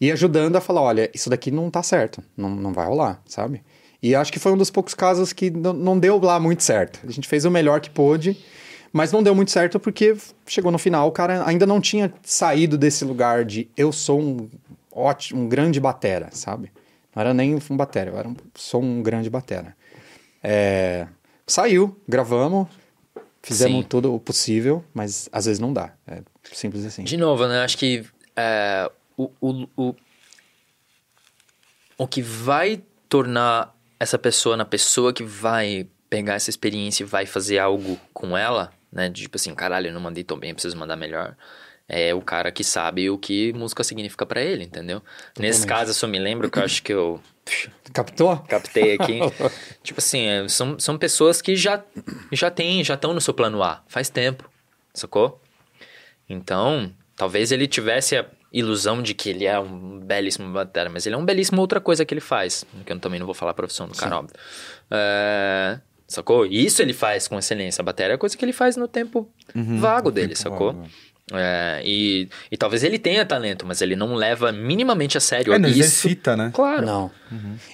E 0.01 0.11
ajudando 0.11 0.57
a 0.57 0.61
falar, 0.61 0.83
olha, 0.83 1.11
isso 1.15 1.29
daqui 1.31 1.51
não 1.51 1.71
tá 1.71 1.83
certo, 1.83 2.23
não, 2.37 2.51
não 2.51 2.73
vai 2.73 2.87
rolar, 2.87 3.21
sabe? 3.27 3.63
E 4.05 4.15
acho 4.15 4.31
que 4.31 4.39
foi 4.39 4.53
um 4.53 4.57
dos 4.59 4.69
poucos 4.69 4.93
casos 4.93 5.33
que 5.33 5.51
não, 5.51 5.99
deu 5.99 6.21
lá 6.21 6.39
muito 6.39 6.63
certo. 6.63 7.01
A 7.09 7.11
gente 7.11 7.27
fez 7.27 7.47
o 7.47 7.51
melhor 7.51 7.81
que 7.81 7.89
pôde, 7.89 8.37
mas 8.93 9.11
não 9.11 9.23
deu 9.23 9.35
muito 9.35 9.51
certo 9.51 9.81
porque 9.81 10.15
chegou 10.47 10.71
no 10.71 10.77
final, 10.77 11.09
o 11.09 11.11
cara 11.11 11.43
ainda 11.49 11.65
não 11.65 11.81
tinha 11.81 12.13
saído 12.23 12.77
desse 12.77 13.03
lugar 13.03 13.47
de 13.47 13.67
eu 13.75 13.91
sou 13.93 14.21
um 14.21 14.51
ótimo, 14.93 15.41
um 15.41 15.49
grande 15.49 15.81
batera, 15.81 16.29
sabe? 16.33 16.71
Não 17.17 17.23
era 17.23 17.33
nem 17.33 17.55
um 17.55 17.77
batera, 17.79 18.11
eu 18.11 18.19
era 18.19 18.29
um, 18.29 18.37
sou 18.55 18.83
um 18.83 19.03
grande 19.03 19.31
batera. 19.31 19.75
É, 20.43 21.07
saiu, 21.47 21.99
gravamos, 22.07 22.69
fizemos 23.43 23.85
Sim. 23.85 23.89
tudo 23.89 24.15
o 24.15 24.21
possível, 24.21 24.85
mas 24.93 25.31
às 25.33 25.47
vezes 25.47 25.59
não 25.59 25.73
dá. 25.73 25.95
É 26.07 26.21
simples 26.53 26.85
assim. 26.85 27.05
De 27.05 27.17
novo, 27.17 27.49
né? 27.49 27.65
Acho 27.65 27.79
que 27.79 28.05
é, 28.37 28.91
o, 29.17 29.31
o, 29.41 29.67
o, 29.75 29.95
o 31.97 32.07
que 32.07 32.21
vai 32.21 32.83
tornar 33.09 33.74
essa 33.99 34.19
pessoa 34.19 34.57
na 34.57 34.65
pessoa 34.65 35.13
que 35.13 35.23
vai 35.23 35.87
pegar 36.11 36.35
essa 36.35 36.51
experiência 36.51 37.03
e 37.03 37.07
vai 37.07 37.27
fazer 37.27 37.59
algo 37.59 37.99
com 38.13 38.37
ela, 38.37 38.73
né? 38.93 39.11
Tipo 39.11 39.37
assim, 39.37 39.55
caralho, 39.55 39.89
eu 39.89 39.93
não 39.93 40.01
mandei 40.01 40.23
tão 40.23 40.39
bem, 40.39 40.51
eu 40.51 40.55
preciso 40.55 40.77
mandar 40.77 40.97
melhor. 40.97 41.37
É 41.87 42.15
o 42.15 42.23
cara 42.23 42.51
que 42.51 42.65
sabe 42.65 43.11
o 43.11 43.19
que 43.19 43.53
música 43.53 43.85
significa 43.85 44.25
pra 44.25 44.41
ele, 44.41 44.65
entendeu? 44.65 45.03
Nesse 45.39 45.67
caso, 45.67 45.91
eu 45.91 45.95
só 45.95 46.07
me 46.07 46.19
lembro 46.19 46.51
que 46.51 46.59
eu 46.59 46.65
acho 46.65 46.83
que 46.83 46.93
eu 46.93 47.21
Captou? 47.93 48.39
captei 48.49 48.95
aqui. 48.95 49.21
tipo 49.83 50.01
assim, 50.01 50.25
é, 50.27 50.49
são, 50.49 50.79
são 50.79 50.97
pessoas 50.97 51.43
que 51.43 51.55
já 51.57 51.83
já 52.33 52.51
têm, 52.51 52.83
já 52.83 52.95
estão 52.95 53.13
no 53.13 53.21
seu 53.21 53.35
plano 53.35 53.63
A 53.63 53.83
faz 53.87 54.09
tempo, 54.09 54.49
sacou? 54.95 55.41
Então, 56.29 56.91
talvez 57.17 57.53
ele 57.53 57.67
tivesse 57.67 58.17
a 58.17 58.27
ilusão 58.55 59.03
de 59.03 59.13
que 59.13 59.29
ele 59.29 59.45
é 59.45 59.59
um 59.59 59.99
belíssimo 59.99 60.53
batera, 60.53 60.89
mas 60.89 61.05
ele 61.05 61.17
é 61.17 61.19
um 61.19 61.25
belíssimo 61.25 61.61
outra 61.61 61.81
coisa 61.81 62.05
que 62.05 62.15
ele 62.15 62.21
faz, 62.21 62.65
que 62.87 62.93
eu 62.93 62.99
também 63.01 63.19
não 63.19 63.27
vou 63.27 63.35
falar 63.35 63.51
a 63.51 63.55
profissão 63.55 63.89
do 63.89 63.95
cara, 63.95 64.19
óbvio. 64.19 64.37
É, 64.91 65.81
sacou? 66.07 66.47
Isso 66.47 66.81
ele 66.81 66.93
faz 66.93 67.27
com 67.27 67.37
excelência. 67.39 67.83
A 67.83 67.85
bateria 67.85 68.15
é 68.15 68.17
coisa 68.17 68.37
que 68.37 68.45
ele 68.45 68.53
faz 68.53 68.77
no 68.77 68.87
tempo 68.87 69.29
vago 69.55 70.11
dele, 70.11 70.37
sacou? 70.37 70.73
vago. 70.73 70.87
É, 71.33 71.81
e, 71.85 72.29
e 72.51 72.57
talvez 72.57 72.85
ele 72.85 72.99
tenha 72.99 73.25
talento, 73.25 73.65
mas 73.67 73.81
ele 73.81 73.97
não 73.97 74.15
leva 74.15 74.53
minimamente 74.53 75.17
a 75.17 75.21
sério 75.21 75.55
É, 75.55 75.59
não 75.59 75.69
isso. 75.69 75.81
exercita, 75.81 76.37
né? 76.37 76.51
Claro. 76.53 76.85
Não. 76.85 77.11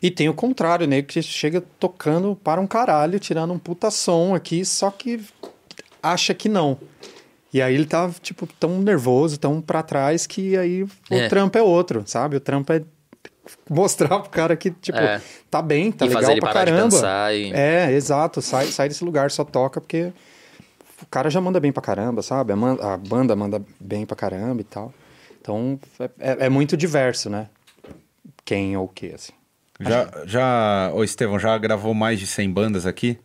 E 0.00 0.10
tem 0.10 0.28
o 0.28 0.34
contrário, 0.34 0.86
né? 0.86 1.02
Que 1.02 1.20
chega 1.20 1.60
tocando 1.78 2.36
para 2.36 2.60
um 2.60 2.66
caralho, 2.66 3.18
tirando 3.18 3.52
um 3.52 3.58
puta 3.58 3.90
som 3.90 4.34
aqui, 4.36 4.64
só 4.64 4.88
que 4.90 5.20
acha 6.00 6.32
que 6.32 6.48
não. 6.48 6.78
E 7.52 7.60
aí 7.60 7.74
ele 7.74 7.86
tá, 7.86 8.08
tipo, 8.22 8.46
tão 8.46 8.80
nervoso, 8.80 9.38
tão 9.38 9.60
pra 9.60 9.82
trás, 9.82 10.26
que 10.26 10.56
aí 10.56 10.82
o 10.84 10.88
É. 11.10 11.28
trampo 11.28 11.58
é 11.58 11.62
outro, 11.62 12.02
sabe? 12.06 12.36
O 12.36 12.40
trampo 12.40 12.72
é 12.72 12.82
mostrar 13.68 14.20
pro 14.20 14.30
cara 14.30 14.54
que, 14.56 14.70
tipo, 14.70 14.98
É. 14.98 15.20
tá 15.50 15.60
bem, 15.60 15.90
tá 15.90 16.04
E 16.04 16.08
legal 16.08 16.22
fazer 16.22 16.32
ele 16.34 16.40
pra 16.40 16.52
parar 16.52 16.64
de 16.66 16.70
caramba. 16.70 17.32
e- 17.34 17.52
É, 17.52 17.92
exato. 17.92 18.40
Sai, 18.40 18.66
sai 18.66 18.88
desse 18.88 19.02
lugar, 19.04 19.30
só 19.32 19.42
toca 19.44 19.80
porque 19.80 20.12
o 21.02 21.06
cara 21.10 21.28
já 21.28 21.40
manda 21.40 21.58
bem 21.58 21.72
pra 21.72 21.82
caramba, 21.82 22.22
sabe? 22.22 22.52
A 22.52 22.96
banda 22.96 23.34
manda 23.34 23.60
bem 23.80 24.06
pra 24.06 24.14
caramba 24.16 24.60
e 24.60 24.64
tal. 24.64 24.92
Então, 25.40 25.80
é, 25.98 26.04
é- 26.20 26.46
é 26.46 26.48
muito 26.48 26.76
diverso, 26.76 27.28
né? 27.28 27.48
Quem 28.44 28.76
ou 28.76 28.84
o 28.84 28.88
que, 28.88 29.06
assim. 29.12 29.32
Já, 29.80 30.08
já, 30.26 30.90
ô 30.94 31.02
Estevão, 31.02 31.38
já 31.38 31.56
gravou 31.58 31.94
mais 31.94 32.20
de 32.20 32.26
100 32.26 32.50
bandas 32.50 32.84
aqui? 32.86 33.18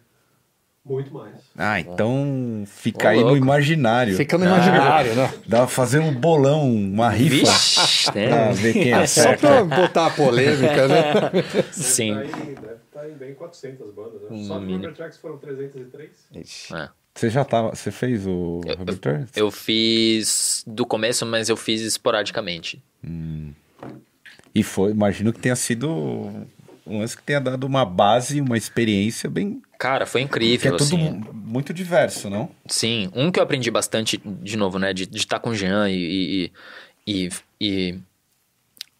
Muito 0.85 1.11
mais. 1.11 1.33
Ah, 1.57 1.79
então 1.79 2.63
fica 2.67 3.07
Ô, 3.07 3.09
aí 3.09 3.17
no 3.17 3.23
louco. 3.23 3.37
imaginário. 3.37 4.15
Fica 4.15 4.37
no 4.37 4.45
imaginário, 4.45 5.15
né? 5.15 5.33
Dá 5.47 5.57
pra 5.59 5.67
fazer 5.67 5.97
um 5.99 6.13
bolão, 6.13 6.71
uma 6.71 7.09
rifa. 7.09 7.35
Vixe, 7.51 8.11
Pra 8.11 8.21
né? 8.21 8.51
ver 8.53 8.73
quem 8.73 8.93
É 8.93 9.07
só 9.07 9.35
pra 9.35 9.63
botar 9.63 10.05
a 10.07 10.09
polêmica, 10.11 10.87
né? 10.87 11.03
Sim. 11.73 12.13
Deve 12.13 12.27
estar 12.27 12.39
em, 12.39 12.53
deve 12.53 12.75
tá 12.93 13.09
em 13.09 13.13
bem 13.13 13.33
400 13.33 13.93
bandas. 13.95 14.21
Né? 14.21 14.27
No 14.29 14.43
Só. 14.45 14.59
Rubber 14.59 14.93
Tracks 14.93 15.17
foram 15.17 15.37
303. 15.37 16.09
Ixi. 16.35 16.75
É. 16.75 16.89
Você 17.15 17.29
já 17.31 17.43
tava. 17.43 17.73
Você 17.73 17.89
fez 17.91 18.27
o 18.27 18.61
Eu- 18.65 18.97
Tour? 18.97 19.25
Eu 19.35 19.49
fiz 19.49 20.63
do 20.67 20.85
começo, 20.85 21.25
mas 21.25 21.49
eu 21.49 21.57
fiz 21.57 21.81
esporadicamente. 21.81 22.83
E 24.53 24.63
foi, 24.63 24.91
imagino 24.91 25.33
que 25.33 25.39
tenha 25.39 25.55
sido 25.55 26.29
um 26.85 26.99
lance 26.99 27.15
que 27.17 27.23
tenha 27.23 27.39
dado 27.41 27.65
uma 27.65 27.83
base, 27.85 28.39
uma 28.41 28.57
experiência 28.57 29.29
bem. 29.29 29.61
Cara, 29.79 30.05
foi 30.05 30.21
Que 30.21 30.25
é 30.25 30.27
incrível, 30.27 30.77
tudo 30.77 30.95
assim. 30.95 30.97
mu- 30.97 31.33
muito 31.33 31.73
diverso, 31.73 32.29
não? 32.29 32.49
Sim, 32.67 33.09
um 33.13 33.31
que 33.31 33.39
eu 33.39 33.43
aprendi 33.43 33.69
bastante, 33.71 34.17
de 34.23 34.55
novo, 34.57 34.77
né? 34.79 34.93
De 34.93 35.09
estar 35.17 35.39
com 35.39 35.49
o 35.49 35.55
Jean 35.55 35.89
e, 35.89 36.51
e, 37.07 37.21
e, 37.25 37.29
e 37.59 37.99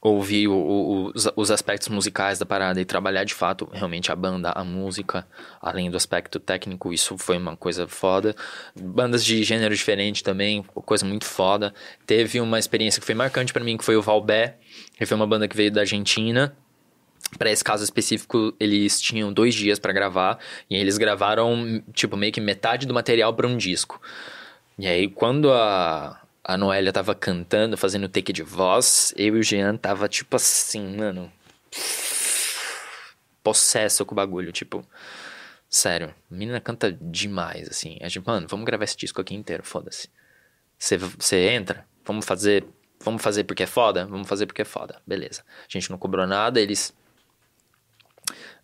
ouvir 0.02 0.48
o- 0.48 0.54
o- 0.54 1.12
os, 1.16 1.28
os 1.36 1.50
aspectos 1.52 1.88
musicais 1.88 2.38
da 2.38 2.46
parada 2.46 2.80
e 2.80 2.86
trabalhar 2.86 3.24
de 3.24 3.34
fato 3.34 3.68
realmente 3.74 4.12
a 4.12 4.16
banda, 4.16 4.52
a 4.52 4.64
música, 4.64 5.26
além 5.60 5.90
do 5.90 5.98
aspecto 5.98 6.40
técnico, 6.40 6.94
isso 6.94 7.18
foi 7.18 7.38
uma 7.38 7.56
coisa 7.58 7.88
foda. 7.88 8.36
Bandas 8.80 9.26
de 9.26 9.44
gênero 9.44 9.74
diferente 9.76 10.24
também, 10.24 10.62
coisa 10.64 11.06
muito 11.06 11.26
foda. 11.26 11.74
Teve 12.06 12.40
uma 12.40 12.60
experiência 12.60 13.00
que 13.00 13.06
foi 13.06 13.16
marcante 13.16 13.52
pra 13.52 13.64
mim, 13.64 13.78
que 13.78 13.84
foi 13.86 13.96
o 13.96 14.02
Valbé, 14.02 14.58
que 14.98 15.06
foi 15.08 15.16
uma 15.18 15.26
banda 15.26 15.48
que 15.48 15.56
veio 15.58 15.72
da 15.72 15.82
Argentina. 15.82 16.56
Pra 17.38 17.52
esse 17.52 17.64
caso 17.64 17.84
específico, 17.84 18.54
eles 18.60 19.02
tinham 19.02 19.32
dois 19.32 19.54
dias 19.54 19.80
pra 19.80 19.92
gravar. 19.92 20.40
E 20.70 20.76
eles 20.76 20.98
gravaram, 20.98 21.84
tipo, 21.94 22.16
meio 22.16 22.32
que 22.32 22.42
metade 22.42 22.86
do 22.86 22.94
material 22.94 23.34
pra 23.34 23.48
um 23.48 23.58
disco. 23.58 24.02
E 24.78 24.88
aí, 24.88 25.08
quando 25.08 25.52
a, 25.52 26.22
a 26.44 26.58
Noélia 26.58 26.94
tava 26.94 27.16
cantando, 27.16 27.78
fazendo 27.78 28.08
take 28.08 28.32
de 28.32 28.44
voz, 28.44 29.14
eu 29.18 29.36
e 29.36 29.40
o 29.40 29.44
Jean 29.44 29.76
tava, 29.78 30.08
tipo 30.08 30.36
assim, 30.36 30.96
mano. 30.96 31.32
Possesso 33.44 34.06
com 34.06 34.14
o 34.14 34.16
bagulho, 34.16 34.52
tipo. 34.52 34.86
Sério, 35.70 36.16
a 36.32 36.34
menina 36.34 36.62
canta 36.62 36.92
demais, 36.92 37.68
assim. 37.68 37.98
A 38.02 38.08
gente, 38.08 38.26
mano, 38.26 38.48
vamos 38.48 38.66
gravar 38.66 38.86
esse 38.86 38.96
disco 38.96 39.20
aqui 39.20 39.36
inteiro, 39.36 39.64
foda-se. 39.64 40.10
Você 40.78 41.50
entra, 41.50 41.86
vamos 42.06 42.26
fazer. 42.26 42.66
Vamos 43.02 43.22
fazer 43.22 43.44
porque 43.44 43.64
é 43.64 43.68
foda? 43.68 44.06
Vamos 44.06 44.28
fazer 44.28 44.46
porque 44.46 44.62
é 44.62 44.66
foda. 44.66 45.02
Beleza. 45.06 45.44
A 45.62 45.68
gente 45.70 45.92
não 45.92 45.98
cobrou 45.98 46.26
nada, 46.26 46.62
eles 46.62 46.94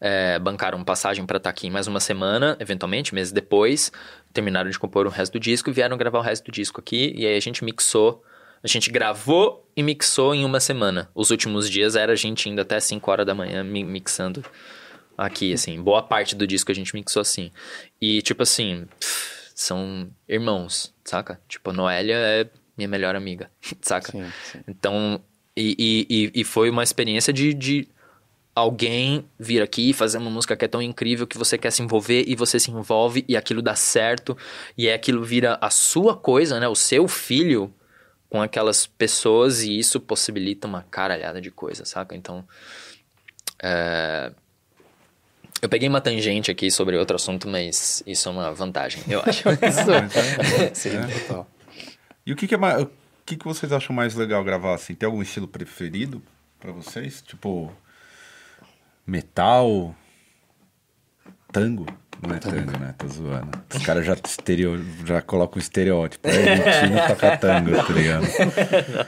é, 0.02 0.40
bancaram 0.40 0.84
passagem 0.84 1.26
pra 1.26 1.38
estar 1.38 1.50
aqui 1.52 1.70
mais 1.70 1.86
uma 1.88 2.00
semana, 2.00 2.58
eventualmente, 2.60 3.14
meses 3.14 3.32
depois. 3.32 3.92
Terminaram 4.34 4.70
de 4.70 4.80
compor 4.80 5.06
o 5.06 5.10
resto 5.10 5.34
do 5.34 5.40
disco 5.40 5.70
e 5.70 5.74
vieram 5.74 5.96
gravar 5.96 6.18
o 6.20 6.22
resto 6.24 6.46
do 6.46 6.52
disco 6.52 6.82
aqui. 6.82 7.14
E 7.16 7.26
aí 7.26 7.38
a 7.38 7.40
gente 7.40 7.64
mixou. 7.64 8.24
A 8.64 8.68
gente 8.68 8.92
gravou 8.92 9.70
e 9.76 9.82
mixou 9.84 10.34
em 10.36 10.44
uma 10.44 10.60
semana. 10.60 11.10
Os 11.16 11.30
últimos 11.32 11.70
dias 11.70 11.96
era 11.96 12.14
a 12.14 12.16
gente 12.16 12.50
indo 12.50 12.60
até 12.62 12.80
5 12.80 13.10
horas 13.12 13.26
da 13.26 13.34
manhã 13.36 13.64
mi- 13.64 13.84
mixando 13.84 14.44
aqui, 15.18 15.54
assim. 15.54 15.82
Boa 15.82 16.02
parte 16.04 16.36
do 16.36 16.46
disco 16.48 16.72
a 16.72 16.76
gente 16.76 16.94
mixou 16.96 17.22
assim. 17.22 17.52
E, 18.02 18.22
tipo 18.22 18.42
assim, 18.44 18.88
são 19.54 20.10
irmãos, 20.28 20.94
saca? 21.04 21.40
Tipo, 21.48 21.70
a 21.70 21.74
Noélia 21.74 22.16
é 22.16 22.50
minha 22.78 22.88
melhor 22.88 23.16
amiga, 23.16 23.50
saca? 23.82 24.12
Sim, 24.12 24.32
sim. 24.44 24.60
Então, 24.68 25.22
e, 25.56 26.08
e, 26.10 26.16
e- 26.26 26.42
e 26.42 26.44
foi 26.44 26.70
uma 26.70 26.84
experiência 26.84 27.32
de, 27.34 27.54
de 27.54 27.88
alguém 28.54 29.26
vir 29.40 29.62
aqui 29.62 29.90
e 29.90 29.94
fazer 29.94 30.18
uma 30.18 30.30
música 30.30 30.56
que 30.56 30.66
é 30.66 30.68
tão 30.68 30.82
incrível 30.82 31.26
que 31.26 31.38
você 31.38 31.58
quer 31.58 31.72
se 31.72 31.82
envolver 31.82 32.26
e 32.28 32.36
você 32.36 32.60
se 32.60 32.70
envolve 32.70 33.24
e 33.28 33.38
aquilo 33.38 33.62
dá 33.62 33.76
certo 33.76 34.38
e 34.78 34.88
aí 34.88 34.94
aquilo 34.94 35.24
vira 35.24 35.58
a 35.62 35.70
sua 35.70 36.16
coisa, 36.16 36.60
né? 36.60 36.68
O 36.68 36.76
seu 36.76 37.08
filho 37.08 37.74
com 38.30 38.42
aquelas 38.42 38.86
pessoas 38.86 39.62
e 39.62 39.78
isso 39.78 40.00
possibilita 40.00 40.68
uma 40.68 40.84
caralhada 40.90 41.42
de 41.42 41.52
coisa, 41.52 41.86
saca? 41.86 42.16
Então, 42.16 42.46
é, 43.62 44.32
eu 45.62 45.70
peguei 45.70 45.88
uma 45.88 46.02
tangente 46.02 46.50
aqui 46.50 46.72
sobre 46.72 46.98
outro 46.98 47.16
assunto, 47.16 47.48
mas 47.48 48.02
isso 48.08 48.28
é 48.28 48.32
uma 48.32 48.52
vantagem, 48.52 49.04
eu 49.08 49.22
acho. 49.22 49.44
Sim, 50.74 50.90
total. 51.28 51.48
E 52.26 52.34
o 52.34 52.36
que, 52.36 52.48
que 52.48 52.56
é 52.56 52.58
mais. 52.58 52.82
O 52.84 52.90
que, 53.26 53.38
que 53.38 53.46
vocês 53.46 53.72
acham 53.72 53.96
mais 53.96 54.16
legal 54.16 54.44
gravar 54.44 54.74
assim? 54.74 54.96
Tem 54.96 55.06
algum 55.06 55.22
estilo 55.22 55.48
preferido 55.48 56.22
pra 56.60 56.72
vocês? 56.72 57.22
Tipo. 57.22 57.72
Metal. 59.06 59.96
Tango? 61.52 61.86
Não 62.22 62.36
é 62.36 62.40
tango, 62.40 62.80
né? 62.80 62.94
Tô 62.98 63.08
zoando. 63.08 63.50
Os 63.74 63.84
caras 63.84 64.06
já, 64.06 64.14
estereo, 64.14 64.80
já 65.06 65.22
colocam 65.22 65.58
o 65.58 65.60
estereótipo. 65.60 66.28
É, 66.28 66.52
argentino 66.52 67.08
toca 67.08 67.38
tango, 67.38 67.72
tá 67.72 67.94
ligado? 67.94 68.26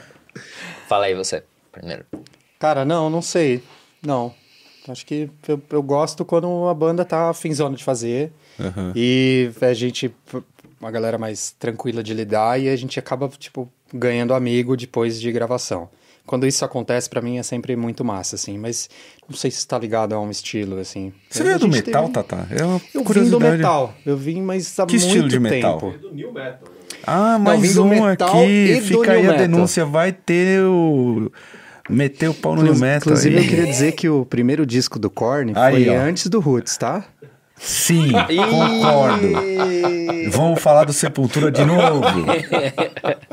Fala 0.88 1.06
aí 1.06 1.14
você, 1.14 1.44
primeiro. 1.70 2.04
Cara, 2.58 2.84
não, 2.84 3.08
não 3.08 3.22
sei. 3.22 3.62
Não. 4.04 4.34
Acho 4.88 5.06
que 5.06 5.30
eu, 5.48 5.62
eu 5.70 5.82
gosto 5.82 6.24
quando 6.24 6.68
a 6.68 6.74
banda 6.74 7.04
tá 7.04 7.32
finzona 7.32 7.76
de 7.76 7.84
fazer. 7.84 8.32
Aham. 8.60 8.92
E 8.94 9.50
a 9.60 9.72
gente, 9.72 10.14
uma 10.80 10.90
galera 10.90 11.16
mais 11.16 11.52
tranquila 11.52 12.02
de 12.02 12.12
lidar 12.12 12.60
e 12.60 12.68
a 12.68 12.76
gente 12.76 12.98
acaba, 12.98 13.28
tipo, 13.28 13.70
ganhando 13.92 14.34
amigo 14.34 14.76
depois 14.76 15.20
de 15.20 15.30
gravação. 15.32 15.88
Quando 16.26 16.46
isso 16.46 16.64
acontece, 16.64 17.08
pra 17.10 17.20
mim 17.20 17.36
é 17.38 17.42
sempre 17.42 17.76
muito 17.76 18.02
massa, 18.04 18.36
assim. 18.36 18.56
Mas 18.56 18.88
não 19.28 19.36
sei 19.36 19.50
se 19.50 19.58
está 19.58 19.78
ligado 19.78 20.14
a 20.14 20.20
um 20.20 20.30
estilo, 20.30 20.78
assim. 20.78 21.12
Você 21.28 21.42
veio 21.44 21.58
do 21.58 21.68
metal, 21.68 22.02
teve- 22.08 22.12
Tata? 22.14 22.46
É 22.50 22.64
uma 22.64 22.74
Eu 22.74 22.78
vim 22.80 22.98
do 23.00 23.04
curiosidade. 23.04 23.56
metal. 23.58 23.94
Eu 24.06 24.16
vim, 24.16 24.40
mas 24.42 24.78
há 24.80 24.86
Que 24.86 24.96
estilo 24.96 25.20
muito 25.20 25.30
de 25.32 25.38
metal? 25.40 25.78
tempo. 25.80 25.98
Do 25.98 26.14
New 26.14 26.32
Metal. 26.32 26.60
né? 26.62 26.98
Ah, 27.06 27.38
mais 27.38 27.74
do 27.74 27.84
um 27.84 27.88
metal 27.90 28.28
aqui. 28.42 28.80
Fica 28.82 29.12
aí 29.12 29.20
new 29.20 29.30
a 29.30 29.32
metal. 29.34 29.48
denúncia. 29.48 29.84
Vai 29.84 30.12
ter 30.12 30.62
o. 30.62 31.30
Meter 31.90 32.30
o 32.30 32.34
pau 32.34 32.56
no 32.56 32.62
new 32.62 32.74
metal. 32.76 32.96
Inclusive, 33.12 33.36
eu 33.36 33.42
queria 33.46 33.66
dizer 33.66 33.92
que 33.92 34.08
o 34.08 34.24
primeiro 34.24 34.64
disco 34.64 34.98
do 34.98 35.10
Korn 35.10 35.52
Aí, 35.54 35.84
foi 35.84 35.94
ó. 35.94 36.00
antes 36.00 36.28
do 36.28 36.40
Roots, 36.40 36.78
tá? 36.78 37.04
Sim, 37.64 38.12
concordo. 38.12 39.32
Vamos 40.30 40.60
falar 40.60 40.84
do 40.84 40.92
Sepultura 40.92 41.50
de 41.50 41.64
novo. 41.64 42.02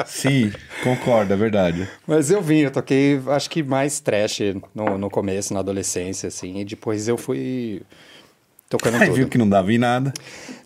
Sim, 0.05 0.51
concordo, 0.83 1.33
é 1.33 1.37
verdade. 1.37 1.87
Mas 2.07 2.31
eu 2.31 2.41
vim, 2.41 2.59
eu 2.59 2.71
toquei, 2.71 3.21
acho 3.27 3.49
que 3.49 3.61
mais 3.61 3.99
trash 3.99 4.39
no, 4.73 4.97
no 4.97 5.09
começo, 5.09 5.53
na 5.53 5.59
adolescência, 5.59 6.27
assim, 6.27 6.59
e 6.59 6.65
depois 6.65 7.07
eu 7.07 7.17
fui 7.17 7.81
tocando 8.69 8.95
Aí 8.95 9.07
tudo. 9.07 9.15
viu 9.15 9.27
que 9.27 9.37
não 9.37 9.49
dava 9.49 9.71
em 9.73 9.77
nada. 9.77 10.13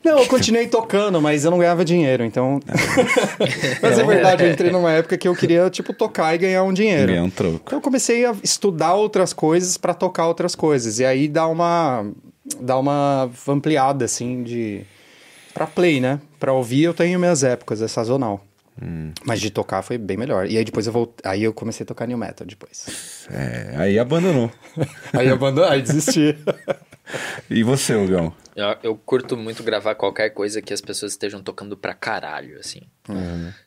Não, 0.04 0.20
eu 0.20 0.28
continuei 0.28 0.68
tocando, 0.68 1.20
mas 1.20 1.44
eu 1.44 1.50
não 1.50 1.58
ganhava 1.58 1.84
dinheiro, 1.84 2.24
então... 2.24 2.60
mas 3.82 3.98
é 3.98 4.04
verdade, 4.04 4.44
eu 4.44 4.52
entrei 4.52 4.70
numa 4.70 4.92
época 4.92 5.18
que 5.18 5.28
eu 5.28 5.36
queria, 5.36 5.68
tipo, 5.72 5.92
tocar 5.92 6.36
e 6.36 6.38
ganhar 6.38 6.64
um 6.64 6.72
dinheiro. 6.72 7.08
Ganhar 7.08 7.24
um 7.24 7.30
troco. 7.32 7.62
Então 7.66 7.80
eu 7.80 7.82
comecei 7.82 8.24
a 8.26 8.36
estudar 8.44 8.94
outras 8.94 9.34
coisas 9.34 9.76
pra 9.76 9.96
tocar 9.96 10.28
outras 10.28 10.54
coisas, 10.54 11.00
e 11.00 11.06
aí 11.06 11.28
dá 11.28 11.48
uma, 11.48 12.06
dá 12.60 12.78
uma 12.78 13.30
ampliada, 13.48 14.06
assim, 14.06 14.44
de... 14.44 14.86
Pra 15.54 15.66
play, 15.66 16.02
né? 16.02 16.20
Pra 16.40 16.52
ouvir 16.52 16.84
eu 16.84 16.94
tenho 16.94 17.18
minhas 17.18 17.44
épocas, 17.44 17.82
é 17.82 17.88
sazonal. 17.88 18.46
Hum. 18.82 19.14
Mas 19.24 19.40
de 19.40 19.50
tocar 19.50 19.82
foi 19.82 19.98
bem 19.98 20.18
melhor. 20.18 20.48
E 20.48 20.58
aí 20.58 20.66
depois 20.66 20.86
eu 20.86 20.92
voltei, 20.92 21.32
aí 21.32 21.44
eu 21.44 21.54
comecei 21.54 21.86
a 21.86 21.88
tocar 21.88 22.06
new 22.08 22.18
metal 22.18 22.46
depois. 22.46 23.26
É, 23.32 23.74
aí 23.78 23.98
abandonou. 23.98 24.52
Aí 25.14 25.28
eu 25.28 25.36
abandonei, 25.36 25.72
aí 25.72 25.82
desisti. 25.82 26.38
E 27.50 27.64
você, 27.64 27.96
Hugão? 27.96 28.34
Eu, 28.56 28.76
eu 28.84 28.96
curto 28.98 29.38
muito 29.38 29.64
gravar 29.64 29.96
qualquer 29.96 30.32
coisa 30.32 30.62
que 30.62 30.74
as 30.74 30.82
pessoas 30.82 31.14
estejam 31.14 31.42
tocando 31.42 31.78
pra 31.78 31.94
caralho, 31.94 32.60
assim. 32.60 32.82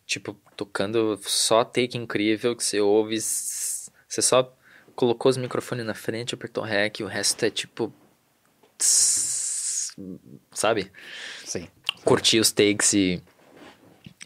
Tipo, 0.06 0.36
tocando 0.56 1.18
só 1.22 1.64
take 1.64 1.96
incrível 1.96 2.56
que 2.56 2.64
você 2.64 2.80
ouve. 2.80 3.18
Você 3.20 4.22
só 4.22 4.52
colocou 4.94 5.30
os 5.30 5.36
microfones 5.36 5.86
na 5.86 5.94
frente, 5.94 6.34
apertou 6.34 6.64
rec, 6.64 7.00
e 7.00 7.04
o 7.04 7.06
resto 7.06 7.44
é 7.44 7.50
tipo. 7.50 7.92
Tss, 8.78 9.96
Sabe? 10.52 10.90
Sim. 11.44 11.68
Curtir 12.04 12.38
os 12.40 12.52
takes 12.52 12.92
e. 12.94 13.22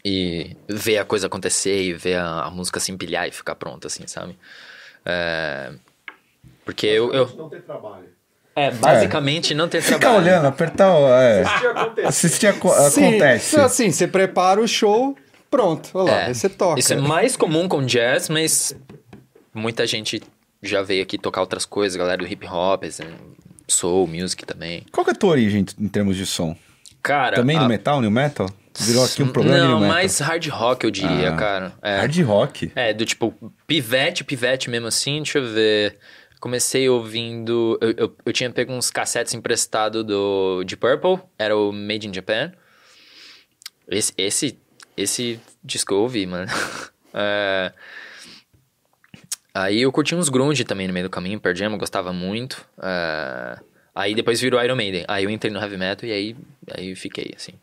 E 0.05 0.57
ver 0.67 0.97
a 0.97 1.05
coisa 1.05 1.27
acontecer 1.27 1.81
e 1.81 1.93
ver 1.93 2.15
a, 2.15 2.43
a 2.43 2.51
música 2.51 2.77
se 2.79 2.91
empilhar 2.91 3.25
e 3.27 3.31
ficar 3.31 3.55
pronta, 3.55 3.87
assim, 3.87 4.05
sabe? 4.05 4.37
É, 5.05 5.71
porque 6.65 6.85
eu, 6.87 7.13
eu. 7.13 7.25
Não 7.37 7.49
tem 7.49 7.61
trabalho. 7.61 8.09
É, 8.55 8.69
basicamente 8.69 9.53
não 9.55 9.67
ter 9.69 9.81
Fica 9.81 9.97
trabalho. 9.99 10.21
olhando, 10.23 10.45
apertar. 10.47 10.93
o- 10.93 11.07
É, 11.07 11.41
Assistir 11.41 11.67
acontecer. 11.67 12.07
assistir 12.77 12.99
acontece. 13.05 13.59
Assim, 13.59 13.91
você 13.91 14.05
prepara 14.07 14.59
o 14.61 14.67
show, 14.67 15.17
pronto, 15.49 15.89
olha 15.93 16.11
lá, 16.11 16.21
É, 16.21 16.25
aí 16.27 16.35
você 16.35 16.49
toca. 16.49 16.79
Isso 16.79 16.93
é 16.93 16.97
mais 16.97 17.35
comum 17.37 17.67
com 17.69 17.83
jazz, 17.85 18.27
mas 18.29 18.75
muita 19.53 19.87
gente 19.87 20.21
já 20.61 20.81
veio 20.83 21.01
aqui 21.01 21.17
tocar 21.17 21.39
outras 21.41 21.65
coisas, 21.65 21.95
galera 21.95 22.17
do 22.17 22.27
hip 22.27 22.45
hop, 22.45 22.83
assim, 22.83 23.05
soul, 23.67 24.07
music 24.07 24.45
também. 24.45 24.85
Qual 24.91 25.03
que 25.03 25.11
é 25.11 25.13
a 25.13 25.17
tua 25.17 25.31
origem 25.31 25.65
em 25.79 25.87
termos 25.87 26.15
de 26.17 26.25
som? 26.25 26.55
Cara, 27.01 27.35
Também 27.35 27.57
a- 27.57 27.61
no 27.63 27.67
metal, 27.67 28.01
new 28.01 28.11
metal? 28.11 28.49
Virou 28.79 29.03
aqui 29.05 29.21
um 29.21 29.27
programa 29.27 29.59
de 29.59 29.67
Não, 29.67 29.79
mais 29.87 30.17
hard 30.19 30.47
rock, 30.47 30.83
eu 30.85 30.89
diria, 30.91 31.29
Ah. 31.33 31.35
cara. 31.37 31.73
É. 31.81 31.97
Hard 31.97 32.17
rock. 32.21 32.71
É, 32.75 32.91
do 32.93 33.05
tipo, 33.05 33.33
pivete, 33.67 34.23
pivete 34.23 34.69
mesmo 34.69 34.87
assim, 34.87 35.17
deixa 35.17 35.37
eu 35.37 35.45
ver. 35.47 35.97
Comecei 36.39 36.89
ouvindo. 36.89 37.77
Eu, 37.81 37.91
eu, 37.91 38.17
eu 38.25 38.33
tinha 38.33 38.49
pego 38.49 38.73
uns 38.73 38.89
cassetes 38.89 39.33
emprestados 39.33 40.03
do 40.03 40.63
de 40.63 40.75
Purple, 40.75 41.19
era 41.37 41.55
o 41.55 41.71
Made 41.71 42.07
in 42.07 42.13
Japan. 42.13 42.51
Esse, 43.87 44.13
esse, 44.17 44.57
esse 44.97 45.39
disco 45.63 45.93
eu 45.93 45.99
ouvi, 45.99 46.25
mano. 46.25 46.47
É, 47.15 47.71
Aí 49.53 49.81
eu 49.81 49.91
curti 49.91 50.15
uns 50.15 50.29
grunge 50.29 50.63
também 50.63 50.87
no 50.87 50.93
meio 50.93 51.05
do 51.05 51.09
caminho, 51.09 51.39
Pearl 51.39 51.55
Jam, 51.55 51.71
eu 51.71 51.77
gostava 51.77 52.11
muito. 52.11 52.65
É, 52.81 53.59
Aí 53.95 54.15
depois 54.15 54.41
virou 54.41 54.61
Iron 54.63 54.75
Maiden. 54.75 55.05
Aí 55.07 55.23
eu 55.23 55.29
entrei 55.29 55.51
no 55.51 55.59
heavy 55.59 55.77
metal 55.77 56.09
e 56.09 56.11
aí, 56.11 56.35
aí 56.71 56.95
fiquei, 56.95 57.31
assim. 57.35 57.53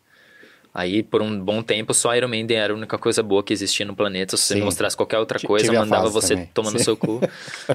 Aí, 0.73 1.03
por 1.03 1.21
um 1.21 1.37
bom 1.41 1.63
tempo, 1.63 1.93
só 1.93 2.15
Iron 2.15 2.29
Maiden 2.29 2.57
era 2.57 2.73
a 2.73 2.77
única 2.77 2.97
coisa 2.97 3.25
boa 3.25 3.43
que 3.43 3.53
existia 3.53 3.85
no 3.85 3.97
planeta. 3.97 4.37
Se 4.37 4.45
você 4.45 4.55
me 4.55 4.63
mostrasse 4.63 4.97
qualquer 4.97 5.19
outra 5.19 5.41
coisa, 5.41 5.65
tive 5.65 5.77
mandava 5.77 6.09
você 6.09 6.35
também. 6.35 6.51
tomar 6.55 6.71
no 6.71 6.79
seu 6.79 6.97
cu. 6.97 7.21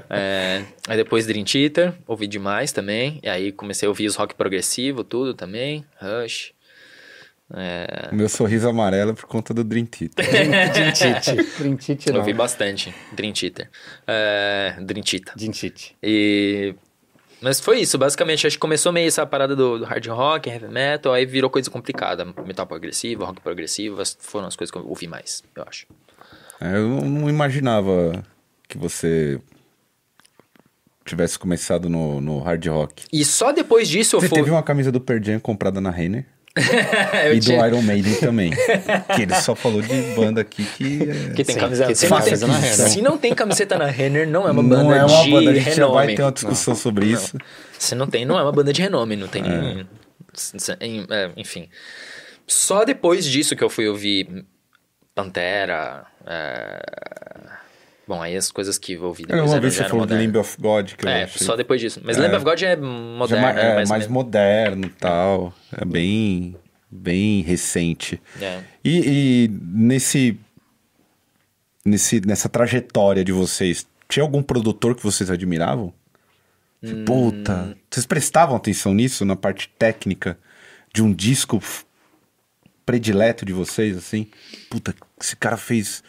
É, 0.09 0.63
aí 0.87 0.95
depois 0.95 1.25
Dream 1.25 1.43
Theater, 1.43 1.93
ouvi 2.07 2.25
demais 2.25 2.71
também. 2.71 3.19
E 3.21 3.27
aí 3.27 3.51
comecei 3.51 3.85
a 3.85 3.89
ouvir 3.89 4.07
os 4.07 4.15
rock 4.15 4.33
progressivo, 4.35 5.03
tudo 5.03 5.33
também. 5.33 5.83
Rush. 5.99 6.54
É, 7.53 8.09
Meu 8.11 8.27
sorriso 8.27 8.67
amarelo 8.67 9.11
é 9.11 9.13
por 9.13 9.25
conta 9.25 9.53
do 9.53 9.63
Dream 9.63 9.85
Theater. 9.85 10.25
Dream 10.25 10.91
Theater. 10.91 11.45
Dream 11.59 11.77
Theater 11.77 12.13
não. 12.13 12.19
ouvi 12.21 12.33
bastante. 12.33 12.93
Dream 13.13 13.33
Theater. 13.33 13.69
É, 14.07 14.75
Dream 14.81 15.03
Theater. 15.03 15.33
Dream 15.35 15.51
Theater. 15.51 15.91
E... 16.01 16.73
Mas 17.41 17.59
foi 17.59 17.81
isso, 17.81 17.97
basicamente. 17.97 18.47
Acho 18.47 18.55
que 18.55 18.61
começou 18.61 18.91
meio 18.91 19.07
essa 19.07 19.25
parada 19.27 19.55
do, 19.55 19.77
do 19.77 19.85
hard 19.85 20.07
rock, 20.07 20.49
heavy 20.49 20.67
metal, 20.67 21.13
aí 21.13 21.25
virou 21.25 21.49
coisa 21.49 21.69
complicada. 21.69 22.25
Metal 22.25 22.65
progressivo, 22.65 23.23
rock 23.23 23.41
progressivo, 23.41 24.01
foram 24.19 24.47
as 24.47 24.55
coisas 24.55 24.71
que 24.71 24.77
eu 24.77 24.87
ouvi 24.87 25.07
mais, 25.07 25.43
eu 25.55 25.63
acho. 25.67 25.85
É, 26.59 26.77
eu 26.77 27.01
não 27.01 27.29
imaginava 27.29 28.23
que 28.67 28.77
você 28.77 29.39
tivesse 31.05 31.37
começado 31.37 31.87
no, 31.87 32.19
no 32.19 32.39
hard 32.39 32.65
rock. 32.65 33.03
E 33.13 33.23
só 33.23 33.51
depois 33.51 33.87
disso 33.87 34.15
eu 34.15 34.21
Você 34.21 34.29
fui. 34.29 34.39
teve 34.39 34.49
uma 34.49 34.63
camisa 34.63 34.91
do 34.91 34.99
Pearl 34.99 35.21
Jam 35.21 35.39
comprada 35.39 35.79
na 35.79 35.91
Renner 35.91 36.25
eu 36.25 36.34
e 37.33 37.39
tinha- 37.39 37.59
do 37.59 37.67
Iron 37.67 37.81
Maiden 37.81 38.15
também. 38.15 38.51
que 39.15 39.21
ele 39.21 39.35
só 39.35 39.53
falou 39.55 39.81
de 39.81 39.93
banda 40.15 40.41
aqui 40.41 40.63
que... 40.63 41.01
é- 41.03 41.33
Que 41.33 41.43
tem 41.43 41.55
Sim, 41.55 41.59
camiseta. 41.61 41.89
que 41.89 41.95
Se 41.95 42.01
tem 42.07 42.09
não, 42.09 42.17
tem, 42.21 42.25
camiseta 42.31 42.47
na 42.47 42.57
Renner. 42.57 42.75
se 42.89 43.01
não 43.01 43.17
tem 43.17 43.35
camiseta 43.35 43.77
na 43.77 43.85
Renner, 43.87 44.27
não 44.27 44.47
é 44.47 44.51
uma 44.51 44.63
banda 44.63 44.83
não 44.83 44.93
é 44.93 45.05
uma 45.05 45.23
de 45.23 45.31
banda, 45.31 45.51
a 45.51 45.53
gente 45.53 45.63
já 45.65 45.71
renome. 45.73 45.93
vai 45.93 46.15
ter 46.15 46.21
uma 46.21 46.31
discussão 46.31 46.75
sobre 46.75 47.07
isso. 47.07 47.37
Se 47.77 47.93
não 47.95 48.07
tem, 48.07 48.25
não 48.25 48.39
é 48.39 48.41
uma 48.43 48.51
banda 48.51 48.71
de 48.71 48.81
renome, 48.81 49.15
não 49.15 49.27
tem. 49.27 49.43
É. 49.43 49.85
é, 51.11 51.31
enfim. 51.35 51.67
Só 52.47 52.85
depois 52.85 53.25
disso 53.25 53.55
que 53.55 53.63
eu 53.63 53.69
fui 53.69 53.87
ouvir 53.87 54.45
Pantera. 55.13 56.05
é, 56.25 56.81
Bom, 58.07 58.21
aí 58.21 58.35
as 58.37 58.51
coisas 58.51 58.77
que 58.77 58.93
eu 58.93 59.03
ouvi 59.03 59.23
Eu 59.23 59.27
depois 59.27 59.43
uma 59.45 59.51
eram- 59.53 59.61
vez 59.61 59.73
já 59.73 59.83
você 59.83 59.89
falou 59.89 60.01
modernas. 60.05 60.25
Lamb 60.27 60.37
of 60.37 60.57
God, 60.61 60.93
que 60.93 61.05
eu 61.05 61.09
É, 61.09 61.23
achei... 61.23 61.45
só 61.45 61.55
depois 61.55 61.81
disso. 61.81 61.99
Mas 62.03 62.17
É. 62.17 62.21
Lamb 62.21 62.35
of 62.35 62.45
God 62.45 62.61
é 62.61 62.75
moderno, 62.75 63.41
ma- 63.41 63.53
né? 63.53 63.71
é, 63.71 63.75
mais, 63.75 63.89
mais 63.89 64.07
moderno 64.07 64.85
e 64.85 64.89
tal. 64.89 65.53
É 65.75 65.83
bem, 65.83 66.55
bem 66.91 67.41
recente. 67.41 68.21
É. 68.39 68.61
E, 68.83 69.45
e 69.45 69.47
nesse, 69.49 70.37
nesse, 71.83 72.21
nessa 72.21 72.47
trajetória 72.47 73.23
de 73.23 73.31
vocês, 73.31 73.87
tinha 74.07 74.21
algum 74.23 74.43
produtor 74.43 74.95
que 74.95 75.03
vocês 75.03 75.31
admiravam? 75.31 75.91
Hum. 76.83 77.05
Puta. 77.05 77.75
Vocês 77.89 78.05
prestavam 78.05 78.55
atenção 78.55 78.93
nisso, 78.93 79.25
na 79.25 79.35
parte 79.35 79.67
técnica 79.79 80.37
de 80.93 81.01
um 81.01 81.11
disco 81.11 81.59
predileto 82.85 83.43
de 83.45 83.51
vocês, 83.53 83.97
assim? 83.97 84.27
Puta, 84.69 84.93
esse 85.19 85.35
cara 85.35 85.57
fez 85.57 86.03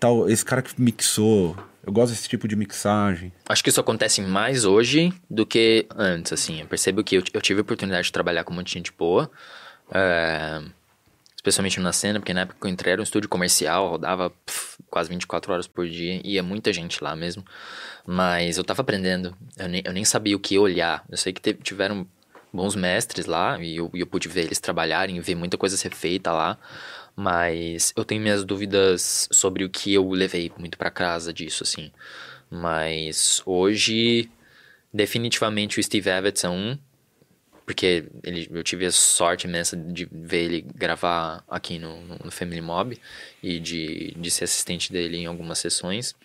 tal. 0.00 0.28
Esse 0.28 0.44
cara 0.44 0.62
que 0.62 0.80
mixou. 0.80 1.56
Eu 1.86 1.92
gosto 1.92 2.12
desse 2.12 2.28
tipo 2.28 2.48
de 2.48 2.56
mixagem. 2.56 3.32
Acho 3.48 3.62
que 3.62 3.70
isso 3.70 3.80
acontece 3.80 4.20
mais 4.20 4.64
hoje 4.64 5.12
do 5.30 5.46
que 5.46 5.86
antes, 5.94 6.32
assim. 6.32 6.60
Eu 6.60 6.66
percebo 6.66 7.04
que 7.04 7.16
eu, 7.16 7.22
eu 7.32 7.40
tive 7.40 7.60
a 7.60 7.62
oportunidade 7.62 8.06
de 8.06 8.12
trabalhar 8.12 8.44
com 8.44 8.52
um 8.52 8.56
monte 8.56 8.68
de 8.68 8.74
gente 8.74 8.92
boa. 8.92 9.30
é, 9.92 10.62
especialmente 11.36 11.80
na 11.80 11.90
cena, 11.90 12.20
porque 12.20 12.34
na 12.34 12.42
época 12.42 12.58
que 12.60 12.66
eu 12.66 12.70
entrei 12.70 12.92
era 12.92 13.00
um 13.00 13.02
estúdio 13.02 13.28
comercial, 13.28 13.88
rodava 13.88 14.30
quase 14.90 15.08
24 15.08 15.52
horas 15.52 15.66
por 15.66 15.88
dia, 15.88 16.20
ia 16.22 16.42
muita 16.42 16.70
gente 16.70 17.02
lá 17.02 17.16
mesmo. 17.16 17.42
Mas 18.06 18.58
eu 18.58 18.64
tava 18.64 18.82
aprendendo, 18.82 19.34
eu 19.56 19.68
nem, 19.68 19.82
eu 19.82 19.92
nem 19.92 20.04
sabia 20.04 20.36
o 20.36 20.40
que 20.40 20.58
olhar. 20.58 21.02
Eu 21.08 21.16
sei 21.16 21.32
que 21.32 21.54
tiveram 21.54 22.06
bons 22.52 22.76
mestres 22.76 23.24
lá, 23.24 23.58
e 23.58 23.76
eu, 23.76 23.90
eu 23.94 24.06
pude 24.06 24.28
ver 24.28 24.42
eles 24.42 24.60
trabalharem, 24.60 25.18
ver 25.20 25.34
muita 25.34 25.56
coisa 25.56 25.78
ser 25.78 25.94
feita 25.94 26.30
lá. 26.30 26.58
Mas 27.20 27.92
eu 27.94 28.02
tenho 28.02 28.22
minhas 28.22 28.44
dúvidas 28.44 29.28
sobre 29.30 29.62
o 29.62 29.68
que 29.68 29.92
eu 29.92 30.08
levei 30.08 30.50
muito 30.56 30.78
pra 30.78 30.90
casa 30.90 31.34
disso, 31.34 31.62
assim. 31.62 31.92
Mas 32.50 33.42
hoje, 33.44 34.30
definitivamente 34.90 35.78
o 35.78 35.82
Steve 35.82 36.08
Evans 36.08 36.42
é 36.42 36.48
um, 36.48 36.78
porque 37.66 38.08
ele, 38.24 38.48
eu 38.50 38.64
tive 38.64 38.86
a 38.86 38.90
sorte 38.90 39.46
imensa 39.46 39.76
de 39.76 40.08
ver 40.10 40.44
ele 40.44 40.62
gravar 40.62 41.44
aqui 41.46 41.78
no, 41.78 42.00
no, 42.24 42.30
Family 42.30 42.62
Mob 42.62 42.98
e 43.42 43.60
de, 43.60 44.14
de 44.16 44.30
ser 44.30 44.44
assistente 44.44 44.90
dele 44.90 45.18
em 45.18 45.26
algumas 45.26 45.58
sessões. 45.58 46.16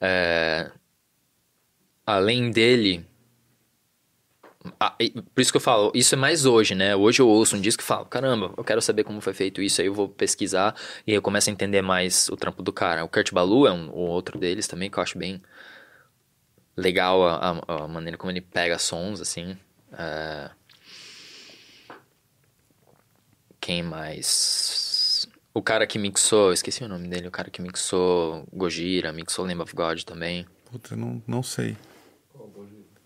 É, 0.00 0.70
além 2.06 2.52
dele, 2.52 3.04
por 5.34 5.40
isso 5.40 5.50
que 5.50 5.56
eu 5.56 5.60
falo, 5.60 5.90
isso 5.94 6.14
é 6.14 6.18
mais 6.18 6.44
hoje, 6.44 6.74
né? 6.74 6.94
Hoje 6.94 7.22
eu 7.22 7.28
ouço 7.28 7.56
um 7.56 7.60
disco 7.60 7.82
e 7.82 7.86
falo, 7.86 8.04
caramba, 8.04 8.52
eu 8.56 8.62
quero 8.64 8.82
saber 8.82 9.04
como 9.04 9.20
foi 9.20 9.32
feito 9.32 9.62
isso, 9.62 9.80
aí 9.80 9.86
eu 9.86 9.94
vou 9.94 10.08
pesquisar 10.08 10.74
e 11.06 11.12
eu 11.14 11.22
começo 11.22 11.48
a 11.48 11.52
entender 11.52 11.80
mais 11.82 12.28
o 12.28 12.36
trampo 12.36 12.62
do 12.62 12.72
cara. 12.72 13.02
O 13.04 13.08
Kurt 13.08 13.32
Balu 13.32 13.66
é 13.66 13.72
um, 13.72 13.88
o 13.90 13.98
outro 14.00 14.38
deles 14.38 14.66
também, 14.68 14.90
que 14.90 14.98
eu 14.98 15.02
acho 15.02 15.16
bem 15.18 15.40
legal 16.76 17.26
a, 17.26 17.50
a- 17.68 17.84
a 17.84 17.88
maneira 17.88 18.18
como 18.18 18.30
ele 18.30 18.40
pega 18.42 18.78
sons, 18.78 19.20
assim. 19.20 19.56
É, 19.92 20.50
Quem 23.60 23.82
mais? 23.82 25.28
O 25.52 25.62
cara 25.62 25.86
que 25.86 25.98
mixou, 25.98 26.52
esqueci 26.52 26.84
o 26.84 26.88
nome 26.88 27.08
dele, 27.08 27.28
o 27.28 27.30
cara 27.30 27.50
que 27.50 27.60
mixou 27.60 28.46
Gojira, 28.52 29.12
mixou 29.12 29.44
Lamb 29.44 29.62
of 29.62 29.74
God 29.74 30.02
também. 30.02 30.46
Puta, 30.70 30.94
não, 30.96 31.22
não 31.26 31.42
sei. 31.42 31.76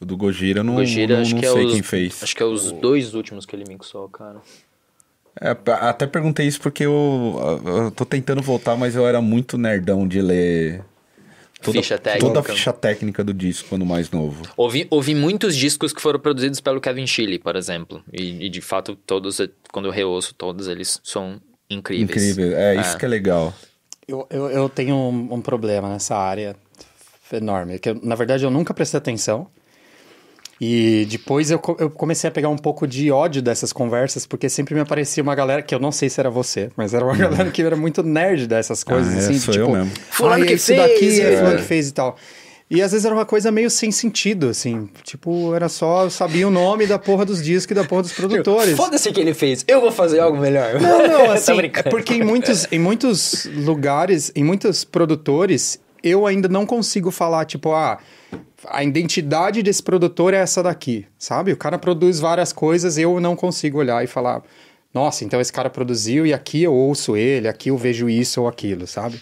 O 0.04 0.06
do 0.06 0.16
Gojira 0.18 0.60
eu 0.60 0.64
não, 0.64 0.74
Gojira, 0.74 1.14
não, 1.16 1.22
acho 1.22 1.34
não 1.34 1.40
que 1.40 1.46
é 1.46 1.50
sei 1.50 1.64
os, 1.64 1.72
quem 1.72 1.82
fez. 1.82 2.22
Acho 2.22 2.36
que 2.36 2.42
é 2.42 2.46
os 2.46 2.70
dois 2.72 3.14
últimos 3.14 3.46
que 3.46 3.56
ele 3.56 3.64
mixou, 3.66 4.06
cara. 4.10 4.36
É, 5.40 5.56
até 5.72 6.06
perguntei 6.06 6.46
isso 6.46 6.60
porque 6.60 6.84
eu, 6.84 7.60
eu 7.64 7.90
tô 7.90 8.04
tentando 8.04 8.42
voltar, 8.42 8.76
mas 8.76 8.94
eu 8.94 9.06
era 9.06 9.20
muito 9.22 9.56
nerdão 9.56 10.06
de 10.06 10.20
ler 10.20 10.84
toda, 11.62 11.78
Ficha 11.78 11.98
técnica. 11.98 12.26
toda 12.26 12.40
a 12.40 12.42
ficha 12.42 12.72
técnica 12.72 13.24
do 13.24 13.32
disco 13.32 13.68
quando 13.70 13.86
mais 13.86 14.10
novo. 14.10 14.42
Ouvi, 14.56 14.86
ouvi 14.90 15.14
muitos 15.14 15.56
discos 15.56 15.92
que 15.92 16.00
foram 16.02 16.20
produzidos 16.20 16.60
pelo 16.60 16.80
Kevin 16.80 17.06
Chile, 17.06 17.38
por 17.38 17.56
exemplo. 17.56 18.04
E, 18.12 18.44
e, 18.46 18.48
de 18.50 18.60
fato, 18.60 18.94
todos, 18.94 19.40
quando 19.72 19.86
eu 19.86 19.90
reouço, 19.92 20.34
todos 20.34 20.68
eles 20.68 21.00
são 21.02 21.40
incríveis. 21.68 22.10
Incrível. 22.10 22.56
É, 22.56 22.76
isso 22.76 22.98
que 22.98 23.06
é 23.06 23.08
legal. 23.08 23.52
Eu, 24.06 24.26
eu, 24.30 24.50
eu 24.50 24.68
tenho 24.68 24.94
um, 24.94 25.34
um 25.34 25.40
problema 25.40 25.88
nessa 25.88 26.14
área 26.14 26.54
enorme. 27.32 27.78
Que 27.80 27.88
eu- 27.90 28.00
na 28.02 28.14
verdade, 28.14 28.44
eu 28.44 28.50
nunca 28.50 28.72
prestei 28.74 28.98
atenção. 28.98 29.48
E 30.60 31.06
depois 31.10 31.50
eu, 31.50 31.60
eu 31.78 31.90
comecei 31.90 32.28
a 32.28 32.30
pegar 32.30 32.48
um 32.48 32.56
pouco 32.56 32.86
de 32.86 33.10
ódio 33.10 33.42
dessas 33.42 33.72
conversas, 33.72 34.24
porque 34.26 34.48
sempre 34.48 34.74
me 34.74 34.80
aparecia 34.80 35.22
uma 35.22 35.34
galera, 35.34 35.62
que 35.62 35.74
eu 35.74 35.80
não 35.80 35.90
sei 35.90 36.08
se 36.08 36.20
era 36.20 36.30
você, 36.30 36.70
mas 36.76 36.94
era 36.94 37.04
uma 37.04 37.16
galera 37.16 37.50
que 37.50 37.60
era 37.62 37.76
muito 37.76 38.02
nerd 38.02 38.46
dessas 38.46 38.84
coisas, 38.84 39.12
Uhum. 39.12 39.18
Ah, 39.18 39.22
é, 39.22 39.24
assim, 39.24 39.38
sou 39.38 39.52
de, 39.52 39.60
eu 39.60 39.66
tipo, 39.66 39.76
mesmo. 39.76 39.92
Fulano 40.10 40.44
"Ah, 40.44 40.46
que 40.46 40.56
fez, 40.56 40.78
daqui 40.78 41.20
é 41.20 41.32
é." 41.32 41.36
fulano 41.38 41.56
que 41.56 41.62
fez 41.64 41.88
e 41.88 41.92
tal. 41.92 42.16
E 42.70 42.80
às 42.80 42.92
vezes 42.92 43.04
era 43.04 43.14
uma 43.14 43.26
coisa 43.26 43.52
meio 43.52 43.68
sem 43.68 43.92
sentido, 43.92 44.48
assim. 44.48 44.88
Tipo, 45.02 45.54
era 45.54 45.68
só, 45.68 46.04
eu 46.04 46.10
sabia 46.10 46.48
o 46.48 46.50
nome 46.50 46.86
da 46.86 46.98
porra 46.98 47.24
dos 47.24 47.42
discos 47.42 47.72
e 47.72 47.74
da 47.74 47.84
porra 47.84 48.02
dos 48.02 48.12
produtores. 48.14 48.74
Foda-se 48.74 49.08
o 49.08 49.12
que 49.12 49.20
ele 49.20 49.34
fez, 49.34 49.64
eu 49.68 49.80
vou 49.80 49.92
fazer 49.92 50.18
algo 50.18 50.38
melhor. 50.38 50.80
Não, 50.80 51.06
não, 51.06 51.30
assim, 51.32 51.52
é 51.60 51.82
porque 51.82 52.14
em 52.14 52.22
muitos, 52.22 52.66
em 52.72 52.78
muitos 52.78 53.44
lugares, 53.54 54.32
em 54.34 54.42
muitos 54.42 54.82
produtores, 54.82 55.78
eu 56.02 56.26
ainda 56.26 56.48
não 56.48 56.64
consigo 56.64 57.10
falar, 57.10 57.44
tipo, 57.44 57.72
ah, 57.72 57.98
a 58.66 58.82
identidade 58.82 59.62
desse 59.62 59.82
produtor 59.82 60.32
é 60.34 60.38
essa 60.38 60.62
daqui, 60.62 61.06
sabe? 61.18 61.52
O 61.52 61.56
cara 61.56 61.78
produz 61.78 62.18
várias 62.20 62.52
coisas, 62.52 62.96
eu 62.98 63.20
não 63.20 63.36
consigo 63.36 63.78
olhar 63.78 64.02
e 64.02 64.06
falar, 64.06 64.42
nossa, 64.92 65.24
então 65.24 65.40
esse 65.40 65.52
cara 65.52 65.68
produziu 65.68 66.24
e 66.26 66.32
aqui 66.32 66.62
eu 66.62 66.72
ouço 66.72 67.16
ele, 67.16 67.48
aqui 67.48 67.68
eu 67.70 67.76
vejo 67.76 68.08
isso 68.08 68.40
ou 68.42 68.48
aquilo, 68.48 68.86
sabe? 68.86 69.20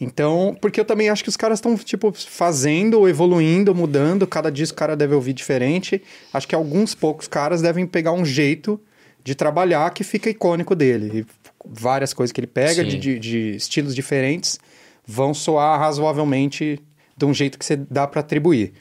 Então, 0.00 0.56
porque 0.60 0.78
eu 0.80 0.84
também 0.84 1.08
acho 1.08 1.22
que 1.22 1.28
os 1.28 1.36
caras 1.36 1.58
estão, 1.58 1.76
tipo, 1.76 2.12
fazendo, 2.12 3.08
evoluindo, 3.08 3.74
mudando, 3.74 4.26
cada 4.26 4.50
disco 4.50 4.74
o 4.74 4.78
cara 4.78 4.96
deve 4.96 5.14
ouvir 5.14 5.32
diferente. 5.32 6.02
Acho 6.32 6.48
que 6.48 6.54
alguns 6.54 6.94
poucos 6.96 7.28
caras 7.28 7.62
devem 7.62 7.86
pegar 7.86 8.12
um 8.12 8.24
jeito 8.24 8.78
de 9.22 9.34
trabalhar 9.36 9.88
que 9.94 10.02
fica 10.02 10.28
icônico 10.28 10.74
dele. 10.74 11.20
E 11.20 11.26
várias 11.64 12.12
coisas 12.12 12.32
que 12.32 12.40
ele 12.40 12.48
pega 12.48 12.84
de, 12.84 12.98
de- 12.98 13.18
de 13.20 13.38
estilos 13.56 13.94
diferentes 13.94 14.58
vão 15.06 15.32
soar 15.32 15.78
razoavelmente 15.78 16.78
de 17.16 17.24
um 17.24 17.32
jeito 17.34 17.58
que 17.58 17.64
você 17.64 17.76
dá 17.76 18.06
pra 18.06 18.20
atribuir. 18.20 18.72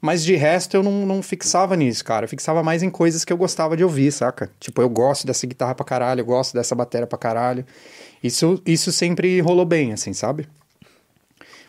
Mas 0.00 0.22
de 0.24 0.36
resto 0.36 0.76
eu 0.76 0.82
não, 0.82 1.04
não 1.04 1.22
fixava 1.22 1.74
nisso, 1.74 2.04
cara. 2.04 2.24
Eu 2.24 2.28
fixava 2.28 2.62
mais 2.62 2.82
em 2.84 2.90
coisas 2.90 3.24
que 3.24 3.32
eu 3.32 3.36
gostava 3.36 3.76
de 3.76 3.82
ouvir, 3.82 4.12
saca? 4.12 4.48
Tipo, 4.60 4.80
eu 4.80 4.88
gosto 4.88 5.26
dessa 5.26 5.44
guitarra 5.46 5.74
pra 5.74 5.84
caralho, 5.84 6.20
eu 6.20 6.24
gosto 6.24 6.54
dessa 6.54 6.74
bateria 6.74 7.06
pra 7.06 7.18
caralho. 7.18 7.66
Isso, 8.22 8.62
isso 8.64 8.92
sempre 8.92 9.40
rolou 9.40 9.64
bem, 9.64 9.92
assim, 9.92 10.12
sabe? 10.12 10.46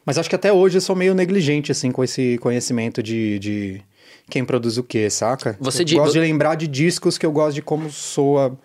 Mas 0.05 0.18
acho 0.18 0.30
que 0.30 0.36
até 0.36 0.51
hoje 0.53 0.78
eu 0.78 0.82
sou 0.82 0.95
meio 0.95 1.14
negligente, 1.14 1.72
assim, 1.72 1.91
com 1.91 2.03
esse 2.03 2.38
conhecimento 2.39 3.01
de, 3.03 3.38
de 3.39 3.82
quem 4.30 4.45
produz 4.45 4.78
o 4.78 4.84
quê, 4.84 5.10
saca? 5.10 5.57
Você 5.60 5.82
eu 5.82 5.86
di- 5.86 5.95
gosto 5.95 6.14
de 6.14 6.20
lembrar 6.20 6.55
de 6.55 6.68
discos 6.68 7.18
que 7.18 7.26
eu 7.26 7.32
gosto 7.32 7.55
de 7.55 7.62
como 7.62 7.89
soa 7.91 8.57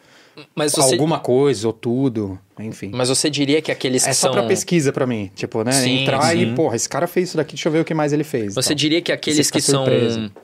você, 0.73 0.81
alguma 0.81 1.19
coisa 1.21 1.67
ou 1.67 1.73
tudo, 1.73 2.39
enfim. 2.59 2.91
mas 2.95 3.09
você 3.09 3.31
diria 3.31 3.61
que 3.63 3.71
aqueles 3.71 4.05
É 4.05 4.09
que 4.11 4.15
só 4.15 4.29
são... 4.29 4.33
pra 4.33 4.43
pesquisa 4.45 4.93
pra 4.93 5.07
mim, 5.07 5.31
tipo, 5.35 5.63
né? 5.65 5.73
Sim, 5.73 6.03
Entrar 6.03 6.35
e, 6.37 6.41
sim. 6.47 6.55
porra, 6.55 6.77
esse 6.77 6.89
cara 6.89 7.07
fez 7.07 7.29
isso 7.29 7.37
daqui, 7.37 7.55
deixa 7.55 7.69
eu 7.69 7.73
ver 7.73 7.81
o 7.81 7.85
que 7.85 7.95
mais 7.95 8.13
ele 8.13 8.25
fez. 8.25 8.55
Você 8.55 8.69
Então, 8.69 8.77
diria 8.77 9.01
que 9.03 9.13
aqueles 9.13 9.51
que 9.51 9.61
são 9.61 9.85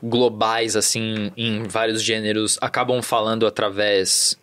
globais, 0.02 0.76
assim, 0.76 1.30
em 1.36 1.62
vários 1.64 2.02
gêneros, 2.02 2.58
acabam 2.60 3.02
falando 3.02 3.46
através. 3.46 4.38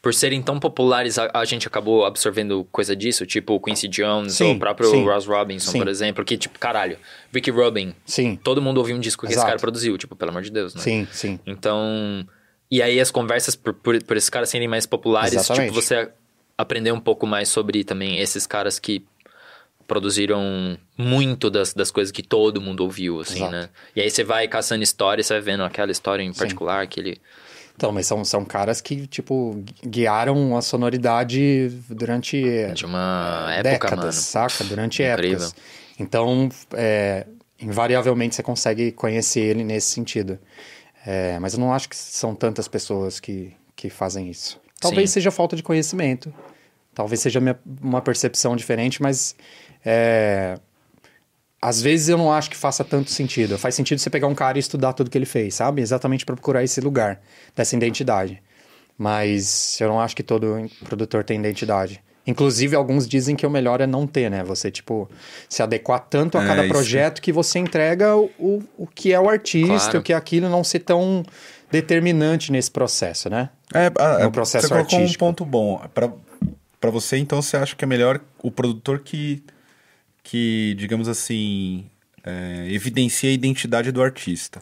Por 0.00 0.14
serem 0.14 0.40
tão 0.40 0.60
populares, 0.60 1.18
a, 1.18 1.28
a 1.34 1.44
gente 1.44 1.66
acabou 1.66 2.06
absorvendo 2.06 2.64
coisa 2.70 2.94
disso, 2.94 3.26
tipo 3.26 3.54
o 3.54 3.60
Quincy 3.60 3.88
Jones 3.88 4.34
Sim, 4.34 4.44
ou 4.44 4.52
o 4.54 4.58
próprio 4.58 4.88
sim. 4.88 5.04
Ross 5.04 5.26
Robinson, 5.26 5.72
Sim. 5.72 5.78
por 5.78 5.88
exemplo, 5.88 6.24
que, 6.24 6.38
tipo, 6.38 6.56
caralho, 6.56 6.96
Ricky 7.34 7.50
Rubin. 7.50 7.92
Sim, 8.06 8.38
Todo 8.42 8.62
mundo 8.62 8.78
ouviu 8.78 8.94
um 8.94 9.00
disco 9.00 9.22
que 9.22 9.32
esse 9.32 9.34
Exato. 9.34 9.48
cara 9.48 9.58
produziu, 9.58 9.98
tipo, 9.98 10.14
pelo 10.14 10.30
amor 10.30 10.42
de 10.42 10.52
Deus, 10.52 10.72
né? 10.76 10.80
sim, 10.80 11.08
sim. 11.10 11.40
Então. 11.44 12.24
E 12.70 12.82
aí 12.82 13.00
as 13.00 13.10
conversas, 13.10 13.56
por, 13.56 13.72
por, 13.74 14.02
por 14.02 14.16
esses 14.16 14.28
caras 14.28 14.50
serem 14.50 14.68
mais 14.68 14.86
populares, 14.86 15.32
Exatamente. 15.32 15.70
tipo, 15.70 15.80
você 15.80 16.10
aprender 16.56 16.92
um 16.92 17.00
pouco 17.00 17.26
mais 17.26 17.48
sobre 17.48 17.84
também 17.84 18.18
esses 18.18 18.46
caras 18.46 18.78
que 18.78 19.04
produziram 19.86 20.76
muito 20.96 21.48
das, 21.48 21.72
das 21.72 21.90
coisas 21.90 22.12
que 22.12 22.22
todo 22.22 22.60
mundo 22.60 22.80
ouviu, 22.80 23.20
assim, 23.20 23.36
Exato. 23.36 23.52
né? 23.52 23.68
E 23.96 24.02
aí 24.02 24.10
você 24.10 24.22
vai 24.22 24.46
caçando 24.46 24.82
história, 24.82 25.24
você 25.24 25.32
vai 25.32 25.40
vendo 25.40 25.64
aquela 25.64 25.90
história 25.90 26.22
em 26.22 26.32
particular, 26.32 26.82
aquele... 26.82 27.18
Então, 27.74 27.92
mas 27.92 28.06
são, 28.06 28.22
são 28.24 28.44
caras 28.44 28.80
que, 28.80 29.06
tipo, 29.06 29.64
guiaram 29.86 30.56
a 30.56 30.60
sonoridade 30.60 31.68
durante 31.88 32.42
De 32.74 32.84
uma 32.84 33.46
época, 33.52 33.70
décadas, 33.70 33.96
mano. 34.02 34.12
saca? 34.12 34.64
Durante 34.64 35.02
Incrível. 35.02 35.36
épocas. 35.38 35.54
Então, 35.98 36.48
é, 36.74 37.24
invariavelmente 37.60 38.34
você 38.34 38.42
consegue 38.42 38.90
conhecer 38.92 39.40
ele 39.40 39.62
nesse 39.64 39.92
sentido. 39.92 40.38
É, 41.10 41.38
mas 41.38 41.54
eu 41.54 41.58
não 41.60 41.72
acho 41.72 41.88
que 41.88 41.96
são 41.96 42.34
tantas 42.34 42.68
pessoas 42.68 43.18
que, 43.18 43.56
que 43.74 43.88
fazem 43.88 44.28
isso. 44.28 44.60
Talvez 44.78 45.08
Sim. 45.08 45.14
seja 45.14 45.30
falta 45.30 45.56
de 45.56 45.62
conhecimento. 45.62 46.30
Talvez 46.94 47.20
seja 47.22 47.40
minha- 47.40 47.58
uma 47.80 48.02
percepção 48.02 48.54
diferente, 48.54 49.00
mas 49.00 49.34
é, 49.82 50.58
às 51.62 51.80
vezes 51.80 52.10
eu 52.10 52.18
não 52.18 52.30
acho 52.30 52.50
que 52.50 52.56
faça 52.56 52.84
tanto 52.84 53.10
sentido. 53.10 53.56
Faz 53.56 53.74
sentido 53.74 53.98
você 53.98 54.10
pegar 54.10 54.26
um 54.26 54.34
cara 54.34 54.58
e 54.58 54.60
estudar 54.60 54.92
tudo 54.92 55.08
que 55.08 55.16
ele 55.16 55.24
fez, 55.24 55.54
sabe? 55.54 55.80
Exatamente 55.80 56.26
para 56.26 56.34
procurar 56.34 56.62
esse 56.62 56.78
lugar, 56.82 57.22
dessa 57.56 57.74
identidade. 57.74 58.42
Mas 58.98 59.80
eu 59.80 59.88
não 59.88 59.98
acho 60.00 60.14
que 60.14 60.22
todo 60.22 60.68
produtor 60.84 61.24
tem 61.24 61.38
identidade. 61.38 62.02
Inclusive, 62.28 62.76
alguns 62.76 63.08
dizem 63.08 63.34
que 63.34 63.46
o 63.46 63.50
melhor 63.50 63.80
é 63.80 63.86
não 63.86 64.06
ter, 64.06 64.30
né? 64.30 64.44
Você, 64.44 64.70
tipo, 64.70 65.10
se 65.48 65.62
adequar 65.62 65.98
tanto 66.08 66.36
a 66.38 66.44
É, 66.44 66.46
cada 66.46 66.62
isso. 66.64 66.72
projeto 66.74 67.22
que 67.22 67.32
você 67.32 67.58
entrega 67.58 68.14
o, 68.14 68.30
o, 68.38 68.62
o 68.76 68.86
que 68.86 69.12
é 69.12 69.18
o 69.18 69.28
artista, 69.30 69.66
Claro. 69.92 69.98
o 69.98 70.02
que 70.02 70.12
é 70.12 70.16
aquilo, 70.16 70.48
não 70.50 70.62
ser 70.62 70.80
tão 70.80 71.24
determinante 71.70 72.52
nesse 72.52 72.70
processo, 72.70 73.30
né? 73.30 73.48
É, 73.74 73.86
a- 73.98 74.24
No 74.24 74.30
processo 74.30 74.68
você 74.68 74.74
artístico. 74.74 75.24
um 75.24 75.28
ponto 75.28 75.44
bom. 75.44 75.80
Pra 76.80 76.90
você, 76.90 77.16
então, 77.16 77.40
você 77.42 77.56
acha 77.56 77.74
que 77.74 77.84
é 77.84 77.88
melhor 77.88 78.20
o 78.42 78.50
produtor 78.50 79.00
que, 79.00 79.42
que 80.22 80.74
digamos 80.78 81.08
assim, 81.08 81.86
é, 82.24 82.66
evidencia 82.70 83.30
a 83.30 83.32
identidade 83.32 83.90
do 83.90 84.02
artista. 84.02 84.60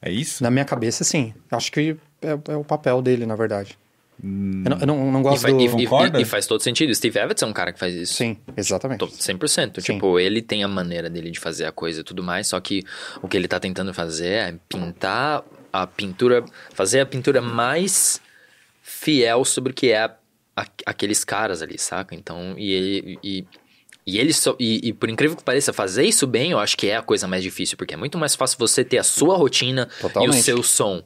É 0.00 0.10
isso? 0.10 0.42
Na 0.42 0.50
minha 0.50 0.64
cabeça, 0.64 1.02
sim. 1.04 1.34
Acho 1.50 1.72
que 1.72 1.96
é, 2.22 2.38
é 2.52 2.56
o 2.56 2.62
papel 2.64 3.00
dele, 3.02 3.26
na 3.26 3.34
verdade. 3.34 3.76
Hum. 4.22 4.64
Eu, 4.64 4.70
não, 4.70 4.78
eu 4.80 4.86
não, 4.86 5.12
não 5.12 5.20
E, 5.20 5.22
gosto 5.22 5.42
fa- 5.42 5.50
do... 5.50 5.60
e- 5.60 6.18
e- 6.18 6.22
e 6.22 6.24
faz 6.24 6.46
todo 6.46 6.60
sentido. 6.62 6.94
Steve 6.94 7.18
Evans 7.18 7.40
é 7.42 7.46
um 7.46 7.52
cara 7.52 7.72
que 7.72 7.78
faz 7.78 7.94
isso. 7.94 8.14
Sim, 8.14 8.36
exatamente. 8.56 8.98
Tô 8.98 9.06
100%. 9.06 9.80
Sim. 9.80 9.94
Tipo, 9.94 10.18
ele 10.18 10.42
tem 10.42 10.64
a 10.64 10.68
maneira 10.68 11.08
dele 11.08 11.30
de 11.30 11.38
fazer 11.38 11.64
a 11.66 11.72
coisa 11.72 12.00
e 12.00 12.04
tudo 12.04 12.22
mais, 12.22 12.48
só 12.48 12.58
que 12.60 12.82
o 13.22 13.28
que 13.28 13.36
ele 13.36 13.46
tá 13.46 13.60
tentando 13.60 13.94
fazer 13.94 14.28
é 14.28 14.54
pintar 14.68 15.44
a 15.72 15.86
pintura, 15.86 16.44
fazer 16.74 17.00
a 17.00 17.06
pintura 17.06 17.40
mais 17.40 18.20
fiel 18.82 19.44
sobre 19.44 19.72
o 19.72 19.74
que 19.74 19.90
é 19.92 19.98
a- 20.04 20.14
a- 20.56 20.66
aqueles 20.86 21.24
caras 21.24 21.62
ali, 21.62 21.78
saca? 21.78 22.14
Então, 22.14 22.54
e 22.58 22.72
ele. 22.72 23.18
E, 23.22 23.44
e 24.06 24.18
ele 24.18 24.32
só, 24.32 24.56
e, 24.58 24.88
e 24.88 24.92
por 24.94 25.10
incrível 25.10 25.36
que 25.36 25.44
pareça, 25.44 25.70
fazer 25.70 26.02
isso 26.04 26.26
bem, 26.26 26.52
eu 26.52 26.58
acho 26.58 26.76
que 26.78 26.88
é 26.88 26.96
a 26.96 27.02
coisa 27.02 27.28
mais 27.28 27.42
difícil, 27.42 27.76
porque 27.76 27.92
é 27.92 27.96
muito 27.96 28.16
mais 28.16 28.34
fácil 28.34 28.56
você 28.58 28.82
ter 28.82 28.96
a 28.96 29.02
sua 29.04 29.36
rotina 29.36 29.86
e 29.90 29.98
o 29.98 30.00
Totalmente. 30.08 30.42
seu 30.42 30.62
som, 30.62 31.02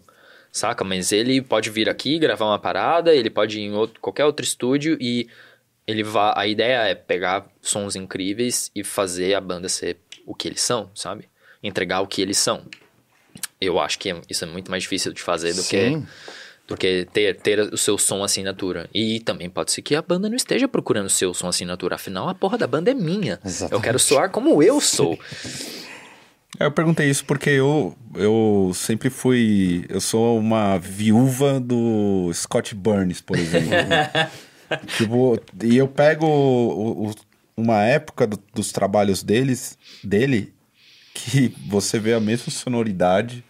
saca? 0.53 0.85
Mas 0.85 1.11
ele 1.11 1.41
pode 1.41 1.71
vir 1.71 1.89
aqui 1.89 2.19
gravar 2.19 2.45
uma 2.47 2.59
parada, 2.59 3.15
ele 3.15 3.31
pode 3.31 3.59
ir 3.59 3.63
em 3.63 3.73
outro, 3.73 3.99
qualquer 4.01 4.27
outro 4.27 4.45
estúdio 4.45 4.99
e 5.01 5.27
ele 5.87 6.05
vai. 6.05 6.33
A 6.37 6.47
ideia 6.47 6.89
é 6.89 6.95
pegar 6.95 7.47
sons 7.61 7.97
incríveis 7.97 8.71
e 8.75 8.85
fazer 8.85 9.35
a 9.35 9.41
banda 9.41 9.69
ser 9.69 9.97
o 10.27 10.35
que 10.35 10.47
eles 10.47 10.61
são, 10.61 10.91
sabe? 10.95 11.29
Entregar 11.63 12.03
o 12.03 12.07
que 12.07 12.21
eles 12.21 12.39
são. 12.39 12.63
Eu 13.61 13.81
acho 13.81 13.99
que 13.99 14.15
isso 14.29 14.45
é 14.45 14.47
muito 14.47 14.71
mais 14.71 14.83
difícil 14.83 15.13
de 15.13 15.23
fazer 15.23 15.55
do 15.55 15.63
que 15.63 15.89
Sim. 15.89 16.07
do 16.67 16.77
que 16.77 17.07
ter, 17.13 17.37
ter 17.37 17.61
o 17.61 17.79
seu 17.79 17.97
som 17.97 18.23
assinatura. 18.23 18.89
E 18.93 19.21
também 19.21 19.49
pode 19.49 19.73
ser 19.73 19.83
que 19.83 19.95
a 19.95 20.03
banda 20.03 20.29
não 20.29 20.37
esteja 20.37 20.69
procurando 20.69 21.07
o 21.07 21.11
seu 21.11 21.33
som 21.33 21.49
assinatura. 21.49 21.95
Afinal, 21.95 22.29
a 22.29 22.35
porra 22.35 22.59
da 22.59 22.67
banda 22.67 22.91
é 22.91 22.95
minha. 22.95 23.41
Eu 23.43 23.49
Exatamente. 23.49 23.85
quero 23.85 23.99
soar 23.99 24.31
como 24.31 24.63
eu 24.63 24.81
sou. 24.81 25.19
É, 26.59 26.65
Eu 26.67 26.73
perguntei 26.73 27.09
isso 27.09 27.25
porque 27.25 27.51
eu, 27.51 27.97
eu 28.15 28.73
sempre 28.75 29.11
fui. 29.11 29.85
Eu 29.89 30.01
sou 30.01 30.39
uma 30.39 30.79
viúva 30.79 31.59
do 31.61 32.31
Scott 32.35 32.75
Burns, 32.75 33.21
por 33.21 33.39
exemplo. 33.39 33.71
tipo, 34.97 35.39
e 35.63 35.77
eu 35.77 35.89
pego 35.89 36.27
o- 36.27 37.09
o- 37.09 37.15
uma 37.57 37.83
época 37.83 38.27
do- 38.27 38.43
dos 38.55 38.73
trabalhos 38.73 39.23
deles, 39.23 39.77
dele 40.03 40.53
que 41.15 41.55
você 41.69 41.99
vê 41.99 42.15
a 42.15 42.21
mesma 42.21 42.51
sonoridade, 42.51 43.45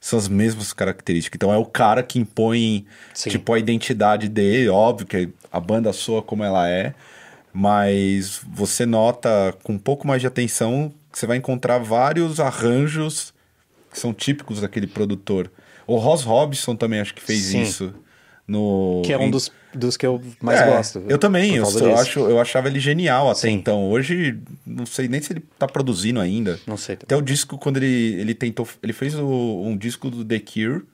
são 0.00 0.16
as 0.18 0.28
mesmas 0.28 0.72
características. 0.72 1.36
Então 1.36 1.52
é 1.52 1.56
o 1.58 1.64
cara 1.64 2.02
que 2.02 2.18
impõe 2.20 2.86
Sim. 3.12 3.30
tipo 3.30 3.52
a 3.52 3.58
identidade 3.58 4.28
dele, 4.28 4.68
óbvio 4.68 5.06
que 5.06 5.28
a 5.50 5.58
banda 5.58 5.92
soa 5.92 6.22
como 6.22 6.44
ela 6.44 6.68
é, 6.68 6.94
mas 7.52 8.40
você 8.48 8.86
nota 8.86 9.52
com 9.64 9.72
um 9.72 9.78
pouco 9.78 10.06
mais 10.06 10.20
de 10.20 10.28
atenção 10.28 10.92
que 11.18 11.20
você 11.20 11.26
vai 11.26 11.36
encontrar 11.36 11.78
vários 11.78 12.38
arranjos 12.38 13.34
que 13.90 13.98
são 13.98 14.14
típicos 14.14 14.60
daquele 14.60 14.86
produtor. 14.86 15.50
O 15.84 15.96
Ross 15.96 16.22
Robson 16.22 16.76
também 16.76 17.00
acho 17.00 17.12
que 17.12 17.20
fez 17.20 17.40
Sim. 17.46 17.62
isso 17.62 17.92
no 18.46 19.02
Que 19.04 19.12
é 19.12 19.18
um 19.18 19.28
dos, 19.28 19.50
dos 19.74 19.96
que 19.96 20.06
eu 20.06 20.22
mais 20.40 20.60
é, 20.60 20.66
gosto. 20.70 21.02
Eu 21.08 21.18
também, 21.18 21.56
eu, 21.56 21.64
eu 21.80 21.96
acho, 21.96 22.20
eu 22.20 22.40
achava 22.40 22.68
ele 22.68 22.78
genial 22.78 23.28
até 23.28 23.40
Sim. 23.40 23.50
então. 23.54 23.90
Hoje, 23.90 24.38
não 24.64 24.86
sei 24.86 25.08
nem 25.08 25.20
se 25.20 25.32
ele 25.32 25.42
tá 25.58 25.66
produzindo 25.66 26.20
ainda. 26.20 26.60
Não 26.66 26.76
sei. 26.76 26.94
Até 26.94 27.16
o 27.16 27.20
disco, 27.20 27.58
quando 27.58 27.78
ele, 27.78 28.20
ele 28.20 28.34
tentou. 28.34 28.68
Ele 28.80 28.92
fez 28.92 29.14
o- 29.16 29.62
um 29.64 29.76
disco 29.76 30.08
do 30.10 30.24
The 30.24 30.38
Cure 30.38 30.84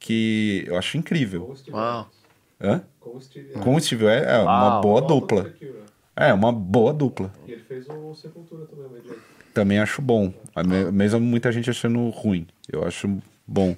que 0.00 0.64
eu 0.66 0.76
acho 0.76 0.96
incrível. 0.98 1.54
Uau. 1.70 2.10
Hã? 2.60 2.82
Com 2.98 3.16
o 3.16 3.20
Steve 3.20 3.52
Com 3.52 3.74
o 3.76 3.80
Steve, 3.80 4.06
é, 4.06 4.34
é 4.34 4.38
uma 4.38 4.80
boa 4.80 5.00
dupla. 5.00 5.52
É, 6.16 6.32
uma 6.32 6.52
boa 6.52 6.92
dupla. 6.92 7.32
E 7.46 7.52
ele 7.52 7.62
fez 7.62 7.86
o 7.88 8.14
Sepultura 8.14 8.66
também, 8.66 8.86
mas 8.90 9.16
Também 9.54 9.78
acho 9.78 10.02
bom. 10.02 10.34
Mesmo 10.92 11.20
muita 11.20 11.50
gente 11.52 11.70
achando 11.70 12.08
ruim. 12.10 12.46
Eu 12.70 12.84
acho 12.84 13.18
bom. 13.46 13.76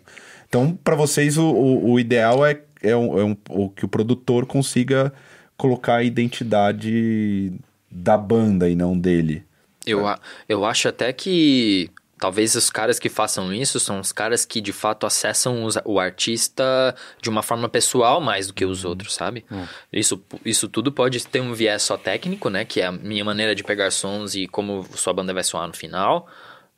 Então, 0.49 0.77
para 0.83 0.97
vocês, 0.97 1.37
o, 1.37 1.45
o, 1.45 1.93
o 1.93 2.01
ideal 2.01 2.45
é, 2.47 2.61
é, 2.83 2.97
um, 2.97 3.19
é 3.21 3.25
um- 3.25 3.37
o 3.51 3.69
que 3.69 3.85
o 3.85 3.89
produtor 3.89 4.47
consiga 4.47 5.13
colocar 5.57 5.97
a 5.97 6.03
identidade 6.03 7.53
da 7.91 8.17
banda 8.17 8.69
e 8.69 8.75
não 8.75 8.99
dele. 8.99 9.43
Eu, 9.87 10.03
eu 10.49 10.65
acho 10.65 10.89
até 10.89 11.13
que 11.13 11.91
talvez 12.19 12.55
os 12.55 12.71
caras 12.71 12.99
que 12.99 13.09
façam 13.09 13.53
isso 13.53 13.79
são 13.79 14.01
os 14.01 14.11
caras 14.13 14.45
que 14.45 14.61
de 14.61 14.73
fato 14.73 15.05
acessam 15.07 15.65
os- 15.65 15.77
o 15.85 16.01
artista 16.01 16.95
de 17.21 17.29
uma 17.29 17.43
forma 17.43 17.69
pessoal 17.69 18.21
mais 18.21 18.47
do 18.47 18.55
que 18.55 18.65
os 18.65 18.85
outros, 18.85 19.15
sabe? 19.15 19.45
Isso, 19.93 20.23
isso 20.45 20.69
tudo 20.69 20.91
pode 20.91 21.27
ter 21.27 21.41
um 21.41 21.53
viés 21.53 21.83
só 21.83 21.97
técnico, 21.97 22.49
né? 22.51 22.65
Que 22.65 22.81
é 22.81 22.87
a 22.87 22.93
minha 22.93 23.25
maneira 23.25 23.55
de 23.55 23.63
pegar 23.63 23.91
sons 23.91 24.35
e 24.35 24.47
como 24.47 24.85
sua 24.97 25.13
banda 25.13 25.35
vai 25.35 25.45
soar 25.45 25.67
no 25.67 25.75
final. 25.75 26.27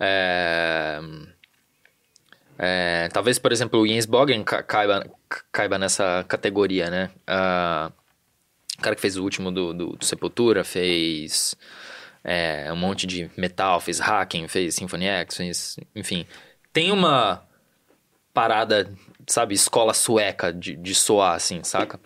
É... 0.00 1.00
É, 2.60 3.08
talvez, 3.12 3.38
por 3.38 3.52
exemplo, 3.52 3.80
o 3.80 3.86
Jens 3.86 4.04
Bogen 4.06 4.42
ca- 4.42 4.62
caiba, 4.64 5.08
ca- 5.28 5.42
caiba 5.52 5.78
nessa 5.78 6.24
categoria, 6.26 6.90
né? 6.90 7.10
Ah, 7.26 7.92
o 8.78 8.82
cara 8.82 8.96
que 8.96 9.00
fez 9.02 9.16
o 9.16 9.22
último 9.22 9.52
do, 9.52 9.72
do, 9.72 9.86
do 9.96 10.04
Sepultura 10.04 10.64
fez 10.64 11.54
é, 12.24 12.72
um 12.72 12.76
monte 12.76 13.06
de 13.06 13.30
metal, 13.36 13.80
fez 13.80 13.98
hacking, 13.98 14.48
fez 14.48 14.74
Symphony 14.74 15.06
X, 15.06 15.36
fez, 15.36 15.76
enfim. 15.94 16.26
Tem 16.72 16.92
uma 16.92 17.42
parada, 18.34 18.90
sabe, 19.26 19.54
escola 19.54 19.94
sueca 19.94 20.52
de, 20.52 20.76
de 20.76 20.94
soar, 20.94 21.34
assim, 21.34 21.62
saca? 21.64 21.98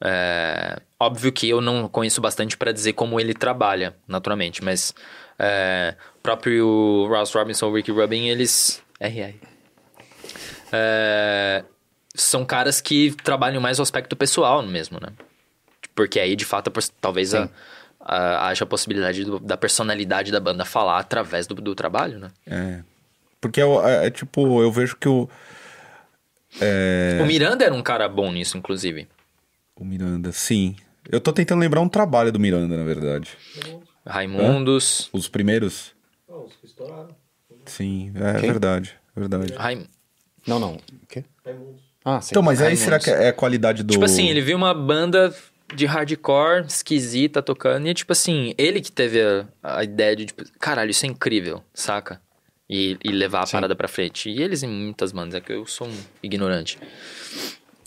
É, 0.00 0.80
óbvio 1.00 1.32
que 1.32 1.48
eu 1.48 1.60
não 1.60 1.88
conheço 1.88 2.20
bastante 2.20 2.56
pra 2.56 2.70
dizer 2.72 2.92
como 2.92 3.18
ele 3.18 3.34
trabalha, 3.34 3.96
naturalmente, 4.06 4.62
mas 4.62 4.94
é, 5.38 5.96
o 6.16 6.20
próprio 6.20 7.06
Ross 7.08 7.32
Robinson, 7.32 7.72
Ricky 7.72 7.90
Rubin, 7.90 8.28
eles... 8.28 8.82
RR. 9.00 9.34
É, 10.72 11.64
são 12.14 12.44
caras 12.44 12.80
que 12.80 13.12
trabalham 13.22 13.60
mais 13.60 13.78
o 13.78 13.82
aspecto 13.82 14.14
pessoal 14.16 14.62
mesmo, 14.62 14.98
né? 15.00 15.08
Porque 15.94 16.20
aí, 16.20 16.36
de 16.36 16.44
fato, 16.44 16.70
pos- 16.70 16.92
talvez 17.00 17.34
a, 17.34 17.48
a- 18.08 18.48
haja 18.48 18.64
a 18.64 18.66
possibilidade 18.66 19.24
do- 19.24 19.38
da 19.38 19.56
personalidade 19.56 20.32
da 20.32 20.40
banda 20.40 20.64
falar 20.64 20.98
através 20.98 21.46
do, 21.46 21.54
do 21.54 21.74
trabalho, 21.74 22.18
né? 22.18 22.30
É. 22.46 22.80
Porque 23.40 23.60
é, 23.60 23.64
é- 23.64 24.06
é 24.06 24.10
tipo, 24.10 24.62
eu 24.62 24.72
vejo 24.72 24.96
que 24.96 25.08
o. 25.08 25.28
É, 26.60 27.20
O 27.22 27.26
Miranda 27.26 27.64
era 27.64 27.74
um 27.74 27.82
cara 27.82 28.08
bom 28.08 28.32
nisso, 28.32 28.56
inclusive. 28.56 29.06
o 29.76 29.84
Miranda, 29.84 30.32
sim. 30.32 30.74
Eu 31.10 31.20
tô 31.20 31.32
tentando 31.32 31.60
lembrar 31.60 31.80
um 31.80 31.88
trabalho 31.88 32.32
do 32.32 32.40
Miranda, 32.40 32.76
na 32.76 32.84
verdade. 32.84 33.30
Raimundos. 34.06 35.08
Os 35.12 35.28
primeiros? 35.28 35.94
Os 36.26 36.54
que 36.56 36.66
estouraram. 36.66 37.14
Sim, 37.66 38.12
é 38.14 38.40
Quem? 38.40 38.50
verdade. 38.50 38.94
Verdade. 39.14 39.52
Raim... 39.54 39.86
Não, 40.46 40.58
não. 40.58 40.74
O 40.74 41.06
quê? 41.08 41.24
Raimundos. 41.44 41.82
Ah, 42.04 42.20
sim. 42.20 42.28
Então, 42.32 42.42
mas 42.42 42.60
aí 42.60 42.68
Raimundos. 42.68 42.84
será 42.84 42.98
que 42.98 43.10
é 43.10 43.28
a 43.28 43.32
qualidade 43.32 43.82
do. 43.82 43.92
Tipo 43.92 44.04
assim, 44.04 44.28
ele 44.28 44.40
viu 44.40 44.56
uma 44.56 44.72
banda 44.72 45.34
de 45.74 45.86
hardcore 45.86 46.66
esquisita 46.66 47.42
tocando 47.42 47.86
e, 47.88 47.94
tipo 47.94 48.12
assim, 48.12 48.54
ele 48.56 48.80
que 48.80 48.90
teve 48.90 49.20
a, 49.22 49.46
a 49.62 49.84
ideia 49.84 50.16
de, 50.16 50.26
tipo, 50.26 50.42
caralho, 50.58 50.90
isso 50.90 51.04
é 51.04 51.08
incrível, 51.08 51.62
saca? 51.74 52.20
E, 52.70 52.98
e 53.04 53.08
levar 53.10 53.42
a 53.42 53.46
Sim. 53.46 53.52
parada 53.52 53.74
pra 53.74 53.88
frente. 53.88 54.28
E 54.30 54.42
eles 54.42 54.62
em 54.62 54.68
muitas 54.68 55.10
bandas, 55.12 55.34
é 55.34 55.40
que 55.40 55.52
eu 55.52 55.64
sou 55.66 55.86
um 55.88 55.96
ignorante. 56.22 56.78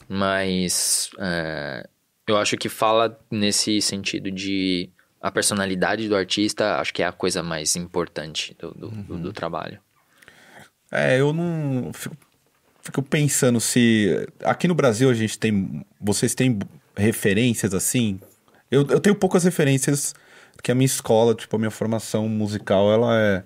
Mas 0.08 1.10
é, 1.20 1.88
eu 2.28 2.38
acho 2.38 2.58
que 2.58 2.68
fala 2.68 3.20
nesse 3.30 3.82
sentido 3.82 4.30
de 4.32 4.90
a 5.22 5.32
personalidade 5.32 6.08
do 6.10 6.16
artista, 6.16 6.78
acho 6.78 6.94
que 6.94 7.04
é 7.04 7.06
a 7.06 7.12
coisa 7.12 7.42
mais 7.44 7.76
importante 7.76 8.56
do, 8.60 8.72
do, 8.72 8.90
do- 8.90 9.18
do 9.20 9.34
trabalho. 9.34 9.80
É, 10.92 11.20
eu 11.20 11.32
não. 11.32 11.94
Fico, 11.94 12.18
fico 12.82 13.02
pensando 13.04 13.60
se. 13.62 14.28
Aqui 14.44 14.68
no 14.68 14.76
Brasil 14.76 15.10
a 15.10 15.14
gente 15.14 15.38
tem. 15.40 15.86
Vocês 16.00 16.36
têm 16.36 16.60
referências 16.96 17.74
assim? 17.74 18.20
Eu, 18.70 18.88
eu 18.88 19.00
tenho 19.00 19.16
poucas 19.16 19.44
referências, 19.44 20.14
porque 20.54 20.72
a 20.72 20.76
minha 20.76 20.86
escola, 20.86 21.36
tipo, 21.36 21.56
a 21.56 21.60
minha 21.60 21.72
formação 21.72 22.28
musical, 22.30 22.92
ela 22.92 23.18
é 23.20 23.44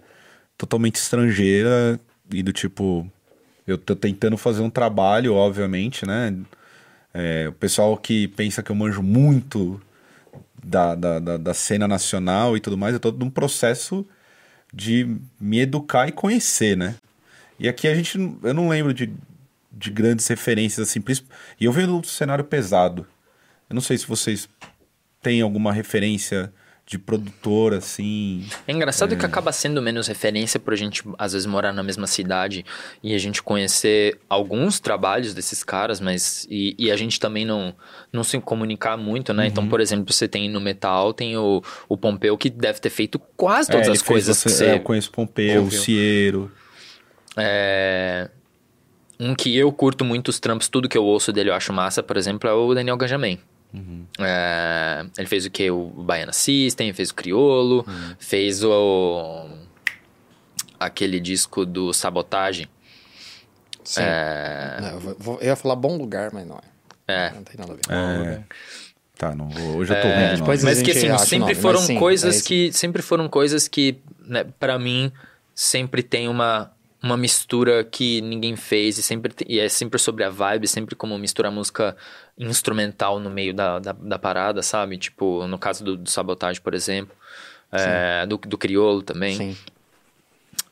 totalmente 0.57 0.95
estrangeira 0.95 1.99
e 2.31 2.43
do 2.43 2.53
tipo. 2.53 3.09
Eu 3.67 3.77
tô 3.77 3.95
tentando 3.95 4.37
fazer 4.37 4.61
um 4.61 4.69
trabalho, 4.69 5.33
obviamente, 5.33 6.05
né? 6.05 6.35
É, 7.13 7.47
o 7.49 7.53
pessoal 7.53 7.97
que 7.97 8.27
pensa 8.29 8.61
que 8.61 8.71
eu 8.71 8.75
manjo 8.75 9.01
muito 9.01 9.81
da, 10.63 10.93
da, 10.95 11.19
da, 11.19 11.37
da 11.37 11.53
cena 11.53 11.87
nacional 11.87 12.55
e 12.55 12.59
tudo 12.59 12.77
mais, 12.77 12.93
eu 12.93 12.99
tô 12.99 13.11
num 13.11 13.29
processo 13.29 14.05
de 14.73 15.17
me 15.39 15.61
educar 15.61 16.07
e 16.07 16.11
conhecer, 16.11 16.75
né? 16.75 16.95
E 17.57 17.69
aqui 17.69 17.87
a 17.87 17.95
gente, 17.95 18.17
eu 18.43 18.53
não 18.53 18.69
lembro 18.69 18.93
de, 18.93 19.13
de 19.71 19.89
grandes 19.89 20.27
referências 20.27 20.89
assim, 20.89 21.01
e 21.59 21.65
eu 21.65 21.71
venho 21.71 22.01
do 22.01 22.07
cenário 22.07 22.43
pesado. 22.43 23.07
Eu 23.70 23.74
não 23.74 23.82
sei 23.82 23.97
se 23.97 24.07
vocês 24.07 24.47
têm 25.22 25.41
alguma 25.41 25.74
referência 25.74 26.53
de 26.88 26.99
produtor, 26.99 27.74
assim. 27.74 28.45
É 28.68 28.72
engraçado 28.72 29.18
que 29.18 29.26
acaba 29.26 29.51
sendo 29.51 29.82
menos 29.82 30.07
referência 30.07 30.59
por 30.59 30.72
a 30.72 30.76
gente, 30.78 31.01
às 31.18 31.34
vezes, 31.34 31.47
morar 31.47 31.74
na 31.74 31.82
mesma 31.82 32.05
cidade 32.05 32.63
e 33.01 33.16
a 33.16 33.18
gente 33.18 33.41
conhecer 33.41 34.20
alguns 34.30 34.80
trabalhos 34.80 35.34
desses 35.34 35.63
caras, 35.63 35.99
mas. 35.99 36.45
E, 36.47 36.76
e 36.78 36.91
a 36.91 36.95
gente 36.95 37.20
também 37.20 37.43
não, 37.43 37.74
não 38.13 38.24
se 38.24 38.39
comunicar 38.39 38.97
muito, 38.97 39.34
né? 39.34 39.45
Uhum. 39.45 39.49
Então, 39.49 39.68
por 39.68 39.82
exemplo, 39.82 40.13
você 40.13 40.28
tem 40.28 40.47
no 40.47 40.61
metal, 40.61 41.11
tem 41.11 41.36
o, 41.36 41.63
o 41.89 41.97
Pompeu 41.97 42.38
que 42.38 42.51
deve 42.51 42.80
ter 42.80 42.91
feito 42.91 43.18
quase 43.36 43.72
todas 43.72 43.88
É, 43.88 43.91
as 43.91 44.03
coisas 44.03 44.38
você- 44.38 44.43
que 44.49 44.55
você. 44.55 44.66
é, 44.68 44.74
eu 44.76 44.80
conheço 44.82 45.11
Pompeu, 45.11 45.61
o 45.61 45.63
ouviu. 45.63 45.80
Cieiro. 45.82 46.51
É, 47.36 48.30
Um 49.20 49.34
que 49.34 49.57
eu 49.57 49.72
curto 49.72 50.05
muito 50.05 50.28
os 50.30 50.39
trampos, 50.39 50.68
tudo 50.70 50.88
que 50.88 50.97
eu 50.97 51.03
ouço 51.03 51.34
dele 51.34 51.49
eu 51.49 51.53
acho 51.55 51.74
massa, 51.74 52.03
por 52.03 52.16
exemplo, 52.16 52.47
é 52.49 52.53
o 52.53 52.74
Daniel 52.76 52.95
Ganjamin. 52.97 53.39
É, 54.19 55.05
ele 55.17 55.28
fez 55.28 55.45
o 55.45 55.49
que? 55.51 55.69
O 55.71 55.88
Baiana 55.88 56.32
System, 56.34 56.93
fez 56.93 57.09
o 57.09 57.15
Criolo, 57.15 57.86
fez 58.19 58.63
o. 58.63 59.47
aquele 60.80 61.19
disco 61.19 61.65
do 61.65 61.93
Sabotagem. 61.93 62.67
Sim. 63.84 64.01
É, 64.03 64.78
Não, 64.82 64.88
eu, 64.89 64.99
vou- 65.19 65.38
eu 65.39 65.47
ia 65.47 65.55
falar 65.55 65.76
bom 65.76 65.95
lugar, 65.97 66.32
mas 66.34 66.45
não 66.47 66.57
é. 67.07 67.13
é. 67.13 67.32
Não 67.32 67.43
tem 67.43 67.55
nada 67.57 67.73
a 67.73 67.76
ver. 67.76 67.82
É, 68.30 68.43
tá, 69.17 69.36
não 69.36 69.47
vou. 69.49 69.78
Hoje 69.78 69.93
eu 69.93 70.01
tô 70.01 70.07
ruim 70.07 70.15
nome. 70.38 70.43
a 70.43 70.47
Mas 70.47 70.82
que 70.82 70.91
assim, 70.91 71.11
o 71.11 71.19
sempre 71.19 71.39
nome, 71.39 71.53
mas 71.53 71.61
foram 71.61 71.80
sim, 71.82 71.99
coisas 71.99 72.34
é 72.36 72.38
isso. 72.38 72.47
que. 72.47 72.73
Sempre 72.73 73.01
foram 73.01 73.30
coisas 73.30 73.67
que, 73.67 73.99
né, 74.19 74.43
para 74.59 74.80
mim, 74.80 75.11
sempre 75.53 76.01
tem 76.01 76.28
uma, 76.28 76.71
uma 77.05 77.15
mistura 77.17 77.83
que 77.83 78.19
ninguém 78.21 78.55
fez. 78.55 78.97
E, 78.97 79.03
sempre, 79.03 79.33
e 79.47 79.59
é 79.59 79.69
sempre 79.69 79.99
sobre 79.99 80.23
a 80.23 80.29
vibe, 80.29 80.67
sempre 80.67 80.95
como 80.95 81.17
misturar 81.19 81.51
música 81.51 81.95
instrumental 82.37 83.19
no 83.19 83.29
meio 83.29 83.53
da, 83.53 83.77
da, 83.79 83.91
da 83.93 84.19
parada, 84.19 84.63
sabe? 84.63 84.97
Tipo, 84.97 85.45
no 85.47 85.59
caso 85.59 85.83
do, 85.83 85.95
do 85.97 86.09
Sabotage, 86.09 86.59
por 86.59 86.73
exemplo. 86.73 87.15
É, 87.71 88.25
do, 88.25 88.37
do 88.37 88.57
Criolo 88.57 89.03
também. 89.03 89.35
Sim. 89.35 89.57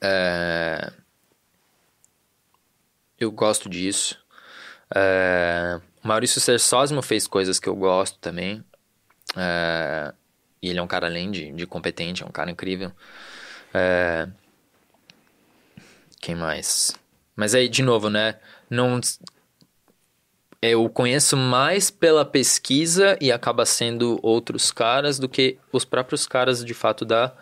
É, 0.01 0.91
Eu 3.19 3.31
gosto 3.31 3.69
disso. 3.69 4.17
É, 4.93 5.79
o 6.03 6.07
Maurício 6.07 6.41
Sersósimo 6.41 7.01
fez 7.01 7.27
coisas 7.27 7.59
que 7.59 7.69
eu 7.69 7.75
gosto 7.75 8.17
também. 8.19 8.63
É, 9.37 10.13
E 10.61 10.69
ele 10.69 10.79
é 10.79 10.81
um 10.81 10.87
cara 10.87 11.07
além 11.07 11.29
de, 11.31 11.51
de 11.51 11.65
competente, 11.67 12.23
é 12.23 12.25
um 12.25 12.31
cara 12.31 12.49
incrível. 12.51 12.91
É, 13.73 14.27
Quem 16.23 16.35
mais? 16.35 16.95
Mas 17.35 17.53
aí, 17.53 17.67
de 17.67 17.83
novo, 17.83 18.09
né? 18.09 18.35
Não... 18.69 19.01
Eu 20.61 20.87
conheço 20.87 21.35
mais 21.35 21.91
pela 21.91 22.23
pesquisa 22.23 23.17
e 23.19 23.29
acaba 23.29 23.65
sendo 23.65 24.17
outros 24.23 24.71
caras 24.71 25.19
do 25.19 25.27
que 25.27 25.57
os 25.69 25.83
próprios 25.83 26.25
caras, 26.25 26.63
de 26.63 26.73
fato, 26.73 27.03
da 27.03 27.35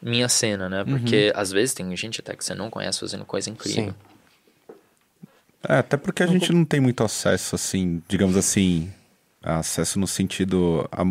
minha 0.00 0.26
cena, 0.26 0.70
né? 0.70 0.84
Porque 0.84 1.30
às 1.34 1.52
vezes 1.52 1.74
tem 1.74 1.94
gente 1.94 2.22
até 2.22 2.34
que 2.34 2.42
você 2.42 2.54
não 2.54 2.70
conhece 2.70 3.00
fazendo 3.00 3.26
coisa 3.26 3.50
incrível. 3.50 3.92
Sim. 3.92 3.94
É, 5.68 5.74
até 5.76 5.98
porque 5.98 6.22
a 6.22 6.26
gente 6.26 6.50
não 6.50 6.64
tem 6.64 6.80
muito 6.80 7.04
acesso, 7.04 7.54
assim, 7.54 8.02
digamos 8.08 8.38
assim, 8.38 8.90
acesso 9.42 9.98
no 9.98 10.06
sentido. 10.06 10.88
a- 10.90 11.04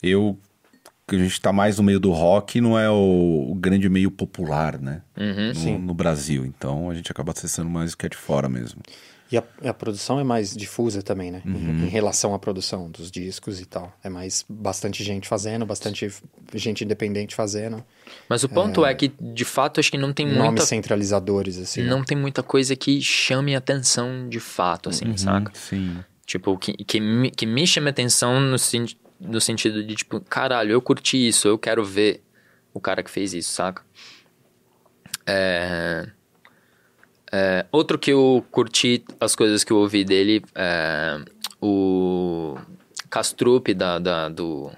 eu. 0.00 0.38
Que 1.08 1.16
A 1.16 1.18
gente 1.18 1.40
tá 1.40 1.52
mais 1.52 1.78
no 1.78 1.82
meio 1.84 1.98
do 1.98 2.10
rock, 2.12 2.60
não 2.60 2.78
é 2.78 2.88
o, 2.90 3.48
o 3.50 3.54
grande 3.54 3.88
meio 3.88 4.10
popular, 4.10 4.78
né? 4.80 5.02
Uhum. 5.16 5.52
No, 5.72 5.78
no 5.78 5.94
Brasil. 5.94 6.44
Então 6.44 6.90
a 6.90 6.94
gente 6.94 7.10
acaba 7.10 7.32
acessando 7.32 7.68
mais 7.70 7.92
o 7.92 7.96
que 7.96 8.06
é 8.06 8.08
de 8.08 8.16
fora 8.16 8.48
mesmo. 8.48 8.80
E 9.30 9.36
a, 9.36 9.42
a 9.62 9.74
produção 9.74 10.18
é 10.18 10.24
mais 10.24 10.56
difusa 10.56 11.02
também, 11.02 11.30
né? 11.30 11.42
Em- 11.44 11.50
Uhum. 11.50 11.84
Em 11.84 11.88
relação 11.88 12.32
à 12.34 12.38
produção 12.38 12.90
dos 12.90 13.10
discos 13.10 13.60
e 13.60 13.66
tal. 13.66 13.92
É 14.02 14.08
mais 14.08 14.42
bastante 14.48 15.04
gente 15.04 15.28
fazendo, 15.28 15.66
bastante 15.66 16.10
gente 16.54 16.82
independente 16.82 17.34
fazendo. 17.34 17.84
Mas 18.26 18.42
o 18.42 18.48
ponto 18.48 18.86
é, 18.86 18.94
que, 18.94 19.12
de 19.20 19.44
fato, 19.44 19.80
acho 19.80 19.90
que 19.90 19.98
não 19.98 20.14
tem 20.14 20.26
Nomes 20.26 20.44
muita... 20.44 20.64
centralizadores, 20.66 21.58
assim. 21.58 21.82
né? 21.82 21.90
Não 21.90 22.02
tem 22.02 22.16
muita 22.16 22.42
coisa 22.42 22.74
que 22.74 23.02
chame 23.02 23.54
atenção 23.54 24.28
de 24.30 24.40
fato, 24.40 24.88
assim, 24.88 25.14
saca? 25.16 25.52
Sim. 25.54 25.98
Tipo, 26.24 26.56
que, 26.58 26.72
que, 26.72 26.98
me, 27.00 27.30
que 27.30 27.44
me 27.44 27.66
chame 27.66 27.90
atenção 27.90 28.40
no, 28.40 28.58
sen- 28.58 28.86
no 29.20 29.40
sentido 29.40 29.82
de, 29.82 29.94
tipo, 29.96 30.20
caralho, 30.20 30.72
eu 30.72 30.80
curti 30.82 31.28
isso, 31.28 31.48
eu 31.48 31.58
quero 31.58 31.84
ver 31.84 32.22
o 32.72 32.80
cara 32.80 33.02
que 33.02 33.10
fez 33.10 33.34
isso, 33.34 33.52
saca? 33.52 33.82
É... 35.26 36.08
é, 37.32 37.66
outro 37.70 37.98
que 37.98 38.10
eu 38.10 38.44
curti, 38.50 39.04
as 39.20 39.34
coisas 39.34 39.62
que 39.64 39.72
eu 39.72 39.76
ouvi 39.78 40.04
dele, 40.04 40.42
é 40.54 41.18
o 41.60 42.56
Castrup 43.10 43.74
da, 43.74 43.98
da- 43.98 44.28
do, 44.28 44.70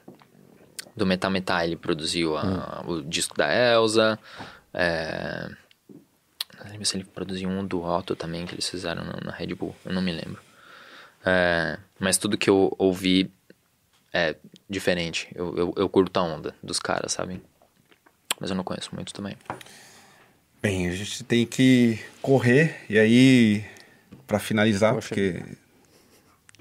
do 0.97 1.07
Metal 1.07 1.31
Metal, 1.31 1.63
ele 1.63 1.77
produziu 1.77 2.37
a- 2.37 2.83
o 2.87 3.03
disco 3.03 3.37
da 3.37 3.53
Elsa, 3.55 4.19
é... 4.73 5.49
Não 6.63 6.71
lembro 6.71 6.85
se 6.85 6.97
ele 6.97 7.05
produziu 7.05 7.49
um 7.49 7.65
do 7.65 7.83
Otto 7.83 8.15
também, 8.15 8.45
que 8.47 8.55
eles 8.55 8.69
fizeram 8.69 9.03
na, 9.05 9.19
na 9.25 9.33
Red 9.33 9.55
Bull, 9.55 9.75
eu 9.85 9.93
não 9.93 10.03
me 10.03 10.13
lembro. 10.13 10.41
É, 11.25 11.79
mas 11.99 12.19
tudo 12.19 12.37
que 12.39 12.49
eu 12.51 12.75
ouvi 12.79 13.31
é 14.13 14.37
diferente. 14.69 15.29
Eu, 15.35 15.57
eu, 15.57 15.75
eu 15.77 15.89
curto 15.89 16.17
a 16.19 16.23
onda 16.23 16.55
dos 16.63 16.79
caras, 16.79 17.13
sabe? 17.13 17.41
Mas 18.41 18.51
eu 18.51 18.57
não 18.57 18.65
conheço 18.65 18.95
muito 18.95 19.13
também. 19.13 19.37
Bem, 20.63 20.89
a 20.89 20.93
gente 20.93 21.25
tem 21.25 21.47
que 21.47 21.99
correr 22.21 22.85
e 22.89 22.99
aí, 22.99 23.65
pra 24.27 24.39
finalizar, 24.39 24.95
Poxa. 24.95 25.09
porque 25.09 25.43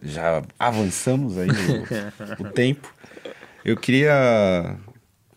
já 0.02 0.42
avançamos 0.58 1.38
aí 1.38 1.50
o, 1.50 2.44
o 2.48 2.52
tempo, 2.52 2.94
eu 3.66 3.76
queria, 3.76 4.78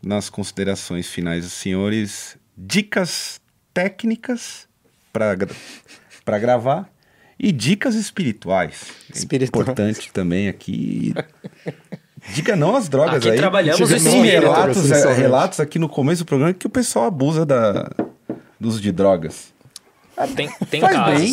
nas 0.01 0.31
considerações 0.31 1.09
finais 1.09 1.43
dos 1.45 1.53
senhores, 1.53 2.37
dicas 2.57 3.41
técnicas 3.75 4.69
para 5.13 5.37
para 6.25 6.39
gravar 6.39 6.89
e 7.39 7.51
dicas 7.51 7.95
espirituais. 7.97 8.93
É 9.13 9.19
Espirituais. 9.19 9.69
importante 9.69 10.13
também 10.13 10.49
aqui. 10.49 11.13
Dica 12.35 12.55
não 12.55 12.77
as 12.77 12.89
drogas 12.89 13.17
Aqui 13.17 13.31
aí. 13.31 13.37
trabalhamos 13.37 13.81
o 13.91 13.99
não, 14.05 14.23
relatos, 14.23 14.91
é, 14.91 15.13
relatos 15.13 15.61
aqui 15.61 15.79
no 15.79 15.89
começo 15.89 16.23
do 16.25 16.27
programa 16.27 16.53
que 16.55 16.67
o 16.67 16.71
pessoal 16.71 17.07
abusa 17.07 17.45
da, 17.45 17.91
do 18.59 18.69
uso 18.69 18.81
de 18.81 18.93
drogas. 18.93 19.53
Tem, 20.37 20.49
tem 20.71 20.81
Faz 20.81 20.95
casos. 20.95 21.21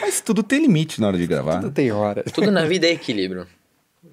mas 0.00 0.20
tudo 0.20 0.42
tem 0.42 0.60
limite 0.60 1.00
na 1.00 1.08
hora 1.08 1.18
de 1.18 1.26
gravar. 1.26 1.60
Tudo 1.60 1.72
tem 1.72 1.90
hora. 1.90 2.22
Tudo 2.24 2.50
na 2.52 2.64
vida 2.64 2.86
é 2.86 2.92
equilíbrio. 2.92 3.46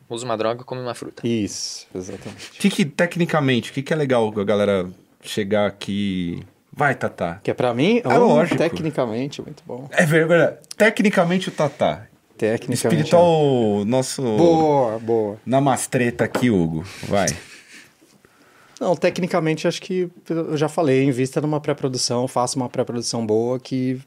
Usa 0.10 0.26
uma 0.26 0.36
droga, 0.36 0.64
come 0.64 0.82
uma 0.82 0.96
fruta. 0.96 1.26
Isso, 1.28 1.86
exatamente. 1.94 2.50
O 2.50 2.54
que, 2.54 2.70
que, 2.72 2.86
tecnicamente, 2.86 3.70
o 3.70 3.74
que, 3.74 3.84
que 3.84 3.94
é 3.94 3.96
legal 3.96 4.34
a 4.36 4.44
galera 4.44 4.88
chegar 5.22 5.68
aqui... 5.68 6.42
Vai, 6.74 6.96
Tatá. 6.96 7.40
Que 7.44 7.52
é 7.52 7.54
pra 7.54 7.74
mim, 7.74 8.02
É 8.04 8.18
lógico. 8.18 8.58
tecnicamente, 8.58 9.42
muito 9.42 9.62
bom. 9.68 9.88
É 9.92 10.06
verdade. 10.06 10.58
Tecnicamente 10.76 11.50
o 11.50 11.52
Tatá. 11.52 12.08
Tecnicamente. 12.40 13.04
Espiritual, 13.04 13.84
nosso... 13.86 14.22
Boa, 14.22 14.98
boa. 14.98 15.38
Namastreta 15.46 16.24
aqui, 16.24 16.50
Hugo. 16.50 16.86
Vai. 17.04 17.28
Não, 18.80 18.96
tecnicamente 18.96 19.68
acho 19.68 19.82
que 19.82 20.10
eu 20.30 20.56
já 20.56 20.70
falei, 20.70 21.04
invista 21.04 21.42
numa 21.42 21.60
pré-produção, 21.60 22.30
faça 22.30 22.56
uma 22.56 22.70
pré-produção 22.70 23.26
boa 23.26 23.60
que 23.60 24.00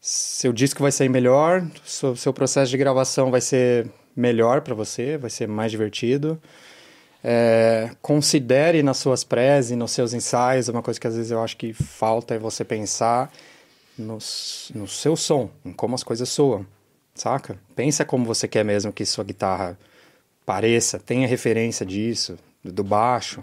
seu 0.00 0.50
disco 0.50 0.82
vai 0.82 0.90
sair 0.90 1.10
melhor, 1.10 1.62
seu, 1.84 2.16
seu 2.16 2.32
processo 2.32 2.70
de 2.70 2.78
gravação 2.78 3.30
vai 3.30 3.42
ser 3.42 3.86
melhor 4.16 4.62
para 4.62 4.74
você, 4.74 5.18
vai 5.18 5.28
ser 5.28 5.46
mais 5.46 5.70
divertido. 5.70 6.40
É, 7.22 7.90
considere 8.00 8.82
nas 8.82 8.96
suas 8.96 9.22
prés 9.24 9.70
e 9.70 9.76
nos 9.76 9.90
seus 9.92 10.14
ensaios, 10.14 10.68
uma 10.68 10.82
coisa 10.82 10.98
que 10.98 11.06
às 11.06 11.14
vezes 11.14 11.30
eu 11.30 11.42
acho 11.42 11.56
que 11.58 11.74
falta 11.74 12.34
é 12.34 12.38
você 12.38 12.64
pensar 12.64 13.30
no, 13.96 14.16
s- 14.16 14.76
no 14.76 14.88
seu 14.88 15.14
som, 15.16 15.50
em 15.64 15.72
como 15.72 15.94
as 15.94 16.02
coisas 16.02 16.30
soam, 16.30 16.66
saca? 17.14 17.58
Pensa 17.76 18.04
como 18.04 18.24
você 18.24 18.46
quer 18.48 18.64
mesmo 18.64 18.92
que 18.92 19.04
sua 19.04 19.24
guitarra 19.24 19.78
pareça, 20.44 20.98
tenha 20.98 21.26
referência 21.28 21.84
disso, 21.86 22.36
do 22.64 22.82
baixo, 22.82 23.42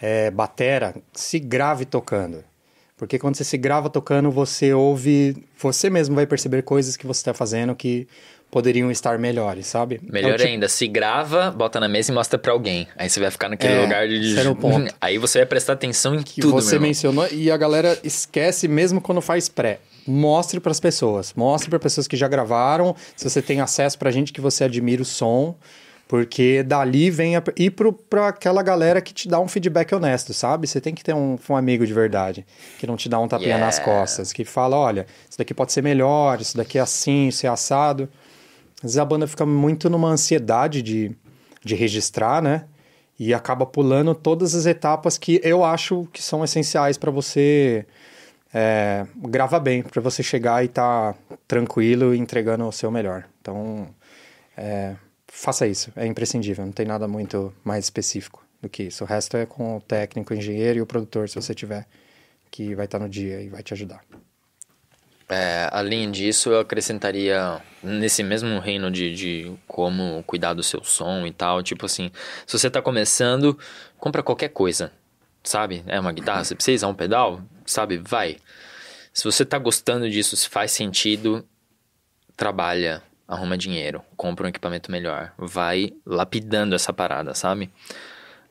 é, 0.00 0.30
batera, 0.30 0.94
se 1.12 1.38
grave 1.38 1.84
tocando. 1.84 2.44
Porque 2.96 3.18
quando 3.18 3.36
você 3.36 3.44
se 3.44 3.58
grava 3.58 3.90
tocando, 3.90 4.30
você 4.30 4.72
ouve, 4.72 5.36
você 5.58 5.90
mesmo 5.90 6.14
vai 6.14 6.26
perceber 6.26 6.62
coisas 6.62 6.96
que 6.96 7.06
você 7.06 7.20
está 7.20 7.34
fazendo 7.34 7.74
que 7.74 8.08
poderiam 8.50 8.90
estar 8.90 9.18
melhores, 9.18 9.66
sabe? 9.66 10.00
Melhor 10.02 10.34
É 10.34 10.36
tipo- 10.38 10.48
ainda, 10.48 10.68
se 10.68 10.86
grava, 10.88 11.50
bota 11.50 11.78
na 11.80 11.88
mesa 11.88 12.10
e 12.10 12.14
mostra 12.14 12.38
pra 12.38 12.52
alguém. 12.52 12.86
Aí 12.96 13.10
você 13.10 13.20
vai 13.20 13.30
ficar 13.30 13.48
naquele 13.50 13.74
É, 13.74 13.82
lugar 13.82 14.08
de. 14.08 14.48
o 14.48 14.56
ponto. 14.56 14.94
Aí 15.00 15.18
você 15.18 15.40
vai 15.40 15.46
prestar 15.46 15.74
atenção 15.74 16.14
em 16.14 16.22
que 16.22 16.40
tudo. 16.40 16.52
você 16.52 16.78
mencionou 16.78 17.26
e 17.30 17.50
a 17.50 17.56
galera 17.56 17.98
esquece 18.02 18.66
mesmo 18.68 19.00
quando 19.00 19.20
faz 19.20 19.46
pré. 19.48 19.78
Mostre 20.06 20.60
para 20.60 20.72
as 20.72 20.80
pessoas, 20.80 21.32
mostre 21.34 21.68
para 21.68 21.78
pessoas 21.78 22.06
que 22.06 22.16
já 22.16 22.28
gravaram, 22.28 22.94
se 23.16 23.28
você 23.28 23.42
tem 23.42 23.60
acesso 23.60 23.98
para 23.98 24.10
gente 24.10 24.32
que 24.32 24.40
você 24.40 24.64
admira 24.64 25.02
o 25.02 25.04
som, 25.04 25.56
porque 26.08 26.62
dali 26.62 27.10
vem 27.10 27.36
a, 27.36 27.42
e 27.56 27.68
para 27.70 28.28
aquela 28.28 28.62
galera 28.62 29.00
que 29.00 29.12
te 29.12 29.26
dá 29.26 29.40
um 29.40 29.48
feedback 29.48 29.92
honesto, 29.92 30.32
sabe? 30.32 30.66
Você 30.66 30.80
tem 30.80 30.94
que 30.94 31.02
ter 31.02 31.14
um, 31.14 31.36
um 31.48 31.56
amigo 31.56 31.84
de 31.84 31.92
verdade, 31.92 32.46
que 32.78 32.86
não 32.86 32.96
te 32.96 33.08
dá 33.08 33.18
um 33.18 33.26
tapinha 33.26 33.58
nas 33.58 33.76
Yeah. 33.76 33.84
costas, 33.84 34.32
que 34.32 34.44
fala, 34.44 34.76
olha, 34.76 35.06
isso 35.28 35.38
daqui 35.38 35.52
pode 35.52 35.72
ser 35.72 35.82
melhor, 35.82 36.40
isso 36.40 36.56
daqui 36.56 36.78
é 36.78 36.80
assim, 36.80 37.28
isso 37.28 37.44
é 37.44 37.48
assado. 37.48 38.08
Às 38.76 38.82
vezes 38.82 38.98
a 38.98 39.04
banda 39.04 39.26
fica 39.26 39.44
muito 39.44 39.90
numa 39.90 40.08
ansiedade 40.08 40.80
de, 40.82 41.10
de 41.64 41.74
registrar, 41.74 42.40
né? 42.40 42.66
e 43.18 43.32
acaba 43.32 43.64
pulando 43.64 44.14
todas 44.14 44.54
as 44.54 44.66
etapas 44.66 45.16
que 45.16 45.40
eu 45.42 45.64
acho 45.64 46.06
que 46.12 46.22
são 46.22 46.44
essenciais 46.44 46.98
para 46.98 47.10
você 47.10 47.86
é, 48.58 49.06
gravar 49.14 49.60
bem, 49.60 49.82
para 49.82 50.00
você 50.00 50.22
chegar 50.22 50.62
e 50.62 50.66
estar 50.66 51.12
tá 51.12 51.18
tranquilo 51.46 52.14
e 52.14 52.18
entregando 52.18 52.66
o 52.66 52.72
seu 52.72 52.90
melhor. 52.90 53.28
Então, 53.38 53.86
é, 54.56 54.96
faça 55.28 55.66
isso, 55.66 55.92
é 55.94 56.06
imprescindível, 56.06 56.64
não 56.64 56.72
tem 56.72 56.86
nada 56.86 57.06
muito 57.06 57.52
mais 57.62 57.84
específico 57.84 58.42
do 58.62 58.68
que 58.70 58.84
isso. 58.84 59.04
O 59.04 59.06
resto 59.06 59.36
é 59.36 59.44
com 59.44 59.76
o 59.76 59.80
técnico, 59.82 60.32
o 60.32 60.36
engenheiro 60.36 60.78
e 60.78 60.80
o 60.80 60.86
produtor, 60.86 61.28
se 61.28 61.34
você 61.34 61.54
tiver, 61.54 61.86
que 62.50 62.74
vai 62.74 62.86
estar 62.86 62.98
tá 62.98 63.04
no 63.04 63.10
dia 63.10 63.42
e 63.42 63.50
vai 63.50 63.62
te 63.62 63.74
ajudar. 63.74 64.00
É, 65.28 65.68
além 65.70 66.10
disso, 66.10 66.48
eu 66.48 66.60
acrescentaria 66.60 67.60
nesse 67.82 68.22
mesmo 68.22 68.58
reino 68.58 68.90
de, 68.90 69.14
de 69.14 69.52
como 69.66 70.24
cuidar 70.26 70.54
do 70.54 70.62
seu 70.62 70.82
som 70.82 71.26
e 71.26 71.32
tal. 71.32 71.62
Tipo 71.62 71.84
assim, 71.84 72.10
se 72.46 72.58
você 72.58 72.68
está 72.68 72.80
começando, 72.80 73.58
compra 73.98 74.22
qualquer 74.22 74.48
coisa, 74.48 74.90
sabe? 75.44 75.84
É 75.86 76.00
uma 76.00 76.12
guitarra, 76.12 76.42
você 76.42 76.54
precisa, 76.54 76.86
é 76.86 76.88
um 76.88 76.94
pedal, 76.94 77.42
sabe? 77.66 77.98
Vai. 77.98 78.38
Se 79.12 79.24
você 79.24 79.42
está 79.42 79.58
gostando 79.58 80.08
disso, 80.08 80.36
se 80.36 80.48
faz 80.48 80.72
sentido, 80.72 81.46
trabalha, 82.36 83.02
arruma 83.26 83.56
dinheiro, 83.56 84.02
compra 84.16 84.46
um 84.46 84.48
equipamento 84.48 84.90
melhor, 84.90 85.32
vai 85.38 85.92
lapidando 86.04 86.74
essa 86.74 86.92
parada, 86.92 87.34
sabe? 87.34 87.70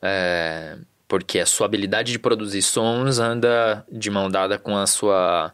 É, 0.02 0.78
porque 1.08 1.40
a 1.40 1.46
sua 1.46 1.66
habilidade 1.66 2.12
de 2.12 2.20
produzir 2.20 2.62
sons 2.62 3.20
anda 3.20 3.86
de 3.92 4.10
mão 4.10 4.30
dada 4.30 4.58
com 4.58 4.76
a 4.76 4.88
sua 4.88 5.54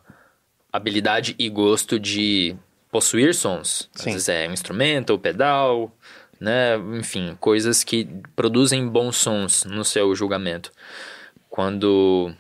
habilidade 0.72 1.36
e 1.38 1.50
gosto 1.50 2.00
de 2.00 2.56
possuir 2.90 3.36
sons. 3.36 3.90
Às 3.94 4.02
Sim. 4.04 4.12
vezes 4.12 4.30
é 4.30 4.48
um 4.48 4.54
instrumento, 4.54 5.12
ou 5.12 5.20
pedal, 5.20 5.96
né? 6.40 6.78
Enfim, 6.98 7.38
coisas 7.40 7.84
que 7.84 8.08
produzem 8.36 8.88
bons 8.88 9.18
sons 9.18 9.64
no 9.66 9.84
seu 9.84 10.16
julgamento. 10.16 10.72
Quando 11.50 12.34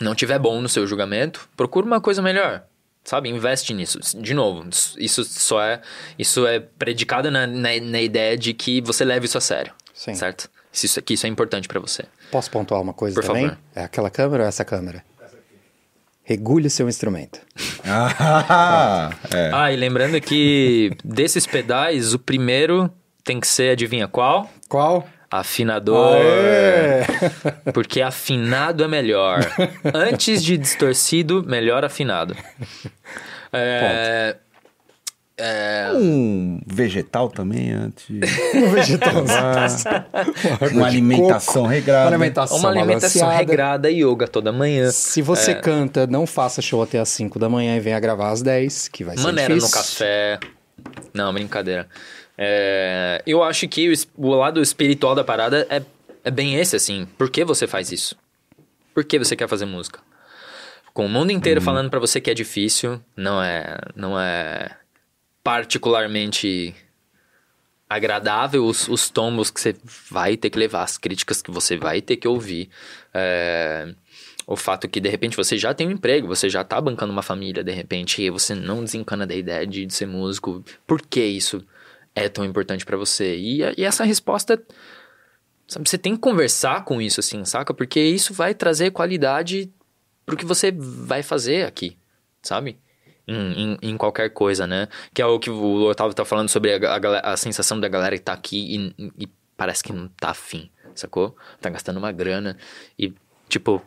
não 0.00 0.14
tiver 0.14 0.38
bom 0.38 0.60
no 0.60 0.68
seu 0.68 0.86
julgamento, 0.86 1.48
procura 1.56 1.86
uma 1.86 2.00
coisa 2.00 2.22
melhor. 2.22 2.64
Sabe, 3.04 3.28
investe 3.28 3.72
nisso. 3.72 3.98
De 4.20 4.34
novo, 4.34 4.68
isso 4.98 5.24
só 5.24 5.62
é. 5.62 5.80
Isso 6.18 6.46
é 6.46 6.60
predicado 6.60 7.30
na, 7.30 7.46
na, 7.46 7.68
na 7.80 8.00
ideia 8.00 8.36
de 8.36 8.52
que 8.52 8.80
você 8.80 9.04
leve 9.04 9.26
isso 9.26 9.38
a 9.38 9.40
sério. 9.40 9.72
Sim. 9.94 10.14
Certo? 10.14 10.50
Isso, 10.72 11.00
que 11.02 11.14
isso 11.14 11.26
é 11.26 11.28
importante 11.28 11.66
para 11.66 11.80
você. 11.80 12.04
Posso 12.30 12.50
pontuar 12.50 12.80
uma 12.80 12.92
coisa 12.92 13.14
Por 13.20 13.26
também? 13.26 13.48
favor. 13.48 13.58
É 13.74 13.82
aquela 13.84 14.10
câmera 14.10 14.44
ou 14.44 14.48
essa 14.48 14.64
câmera? 14.64 15.04
Regule 16.22 16.70
seu 16.70 16.88
instrumento. 16.88 17.40
Ah, 17.92 19.10
é. 19.34 19.50
Ah, 19.52 19.72
e 19.72 19.76
lembrando 19.76 20.20
que 20.20 20.92
desses 21.02 21.44
pedais, 21.46 22.12
o 22.14 22.18
primeiro 22.18 22.88
tem 23.24 23.40
que 23.40 23.46
ser, 23.46 23.70
adivinha 23.72 24.06
qual? 24.06 24.48
Qual? 24.68 25.08
Afinador. 25.30 26.16
Aê! 26.16 27.72
Porque 27.72 28.02
afinado 28.02 28.82
é 28.82 28.88
melhor. 28.88 29.40
Antes 29.94 30.42
de 30.42 30.58
distorcido, 30.58 31.44
melhor 31.46 31.84
afinado. 31.84 32.36
É, 33.52 34.36
é, 35.38 35.90
Um 35.94 36.60
vegetal 36.66 37.28
também 37.30 37.70
antes. 37.72 38.06
Um 38.54 38.70
vegetal. 38.70 39.12
Uma 40.72 40.86
alimentação 40.86 41.62
Uma 41.62 41.70
regrada. 41.72 42.08
alimentação, 42.08 42.58
uma 42.58 42.68
alimentação 42.70 43.28
regrada, 43.28 43.90
yoga 43.90 44.26
toda 44.28 44.52
manhã. 44.52 44.90
Se 44.90 45.22
você 45.22 45.54
canta, 45.54 46.06
não 46.06 46.26
faça 46.26 46.60
show 46.60 46.82
até 46.82 46.98
as 46.98 47.08
5 47.08 47.38
da 47.38 47.48
manhã 47.48 47.76
e 47.76 47.80
venha 47.80 47.98
gravar 48.00 48.30
às 48.30 48.42
10, 48.42 48.88
que 48.88 49.02
vai 49.04 49.16
ser 49.16 49.22
Maneira 49.22 49.54
no 49.54 49.60
difícil. 49.60 49.78
café. 49.80 50.38
Não, 51.12 51.32
brincadeira. 51.32 51.88
É, 52.36 53.22
eu 53.26 53.42
acho 53.42 53.68
que 53.68 53.90
o, 53.90 53.94
o 54.16 54.34
lado 54.34 54.62
espiritual 54.62 55.14
da 55.14 55.24
parada 55.24 55.66
é, 55.68 55.82
é 56.24 56.30
bem 56.30 56.56
esse, 56.56 56.76
assim. 56.76 57.06
Por 57.18 57.30
que 57.30 57.44
você 57.44 57.66
faz 57.66 57.92
isso? 57.92 58.16
Por 58.94 59.04
que 59.04 59.18
você 59.18 59.36
quer 59.36 59.48
fazer 59.48 59.66
música? 59.66 60.00
Com 60.92 61.06
o 61.06 61.08
mundo 61.08 61.30
inteiro 61.30 61.60
falando 61.60 61.88
pra 61.88 62.00
você 62.00 62.20
que 62.20 62.30
é 62.30 62.34
difícil, 62.34 63.00
não 63.16 63.42
é, 63.42 63.78
não 63.94 64.18
é 64.18 64.76
particularmente 65.42 66.74
agradável 67.88 68.64
os, 68.64 68.88
os 68.88 69.10
tombos 69.10 69.50
que 69.50 69.60
você 69.60 69.74
vai 70.10 70.36
ter 70.36 70.50
que 70.50 70.58
levar, 70.58 70.82
as 70.82 70.96
críticas 70.96 71.42
que 71.42 71.50
você 71.50 71.76
vai 71.76 72.00
ter 72.00 72.16
que 72.16 72.28
ouvir. 72.28 72.70
É, 73.12 73.94
o 74.50 74.56
fato 74.56 74.88
que, 74.88 75.00
de 75.00 75.08
repente, 75.08 75.36
você 75.36 75.56
já 75.56 75.72
tem 75.72 75.86
um 75.86 75.92
emprego, 75.92 76.26
você 76.26 76.50
já 76.50 76.64
tá 76.64 76.80
bancando 76.80 77.12
uma 77.12 77.22
família, 77.22 77.62
de 77.62 77.70
repente, 77.70 78.20
e 78.20 78.28
você 78.30 78.52
não 78.52 78.82
desencana 78.82 79.24
da 79.24 79.32
ideia 79.32 79.64
de, 79.64 79.86
de 79.86 79.94
ser 79.94 80.06
músico. 80.06 80.64
Por 80.84 81.00
que 81.00 81.24
isso 81.24 81.64
é 82.16 82.28
tão 82.28 82.44
importante 82.44 82.84
pra 82.84 82.96
você? 82.96 83.36
E, 83.36 83.60
e 83.78 83.84
essa 83.84 84.02
resposta, 84.02 84.60
sabe, 85.68 85.88
você 85.88 85.96
tem 85.96 86.16
que 86.16 86.20
conversar 86.20 86.84
com 86.84 87.00
isso, 87.00 87.20
assim, 87.20 87.44
saca? 87.44 87.72
Porque 87.72 88.00
isso 88.00 88.34
vai 88.34 88.52
trazer 88.52 88.90
qualidade 88.90 89.72
pro 90.26 90.36
que 90.36 90.44
você 90.44 90.72
vai 90.72 91.22
fazer 91.22 91.64
aqui, 91.64 91.96
sabe? 92.42 92.76
Em, 93.28 93.74
em, 93.74 93.78
em 93.80 93.96
qualquer 93.96 94.30
coisa, 94.30 94.66
né? 94.66 94.88
Que 95.14 95.22
é 95.22 95.26
o 95.26 95.38
que 95.38 95.48
o 95.48 95.84
Otávio 95.84 96.12
tá 96.12 96.24
falando 96.24 96.48
sobre 96.48 96.74
a, 96.74 96.96
a, 96.96 97.32
a 97.34 97.36
sensação 97.36 97.78
da 97.78 97.86
galera 97.86 98.18
que 98.18 98.24
tá 98.24 98.32
aqui 98.32 98.92
e, 98.98 99.12
e 99.16 99.28
parece 99.56 99.84
que 99.84 99.92
não 99.92 100.08
tá 100.08 100.30
afim, 100.30 100.68
sacou? 100.92 101.36
Tá 101.60 101.70
gastando 101.70 101.98
uma 101.98 102.10
grana 102.10 102.56
e, 102.98 103.14
tipo, 103.48 103.80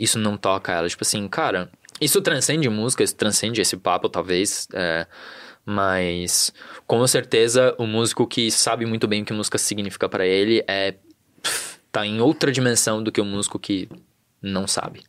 isso 0.00 0.18
não 0.18 0.36
toca 0.36 0.72
ela. 0.72 0.88
Tipo 0.88 1.04
assim, 1.04 1.28
cara, 1.28 1.70
isso 2.00 2.22
transcende 2.22 2.68
música, 2.70 3.04
isso 3.04 3.14
transcende 3.14 3.60
esse 3.60 3.76
papo, 3.76 4.08
talvez. 4.08 4.66
é, 4.72 5.06
mas, 5.64 6.52
com 6.86 7.06
certeza, 7.06 7.74
o 7.78 7.86
músico 7.86 8.26
que 8.26 8.50
sabe 8.50 8.86
muito 8.86 9.06
bem 9.06 9.22
o 9.22 9.24
que 9.24 9.32
música 9.32 9.58
significa 9.58 10.08
pra 10.08 10.26
ele 10.26 10.64
é. 10.66 10.96
pff, 11.42 11.78
tá 11.92 12.06
em 12.06 12.20
outra 12.20 12.50
dimensão 12.50 13.02
do 13.02 13.12
que 13.12 13.20
o 13.20 13.24
músico 13.24 13.58
que 13.58 13.88
não 14.42 14.66
sabe. 14.66 15.04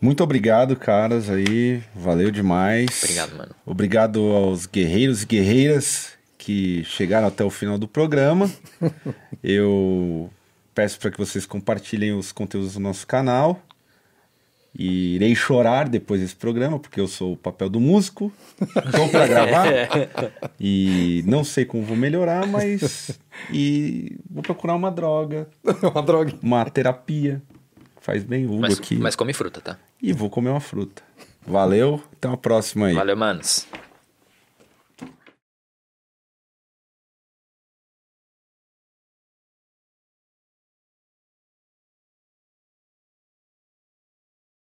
Muito 0.00 0.22
obrigado, 0.22 0.76
caras, 0.76 1.28
aí. 1.28 1.82
Valeu 1.94 2.30
demais. 2.30 3.02
Obrigado, 3.02 3.36
mano. 3.36 3.54
Obrigado 3.66 4.20
aos 4.32 4.66
guerreiros 4.66 5.22
e 5.22 5.26
guerreiras 5.26 6.12
que 6.36 6.84
chegaram 6.84 7.26
até 7.26 7.42
o 7.42 7.50
final 7.50 7.76
do 7.78 7.88
programa. 7.88 8.48
Eu 9.42 10.30
peço 10.78 11.00
para 11.00 11.10
que 11.10 11.18
vocês 11.18 11.44
compartilhem 11.44 12.12
os 12.12 12.30
conteúdos 12.30 12.74
do 12.74 12.78
nosso 12.78 13.04
canal. 13.04 13.60
E 14.78 15.16
irei 15.16 15.34
chorar 15.34 15.88
depois 15.88 16.20
desse 16.20 16.36
programa, 16.36 16.78
porque 16.78 17.00
eu 17.00 17.08
sou 17.08 17.32
o 17.32 17.36
papel 17.36 17.68
do 17.68 17.80
músico. 17.80 18.32
Estou 18.86 19.08
para 19.08 19.26
gravar. 19.26 19.66
E 20.60 21.24
não 21.26 21.42
sei 21.42 21.64
como 21.64 21.82
vou 21.82 21.96
melhorar, 21.96 22.46
mas. 22.46 23.18
E 23.52 24.18
vou 24.30 24.40
procurar 24.40 24.76
uma 24.76 24.90
droga, 24.90 25.48
uma 25.82 26.02
droga. 26.02 26.32
uma 26.40 26.64
terapia. 26.70 27.42
Faz 28.00 28.22
bem 28.22 28.46
o 28.46 28.52
Hugo 28.52 28.60
Mas, 28.60 28.78
aqui. 28.78 28.96
mas 28.96 29.16
come 29.16 29.32
fruta, 29.32 29.60
tá? 29.60 29.76
E 30.00 30.12
vou 30.12 30.30
comer 30.30 30.50
uma 30.50 30.60
fruta. 30.60 31.02
Valeu, 31.44 32.00
até 32.12 32.28
uma 32.28 32.36
próxima 32.36 32.86
aí. 32.86 32.94
Valeu, 32.94 33.16
manos. 33.16 33.66